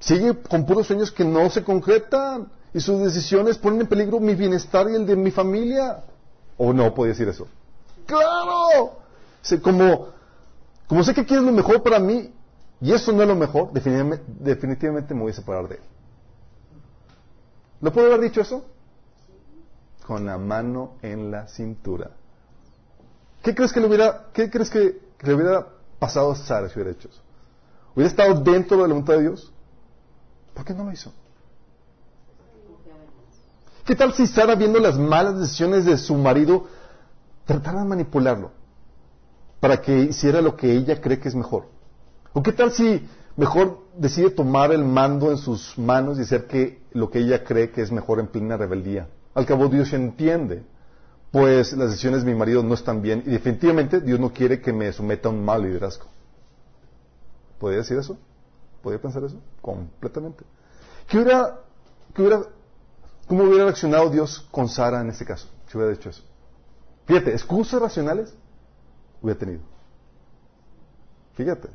[0.00, 4.34] Sigue con puros sueños que no se concretan y sus decisiones ponen en peligro mi
[4.34, 6.02] bienestar y el de mi familia.
[6.58, 7.46] ¿O no puede decir eso?
[8.06, 9.03] ¡Claro!
[9.62, 12.32] Como, sé que quieres lo mejor para mí
[12.80, 15.82] y eso no es lo mejor, definitivamente, me voy a separar de él.
[17.80, 18.64] ¿No puedo haber dicho eso?
[20.06, 22.10] Con la mano en la cintura.
[23.42, 25.66] ¿Qué crees que le hubiera, qué crees que le hubiera
[25.98, 27.20] pasado a Sara si hubiera hecho eso?
[27.94, 29.52] ¿Hubiera estado dentro de la voluntad de Dios?
[30.54, 31.12] ¿Por qué no lo hizo?
[33.84, 36.66] ¿Qué tal si Sara, viendo las malas decisiones de su marido,
[37.44, 38.63] tratara de manipularlo
[39.64, 41.64] para que hiciera lo que ella cree que es mejor?
[42.34, 46.82] ¿O qué tal si mejor decide tomar el mando en sus manos y hacer que
[46.92, 49.08] lo que ella cree que es mejor en plena rebeldía?
[49.32, 50.64] Al cabo Dios entiende
[51.32, 54.70] pues las decisiones de mi marido no están bien y definitivamente Dios no quiere que
[54.70, 56.08] me someta a un mal liderazgo.
[57.58, 58.18] ¿Podría decir eso?
[58.82, 59.40] ¿Podría pensar eso?
[59.62, 60.44] Completamente.
[61.08, 61.60] ¿Qué hubiera,
[62.12, 62.42] qué hubiera,
[63.26, 65.48] ¿Cómo hubiera reaccionado Dios con Sara en este caso?
[65.68, 66.22] Si hubiera dicho eso.
[67.06, 68.34] Fíjate, excusas racionales
[69.24, 69.60] hubiera tenido.
[71.34, 71.68] Fíjate.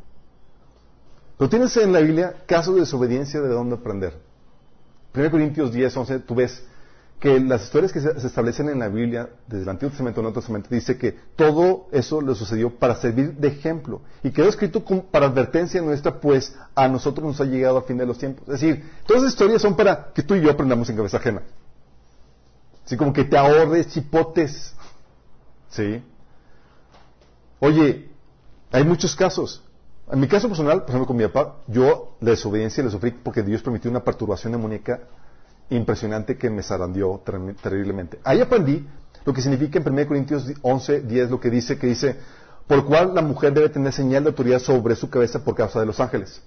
[1.37, 4.13] Pero tienes en la Biblia casos de desobediencia de dónde aprender.
[5.13, 6.63] 1 Corintios 10, 11, tú ves
[7.19, 10.39] que las historias que se, establecen en la Biblia, desde el Antiguo Testamento al Nuevo
[10.39, 14.01] Testamento, dice que todo eso le sucedió para servir de ejemplo.
[14.23, 18.05] Y quedó escrito para advertencia nuestra, pues a nosotros nos ha llegado al fin de
[18.05, 18.47] los tiempos.
[18.47, 21.41] Es decir, todas las historias son para que tú y yo aprendamos en cabeza ajena.
[22.85, 24.73] Así como que te ahorres chipotes.
[25.69, 26.01] ¿Sí?
[27.59, 28.09] Oye,
[28.71, 29.63] hay muchos casos.
[30.11, 33.43] En mi caso personal, por ejemplo, con mi papá, yo la desobediencia la sufrí porque
[33.43, 35.01] Dios permitió una perturbación demoníaca
[35.69, 37.21] impresionante que me zarandeó
[37.61, 38.19] terriblemente.
[38.23, 38.87] Ahí aprendí
[39.23, 42.15] lo que significa en 1 Corintios 11, 10, lo que dice, que dice,
[42.65, 45.85] por cual la mujer debe tener señal de autoridad sobre su cabeza por causa de
[45.85, 46.41] los ángeles.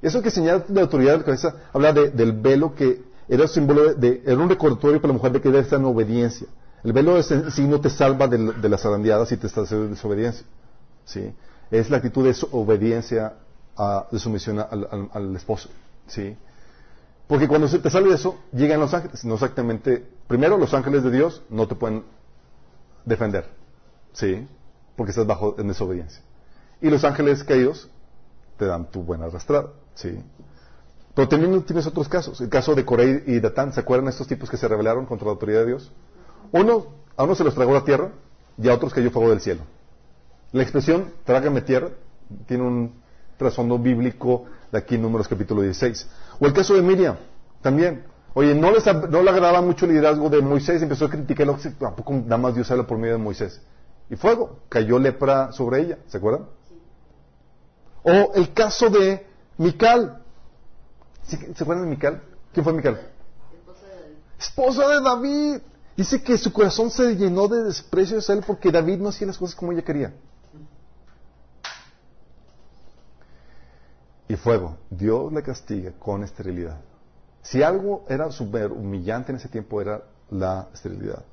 [0.00, 4.22] Eso que señal de autoridad de la cabeza habla del velo que era símbolo de,
[4.24, 6.46] era un recordatorio para la mujer de que debe estar en obediencia.
[6.84, 10.46] El velo de ese signo te salva de, las zarandeadas y te está haciendo desobediencia.
[11.04, 11.34] ¿Sí?
[11.70, 13.34] Es la actitud de obediencia,
[14.10, 15.68] de sumisión al, esposo.
[16.06, 16.36] ¿Sí?
[17.26, 19.24] Porque cuando te sale eso, llegan los ángeles.
[19.24, 20.06] No exactamente.
[20.26, 22.04] Primero, los ángeles de Dios no te pueden
[23.04, 23.46] defender.
[24.12, 24.46] ¿Sí?
[24.96, 26.22] Porque estás bajo en desobediencia.
[26.80, 27.90] Y los ángeles caídos
[28.56, 29.70] te dan tu buena arrastrada.
[29.94, 30.18] ¿Sí?
[31.14, 32.40] Pero también tienes otros casos.
[32.40, 33.72] El caso de Corey y Datán.
[33.72, 35.92] ¿Se acuerdan de estos tipos que se rebelaron contra la autoridad de Dios?
[36.52, 36.86] Uno,
[37.16, 38.10] a uno se los tragó la tierra
[38.56, 39.62] y a otros cayó fuego del cielo.
[40.52, 41.90] La expresión trágame tierra
[42.46, 42.92] tiene un
[43.36, 46.08] trasfondo bíblico de aquí en Números capítulo 16.
[46.40, 47.16] O el caso de Miriam,
[47.62, 48.04] también.
[48.34, 52.12] Oye, no, les, no le agradaba mucho el liderazgo de Moisés, empezó a criticarlo, tampoco
[52.12, 53.60] nada más Dios habla por medio de Moisés.
[54.10, 56.46] Y fuego, cayó lepra sobre ella, ¿se acuerdan?
[58.02, 59.26] O el caso de
[59.58, 60.22] Mical.
[61.24, 62.22] ¿Se acuerdan de Mical?
[62.52, 63.00] ¿Quién fue Mical?
[64.38, 65.60] Esposa de David.
[65.98, 69.36] Dice que su corazón se llenó de desprecio a él porque David no hacía las
[69.36, 70.14] cosas como ella quería.
[74.28, 76.78] Y fuego, Dios le castiga con esterilidad.
[77.42, 81.24] Si algo era súper humillante en ese tiempo era la esterilidad.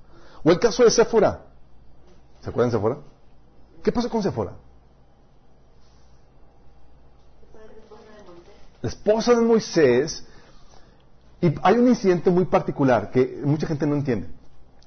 [0.44, 1.42] O el caso de Séfora.
[2.42, 2.98] ¿Se acuerdan de Séfora?
[3.84, 4.54] ¿Qué pasó con Séfora?
[8.82, 10.26] La esposa de Moisés.
[11.40, 14.28] Y hay un incidente muy particular que mucha gente no entiende.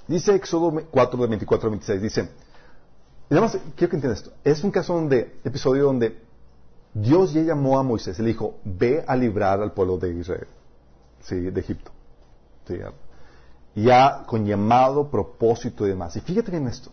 [0.08, 2.02] Dice Éxodo 4, de 24 a 26.
[2.02, 2.28] Dice,
[3.30, 4.32] y además, quiero que entiendas esto.
[4.42, 6.18] Es un caso donde, episodio donde
[6.94, 10.46] Dios ya llamó a Moisés y le dijo, ve a librar al pueblo de Israel,
[11.20, 11.36] ¿sí?
[11.36, 11.92] de Egipto.
[13.74, 16.16] Ya con llamado, propósito y demás.
[16.16, 16.90] Y fíjate bien esto,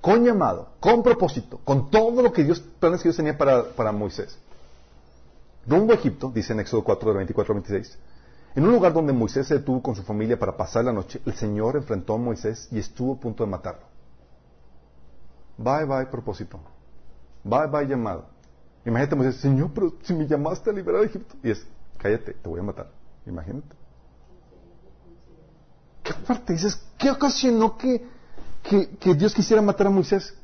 [0.00, 3.90] con llamado, con propósito, con todo lo que Dios, planes que Dios tenía para, para
[3.90, 4.38] Moisés.
[5.66, 7.98] Rumbo a Egipto, dice en Éxodo 4, de 24 a 26,
[8.54, 11.34] en un lugar donde Moisés se detuvo con su familia para pasar la noche, el
[11.34, 13.82] Señor enfrentó a Moisés y estuvo a punto de matarlo.
[15.56, 16.60] Bye, bye, propósito.
[17.42, 18.26] Bye, bye, llamado.
[18.84, 21.34] Imagínate, Moisés, Señor, pero si me llamaste a liberar a Egipto.
[21.42, 21.66] Y es,
[21.98, 22.90] cállate, te voy a matar.
[23.26, 23.74] Imagínate.
[26.02, 26.52] Qué fuerte.
[26.52, 28.06] Dices, ¿qué ocasionó que,
[28.62, 30.34] que, Dios quisiera matar a Moisés?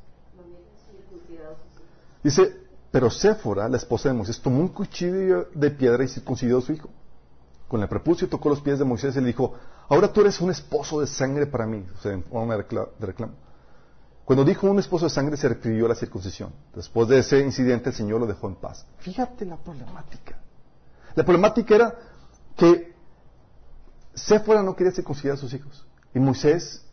[2.25, 2.57] Dice,
[2.91, 6.73] pero Séfora, la esposa de Moisés, tomó un cuchillo de piedra y circuncidó a su
[6.73, 6.89] hijo.
[7.71, 9.55] Con el prepucio tocó los pies de Moisés y le dijo,
[9.89, 11.87] ahora tú eres un esposo de sangre para mí.
[11.97, 12.65] O sea, en forma de
[12.99, 13.35] reclamo.
[14.25, 16.53] Cuando dijo un esposo de sangre se refirió la circuncisión.
[16.75, 18.85] Después de ese incidente el Señor lo dejó en paz.
[18.99, 20.37] Fíjate la problemática.
[21.15, 21.95] La problemática era
[22.57, 22.93] que
[24.15, 25.87] Séfora no quería circuncidar a sus hijos.
[26.13, 26.85] Y Moisés,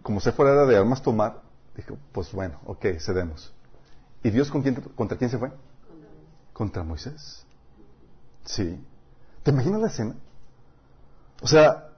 [0.00, 1.42] como Séfora era de armas tomar,
[1.76, 3.52] dijo, pues bueno, ok, cedemos.
[4.22, 5.52] ¿Y Dios contra quién se fue?
[6.54, 7.44] Contra Moisés.
[8.46, 8.82] Sí.
[9.42, 10.14] ¿Te imaginas la escena?
[11.40, 11.88] O sea,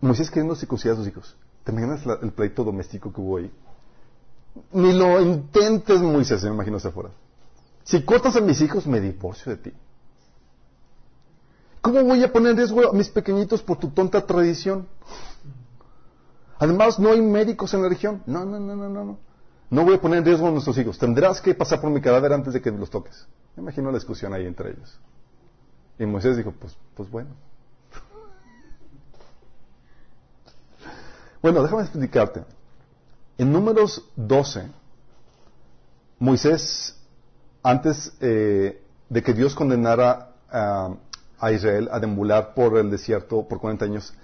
[0.00, 1.36] Moisés queriendo circuncidar a sus hijos.
[1.64, 3.52] ¿Te imaginas el pleito doméstico que hubo ahí?
[4.72, 7.10] Ni lo intentes, Moisés, me imagino hacia afuera.
[7.84, 9.72] Si cortas a mis hijos, me divorcio de ti.
[11.80, 14.86] ¿Cómo voy a poner en riesgo a mis pequeñitos por tu tonta tradición?
[16.58, 18.22] Además, no hay médicos en la región.
[18.26, 19.18] No, no, no, no, no.
[19.70, 20.98] No voy a poner en riesgo a nuestros hijos.
[20.98, 23.26] Tendrás que pasar por mi cadáver antes de que los toques.
[23.56, 24.96] Me imagino la discusión ahí entre ellos.
[25.98, 27.30] Y Moisés dijo, pues, pues bueno.
[31.42, 32.44] Bueno, déjame explicarte.
[33.36, 34.68] En números 12,
[36.20, 36.96] Moisés,
[37.62, 43.84] antes eh, de que Dios condenara a, Israel a deambular por el desierto por 40
[43.84, 44.14] años,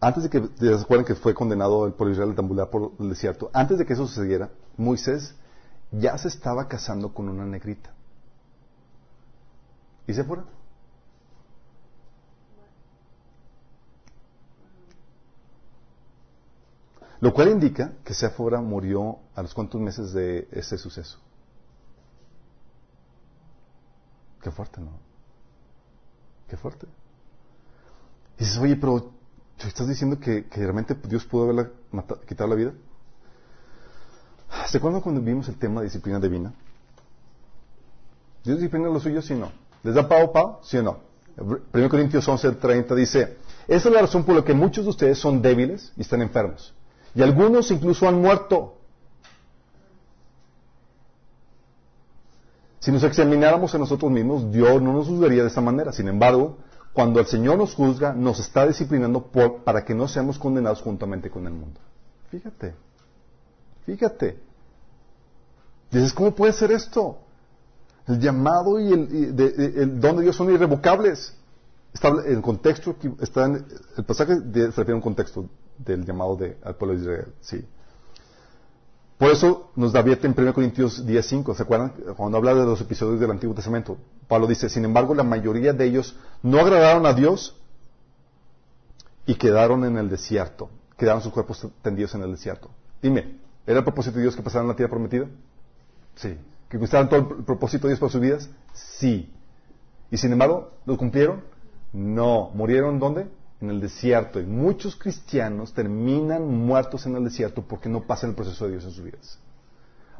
[0.00, 3.50] antes de que, ¿se acuerdan que fue condenado por Israel a deambular por el desierto?
[3.52, 5.34] Antes de que eso sucediera, Moisés
[5.90, 7.90] ya se estaba casando con una negrita.
[10.08, 10.46] ¿Y se fueron?
[17.20, 21.18] Lo cual indica que Séfora murió a los cuantos meses de ese suceso.
[24.40, 24.92] Qué fuerte, ¿no?
[26.48, 26.86] Qué fuerte.
[28.38, 29.12] Y dices, oye, pero
[29.58, 31.70] ¿estás diciendo que, realmente Dios pudo haberla
[32.26, 32.72] quitado la vida?
[34.68, 36.54] ¿Se acuerdan cuando vimos el tema de disciplina divina?
[38.42, 39.67] ¿Dios disciplina a los suyos, o no?
[39.82, 40.60] ¿Les da pavo, pavo?
[40.62, 40.98] ¿Sí o no?
[41.72, 43.36] 1 Corintios 11, 30 dice,
[43.68, 46.74] esa es la razón por la que muchos de ustedes son débiles y están enfermos
[47.14, 48.76] y algunos incluso han muerto.
[52.80, 55.92] Si nos examináramos a nosotros mismos, Dios no nos juzgaría de esa manera.
[55.92, 56.58] Sin embargo,
[56.92, 59.20] cuando el Señor nos juzga, nos está disciplinando
[59.64, 61.80] para que no seamos condenados juntamente con el mundo.
[62.30, 62.74] Fíjate,
[63.84, 64.38] fíjate.
[65.90, 67.18] Dices, ¿cómo puede ser esto?
[68.08, 71.34] El llamado y el, don de Dios son irrevocables.
[71.92, 73.66] Está, el contexto, está en,
[73.96, 75.46] el pasaje se refiere a un contexto
[75.78, 77.34] del llamado de, al pueblo de Israel.
[77.40, 77.64] Sí.
[79.18, 81.92] Por eso nos da en 1 Corintios 10.5, ¿se acuerdan?
[82.16, 83.98] Cuando habla de los episodios del Antiguo Testamento,
[84.28, 87.56] Pablo dice, sin embargo, la mayoría de ellos no agradaron a Dios
[89.26, 92.70] y quedaron en el desierto, quedaron sus cuerpos tendidos en el desierto.
[93.02, 95.26] Dime, ¿era el propósito de Dios que pasaran la tierra prometida?
[96.14, 96.38] Sí.
[96.68, 98.50] ¿Que conquistaran todo el propósito de Dios para sus vidas?
[98.72, 99.32] Sí.
[100.10, 101.42] ¿Y sin embargo, lo cumplieron?
[101.92, 102.50] No.
[102.54, 103.26] ¿Murieron dónde?
[103.60, 104.38] En el desierto.
[104.38, 108.84] Y muchos cristianos terminan muertos en el desierto porque no pasan el proceso de Dios
[108.84, 109.38] en sus vidas.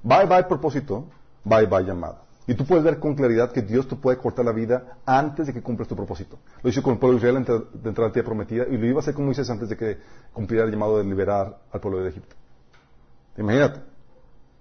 [0.02, 1.06] Bye bye propósito,
[1.44, 2.22] bye bye llamada.
[2.46, 5.52] Y tú puedes ver con claridad que Dios te puede cortar la vida antes de
[5.52, 6.38] que cumplas tu propósito.
[6.62, 8.86] Lo hizo con el pueblo de Israel de entrar a la tierra prometida y lo
[8.86, 9.98] iba a hacer con Moisés antes de que
[10.32, 12.34] cumpliera el llamado de liberar al pueblo de Egipto.
[13.36, 13.87] Imagínate.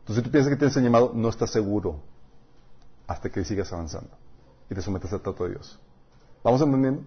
[0.07, 1.99] Entonces, si tú piensas que tienes el llamado, no estás seguro
[3.07, 4.11] hasta que sigas avanzando
[4.69, 5.77] y te sometes al trato de Dios.
[6.45, 7.01] ¿Vamos entendiendo?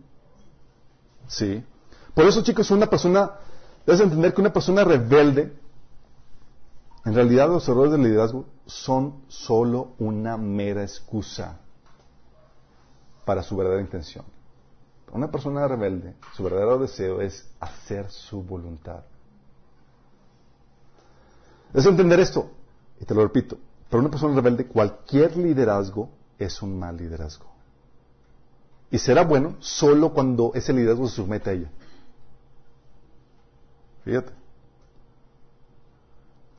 [1.26, 1.64] Sí.
[2.12, 3.30] Por eso, chicos, una persona,
[3.86, 5.50] debes entender que una persona rebelde,
[7.06, 11.58] en realidad los errores del liderazgo son solo una mera excusa
[13.24, 14.26] para su verdadera intención.
[15.10, 19.04] Una persona rebelde, su verdadero deseo es hacer su voluntad.
[21.72, 22.50] Debes entender esto,
[23.00, 23.58] y te lo repito,
[23.88, 27.46] para una persona rebelde cualquier liderazgo es un mal liderazgo.
[28.90, 31.70] Y será bueno solo cuando ese liderazgo se somete a ella.
[34.04, 34.32] Fíjate.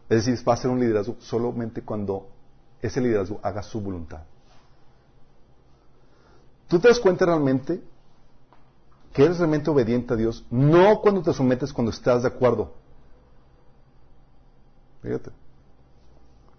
[0.10, 2.28] Es decir, va a ser un liderazgo solamente cuando
[2.82, 4.22] ese liderazgo haga su voluntad.
[6.68, 7.82] ¿Tú te das cuenta realmente
[9.14, 10.46] que eres realmente obediente a Dios?
[10.50, 12.74] No cuando te sometes cuando estás de acuerdo.
[15.02, 15.32] Fíjate.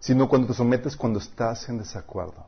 [0.02, 2.44] Sino cuando te sometes cuando estás en desacuerdo.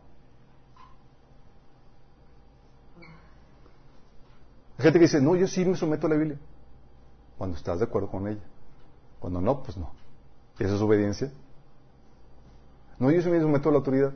[4.77, 6.37] Hay gente que dice, no, yo sí me someto a la Biblia.
[7.39, 8.43] Cuando estás de acuerdo con ella.
[9.21, 9.93] Cuando no, pues no.
[10.59, 11.31] ¿Esa es obediencia?
[12.99, 14.13] No, yo sí me someto a la autoridad.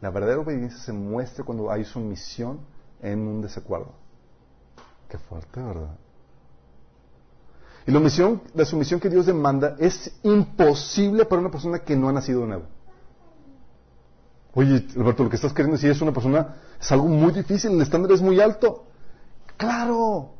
[0.00, 2.60] La verdadera obediencia se muestra cuando hay sumisión
[3.02, 3.92] en un desacuerdo.
[5.10, 5.94] Qué fuerte, ¿verdad?
[7.88, 8.00] Y la,
[8.54, 12.46] la sumisión que Dios demanda es imposible para una persona que no ha nacido de
[12.48, 12.64] nuevo.
[14.52, 17.80] Oye, Alberto, lo que estás queriendo decir es una persona, es algo muy difícil, el
[17.80, 18.84] estándar es muy alto.
[19.56, 20.34] Claro,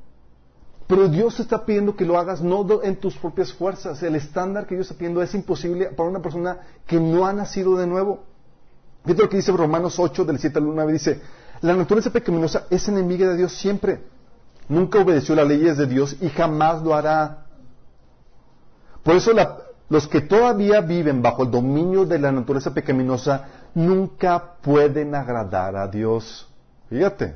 [0.87, 4.03] pero Dios está pidiendo que lo hagas no en tus propias fuerzas.
[4.03, 7.79] El estándar que Dios está pidiendo es imposible para una persona que no ha nacido
[7.79, 8.25] de nuevo.
[9.05, 11.23] Fíjate lo que dice Romanos 8, del 7 al 9, dice,
[11.63, 14.18] la naturaleza pecaminosa es enemiga de Dios siempre.
[14.69, 17.47] Nunca obedeció las leyes de Dios y jamás lo hará.
[19.03, 19.57] Por eso la,
[19.89, 25.89] los que todavía viven bajo el dominio de la naturaleza pecaminosa nunca pueden agradar a
[25.89, 26.47] Dios.
[26.91, 27.35] Fíjate.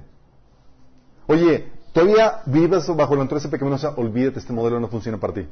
[1.26, 5.48] Oye, todavía vives bajo la naturaleza pecaminosa, olvídate, este modelo no funciona para ti.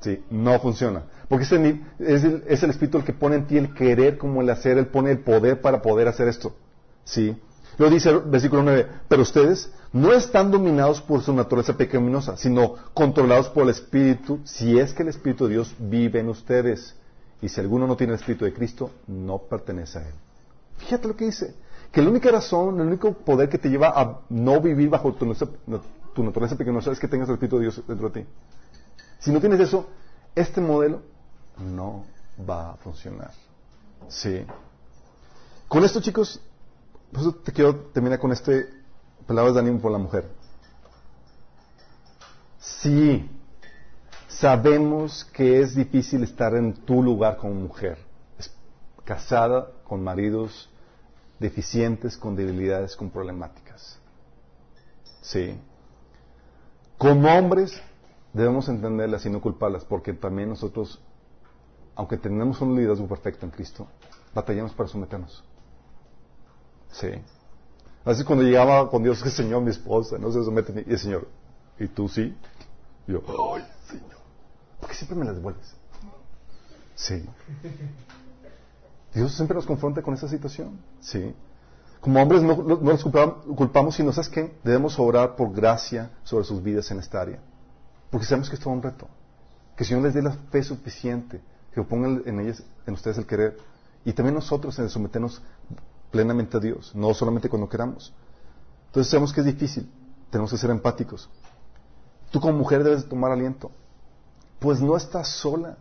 [0.00, 1.02] Sí, no funciona.
[1.28, 4.50] Porque es el, es el Espíritu el que pone en ti el querer como el
[4.50, 6.54] hacer, él pone el poder para poder hacer esto.
[7.04, 7.36] Sí.
[7.76, 12.74] Lo dice el versículo 9, pero ustedes no están dominados por su naturaleza pecaminosa, sino
[12.94, 16.94] controlados por el Espíritu, si es que el Espíritu de Dios vive en ustedes.
[17.42, 20.14] Y si alguno no tiene el Espíritu de Cristo, no pertenece a Él.
[20.78, 21.54] Fíjate lo que dice,
[21.92, 25.26] que la única razón, el único poder que te lleva a no vivir bajo tu,
[25.26, 28.28] naturaleza pecaminosa es que tengas el Espíritu de Dios dentro de ti.
[29.18, 29.86] Si no tienes eso,
[30.34, 31.02] este modelo
[31.58, 32.04] no
[32.48, 33.30] va a funcionar.
[34.08, 34.44] Sí.
[35.68, 36.40] Con esto, chicos,
[37.14, 38.68] por eso te quiero terminar con este
[39.24, 40.28] palabras de ánimo por la mujer.
[42.58, 43.30] Sí,
[44.26, 47.98] sabemos que es difícil estar en tu lugar como mujer,
[49.04, 50.68] casada con maridos
[51.38, 53.98] deficientes, con debilidades, con problemáticas.
[55.22, 55.56] Sí.
[56.98, 57.80] Como hombres
[58.32, 61.00] debemos entenderlas y no culparlas, porque también nosotros,
[61.94, 63.86] aunque tenemos un liderazgo perfecto en Cristo,
[64.34, 65.44] batallamos para someternos.
[67.00, 67.08] Sí.
[68.04, 71.28] Así cuando llegaba con Dios, que Señor, mi esposa, no se somete, y el Señor,
[71.78, 72.36] ¿y tú sí?
[73.06, 74.18] Y yo, ¡ay, Señor!
[74.80, 75.74] ¿Por qué siempre me las devuelves?
[76.94, 77.24] Sí.
[79.14, 80.78] Dios siempre nos confronta con esa situación.
[81.00, 81.34] Sí.
[82.00, 84.54] Como hombres no, no nos culpamos, sino, ¿sabes qué?
[84.62, 87.40] Debemos orar por gracia sobre sus vidas en esta área.
[88.10, 89.08] Porque sabemos que es todo un reto.
[89.76, 91.40] Que el Señor les dé la fe suficiente,
[91.72, 93.56] que ponga en ellas, en ustedes el querer.
[94.04, 95.42] Y también nosotros en someternos
[96.14, 98.12] plenamente a Dios, no solamente cuando queramos.
[98.86, 99.90] Entonces sabemos que es difícil,
[100.30, 101.28] tenemos que ser empáticos.
[102.30, 103.72] Tú como mujer debes tomar aliento,
[104.60, 105.76] pues no estás sola.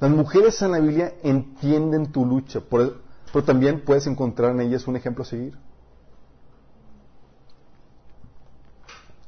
[0.00, 4.96] Las mujeres en la Biblia entienden tu lucha, pero también puedes encontrar en ellas un
[4.96, 5.56] ejemplo a seguir.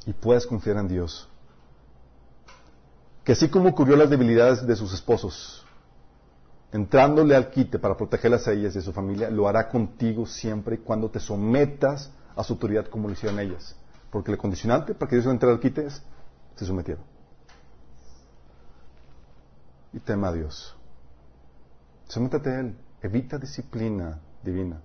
[0.06, 1.28] Y puedes confiar en Dios.
[3.23, 5.61] que así como cubrió las debilidades de sus esposos,
[6.73, 10.77] entrándole al quite para protegerlas a ellas y a su familia, lo hará contigo siempre
[10.77, 13.77] y cuando te sometas a su autoridad como lo hicieron ellas.
[14.11, 16.03] Porque el condicionante para que Dios entre al quite es,
[16.57, 17.05] se sometieron.
[19.93, 20.74] Y tema a Dios.
[22.09, 22.77] Sométate a Él.
[23.03, 24.81] Evita disciplina divina.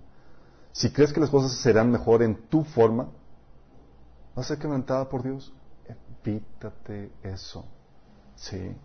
[0.72, 3.08] Si crees que las cosas serán mejor en tu forma,
[4.34, 5.52] vas a ser quebrantada por Dios.
[6.22, 7.64] Evítate eso.
[8.36, 8.76] Sí.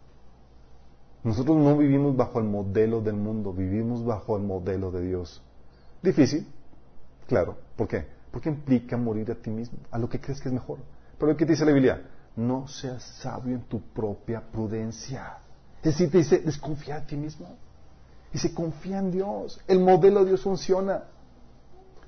[1.24, 5.42] Nosotros no vivimos bajo el modelo del mundo, vivimos bajo el modelo de Dios.
[6.02, 6.46] Difícil,
[7.28, 7.58] claro.
[7.78, 8.06] ¿Por qué?
[8.30, 10.80] Porque implica morir a ti mismo, a lo que crees que es mejor.
[11.18, 12.02] Pero ¿qué te dice la Biblia?
[12.36, 15.38] No seas sabio en tu propia prudencia.
[15.78, 17.56] Es decir, te dice, desconfía de ti mismo.
[18.34, 19.62] Y se confía en Dios.
[19.68, 21.04] El modelo de Dios funciona.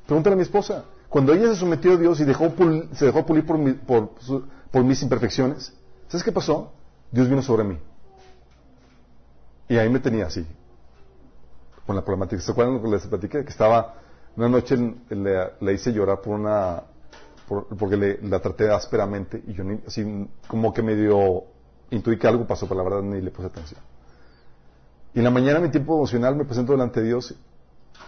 [0.05, 0.85] Pregúntale a mi esposa.
[1.07, 2.51] Cuando ella se sometió a Dios y dejó
[2.93, 4.09] se dejó pulir por,
[4.71, 5.73] por mis imperfecciones,
[6.07, 6.73] ¿sabes qué pasó?
[7.11, 7.77] Dios vino sobre mí.
[9.67, 10.45] Y ahí me tenía así,
[11.85, 12.41] con la problemática.
[12.41, 13.43] ¿Se acuerdan que les platiqué?
[13.43, 13.95] Que estaba,
[14.35, 14.77] una noche
[15.09, 16.83] le, hice llorar por una,
[17.47, 21.45] porque le, la traté ásperamente y yo ni, así como que medio
[21.89, 23.79] intuí que algo pasó, pero la verdad ni le puse atención.
[25.13, 27.33] Y en la mañana, mi tiempo emocional, me presento delante de Dios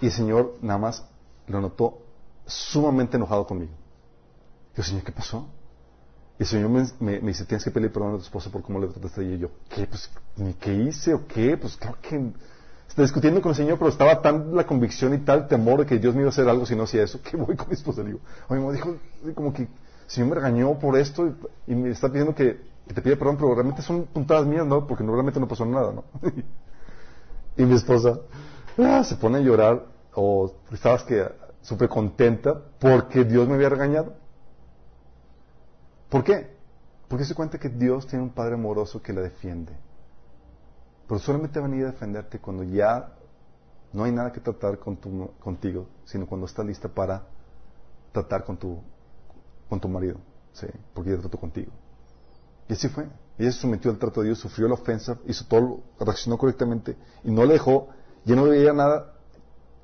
[0.02, 1.08] y el Señor nada más
[1.48, 2.00] lo notó
[2.46, 3.72] sumamente enojado conmigo.
[4.76, 5.48] Yo, Señor, ¿qué pasó?
[6.40, 6.70] Y el Señor
[7.00, 9.50] me, dice, tienes que pedir perdón a tu esposa por cómo le trataste y yo,
[9.70, 9.88] ¿qué?
[9.88, 11.58] Pues, ¿ni qué hice o qué?
[11.58, 12.32] Pues creo que
[12.88, 15.98] está discutiendo con el Señor, pero estaba tan la convicción y tal temor de que
[15.98, 18.02] Dios me iba a hacer algo si no hacía eso, que voy con mi esposa.
[18.02, 18.20] Le digo,
[18.50, 18.96] oye, me dijo,
[19.34, 19.70] como que el
[20.06, 21.28] Señor me regañó por esto
[21.66, 22.60] y, me está pidiendo que,
[22.94, 24.86] te pida perdón, pero realmente son puntadas mías, ¿no?
[24.86, 26.04] Porque realmente no pasó nada, ¿no?
[27.58, 28.20] y mi esposa
[28.78, 29.84] ah, se pone a llorar
[30.14, 31.28] o estabas que
[31.62, 34.14] súper contenta porque Dios me había regañado.
[36.10, 36.56] ¿Por qué?
[37.08, 39.74] Porque se cuenta que Dios tiene un Padre amoroso que la defiende.
[41.08, 43.14] Pero solamente va a venir a defenderte cuando ya
[43.94, 47.24] no hay nada que tratar con tu, contigo, sino cuando está lista para
[48.12, 48.82] tratar con tu,
[49.70, 50.18] con marido.
[50.54, 50.68] ¿sí?
[50.94, 51.72] Porque ya trató contigo.
[52.68, 53.08] Y así fue.
[53.38, 57.32] Ella se sometió al trato de Dios, sufrió la ofensa, hizo todo, reaccionó correctamente y
[57.32, 57.90] no le dejó,
[58.26, 59.14] ya no veía nada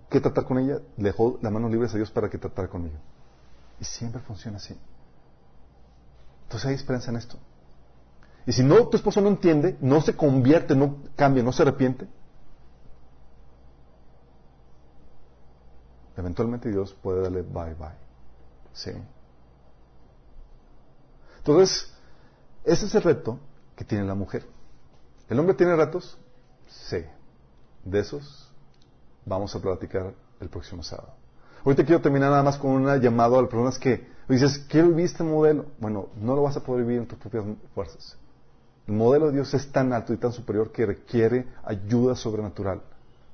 [0.10, 2.98] que tratar con ella, le dejó las manos libres a Dios para que tratara conmigo.
[3.80, 4.76] Y siempre funciona así.
[6.54, 7.40] Entonces hay esperanza en esto.
[8.46, 12.08] Y si no, tu esposo no entiende, no se convierte, no cambia, no se arrepiente,
[16.16, 17.98] eventualmente Dios puede darle bye bye.
[18.72, 18.92] Sí.
[21.38, 21.92] Entonces,
[22.64, 23.40] ese es el reto
[23.76, 24.46] que tiene la mujer.
[25.30, 26.20] ¿El hombre tiene retos?
[26.68, 27.04] Sí.
[27.84, 28.52] De esos
[29.26, 31.16] vamos a platicar el próximo sábado.
[31.66, 35.06] Ahorita quiero terminar nada más con una llamada a las personas que dices, quiero vivir
[35.06, 35.66] este modelo.
[35.80, 37.44] Bueno, no lo vas a poder vivir en tus propias
[37.74, 38.18] fuerzas.
[38.88, 42.82] El modelo de Dios es tan alto y tan superior que requiere ayuda sobrenatural.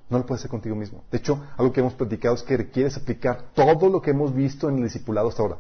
[0.10, 1.04] No lo puedes hacer contigo mismo.
[1.12, 4.70] De hecho, algo que hemos platicado es que requieres aplicar todo lo que hemos visto
[4.70, 5.58] en el discipulado hasta ahora.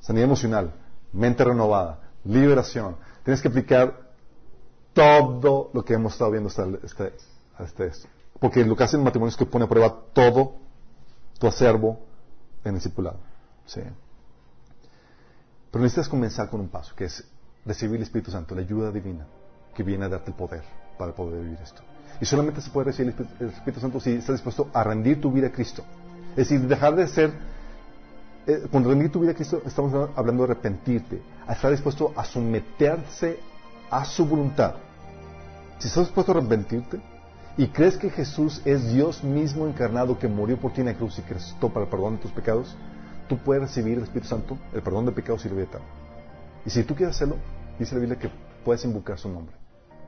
[0.00, 0.72] Sanidad emocional,
[1.12, 2.96] mente renovada, liberación.
[3.22, 4.12] Tienes que aplicar
[4.92, 7.12] todo lo que hemos estado viendo hasta, este,
[7.56, 8.08] hasta esto.
[8.38, 10.56] Porque lo que hace el matrimonio es que pone a prueba todo
[11.38, 12.00] tu acervo
[12.62, 13.18] en el discipulado.
[13.66, 13.80] ¿Sí?
[15.70, 17.24] Pero necesitas comenzar con un paso, que es
[17.64, 19.26] recibir el Espíritu Santo, la ayuda divina,
[19.74, 20.62] que viene a darte el poder
[20.98, 21.82] para poder vivir esto.
[22.20, 25.48] Y solamente se puede recibir el Espíritu Santo si estás dispuesto a rendir tu vida
[25.48, 25.84] a Cristo.
[26.30, 27.32] Es decir, dejar de ser...
[28.46, 32.24] Eh, cuando rendir tu vida a Cristo estamos hablando de arrepentirte, a estar dispuesto a
[32.24, 33.40] someterse
[33.90, 34.74] a su voluntad.
[35.78, 37.00] Si estás dispuesto a arrepentirte,
[37.56, 41.18] y crees que Jesús es Dios mismo encarnado que murió por ti en la cruz
[41.18, 42.76] y que resucitó para el perdón de tus pecados,
[43.28, 45.80] tú puedes recibir el Espíritu Santo, el perdón de pecados y la vida
[46.64, 47.36] Y si tú quieres hacerlo,
[47.78, 48.30] dice la Biblia que
[48.64, 49.54] puedes invocar su nombre,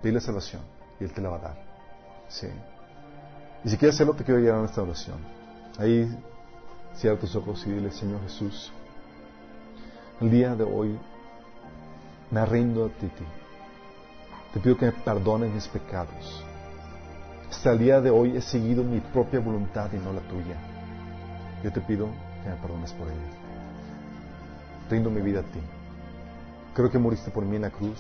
[0.03, 0.63] dile salvación
[1.01, 1.57] y Él te la va a dar.
[2.29, 2.49] Sí.
[3.65, 5.19] Y si quieres hacerlo, te quiero llevar a esta oración.
[5.79, 6.09] Ahí
[6.95, 8.73] cierra tus ojos y dile, Señor Jesús,
[10.21, 10.99] el día de hoy
[12.31, 13.11] me rindo a ti.
[14.55, 16.45] Te pido que me perdones mis pecados
[17.51, 20.57] hasta el día de hoy he seguido mi propia voluntad y no la tuya.
[21.63, 22.09] Yo te pido
[22.47, 23.21] que me perdones por ello.
[24.89, 25.61] Rindo mi vida a ti.
[26.75, 27.99] Creo que moriste por mí en la cruz,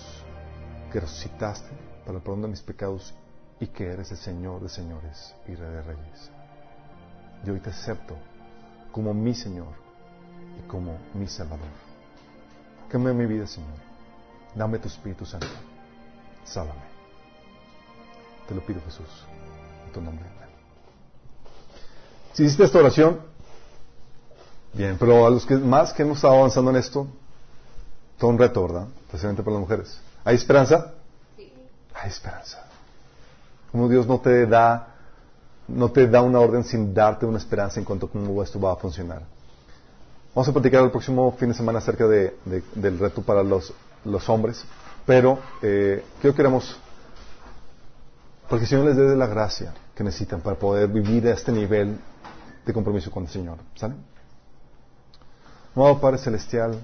[0.92, 1.70] que resucitaste
[2.04, 3.12] para el perdón de mis pecados
[3.58, 6.30] y que eres el Señor de señores y Rey de reyes.
[7.44, 8.16] Yo hoy te acepto
[8.92, 9.72] como mi Señor
[10.58, 11.66] y como mi Salvador.
[12.88, 13.78] Cambia mi vida, Señor.
[14.54, 15.48] Dame tu Espíritu Santo.
[16.44, 16.86] Sálvame.
[18.46, 19.26] Te lo pido, Jesús
[20.00, 20.24] nombre.
[22.32, 23.20] Si hiciste esta oración,
[24.76, 27.06] bien, pero a los que más que hemos estado avanzando en esto,
[28.18, 28.86] todo un reto, ¿verdad?
[29.06, 30.00] Especialmente para las mujeres.
[30.24, 30.92] ¿Hay esperanza?
[31.94, 32.64] hay esperanza.
[33.72, 34.88] Como Dios no te da,
[35.68, 38.72] no te da una orden sin darte una esperanza en cuanto a cómo esto va
[38.72, 39.22] a funcionar.
[40.34, 42.36] Vamos a platicar el próximo fin de semana acerca de,
[42.74, 43.72] del reto para los,
[44.04, 44.64] los hombres,
[45.06, 46.76] pero eh, quiero que queramos,
[48.48, 51.98] porque el Señor les dé la gracia que necesitan para poder vivir a este nivel
[52.66, 53.56] de compromiso con el Señor.
[53.74, 53.94] ¿Sale?
[55.76, 56.82] Amado Padre Celestial,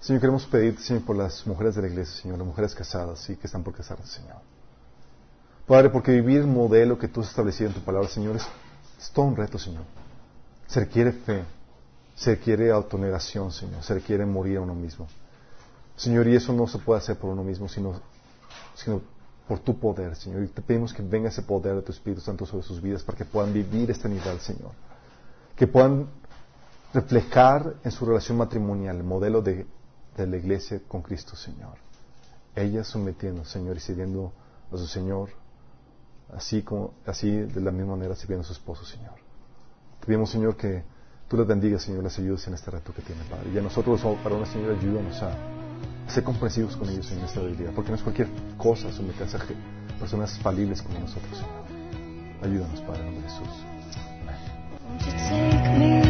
[0.00, 3.36] Señor, queremos pedirte, Señor, por las mujeres de la iglesia, Señor, las mujeres casadas y
[3.36, 4.38] que están por casarse, Señor.
[5.64, 8.42] Padre, porque vivir el modelo que tú has establecido en tu palabra, Señor, es,
[8.98, 9.84] es todo un reto, Señor.
[10.66, 11.44] Se requiere fe,
[12.16, 15.06] se requiere autoneración, Señor, se requiere morir a uno mismo.
[15.94, 18.00] Señor, y eso no se puede hacer por uno mismo, sino,
[18.74, 19.02] sino
[19.46, 20.42] por tu poder, Señor.
[20.42, 23.16] Y te pedimos que venga ese poder de tu Espíritu Santo sobre sus vidas para
[23.16, 24.72] que puedan vivir este nivel, Señor.
[25.54, 26.08] Que puedan
[26.92, 29.66] reflejar en su relación matrimonial el modelo de
[30.18, 31.78] de la iglesia con Cristo Señor.
[32.54, 34.32] Ella sometiendo, Señor, y sirviendo
[34.72, 35.30] a su Señor,
[36.34, 39.14] así como, así de la misma manera sirviendo a su esposo, Señor.
[40.00, 40.82] Te pedimos, Señor, que
[41.28, 43.50] tú les bendigas, Señor, les ayudes en este reto que tienen, Padre.
[43.54, 45.30] Y a nosotros, para una Señor, ayúdanos a
[46.08, 49.40] ser comprensivos con ellos en esta debilidad, porque no es cualquier cosa someterse a
[49.98, 52.42] personas falibles como nosotros, Señor.
[52.42, 53.48] Ayúdanos, Padre, en nombre de Jesús.
[55.30, 56.07] Amén.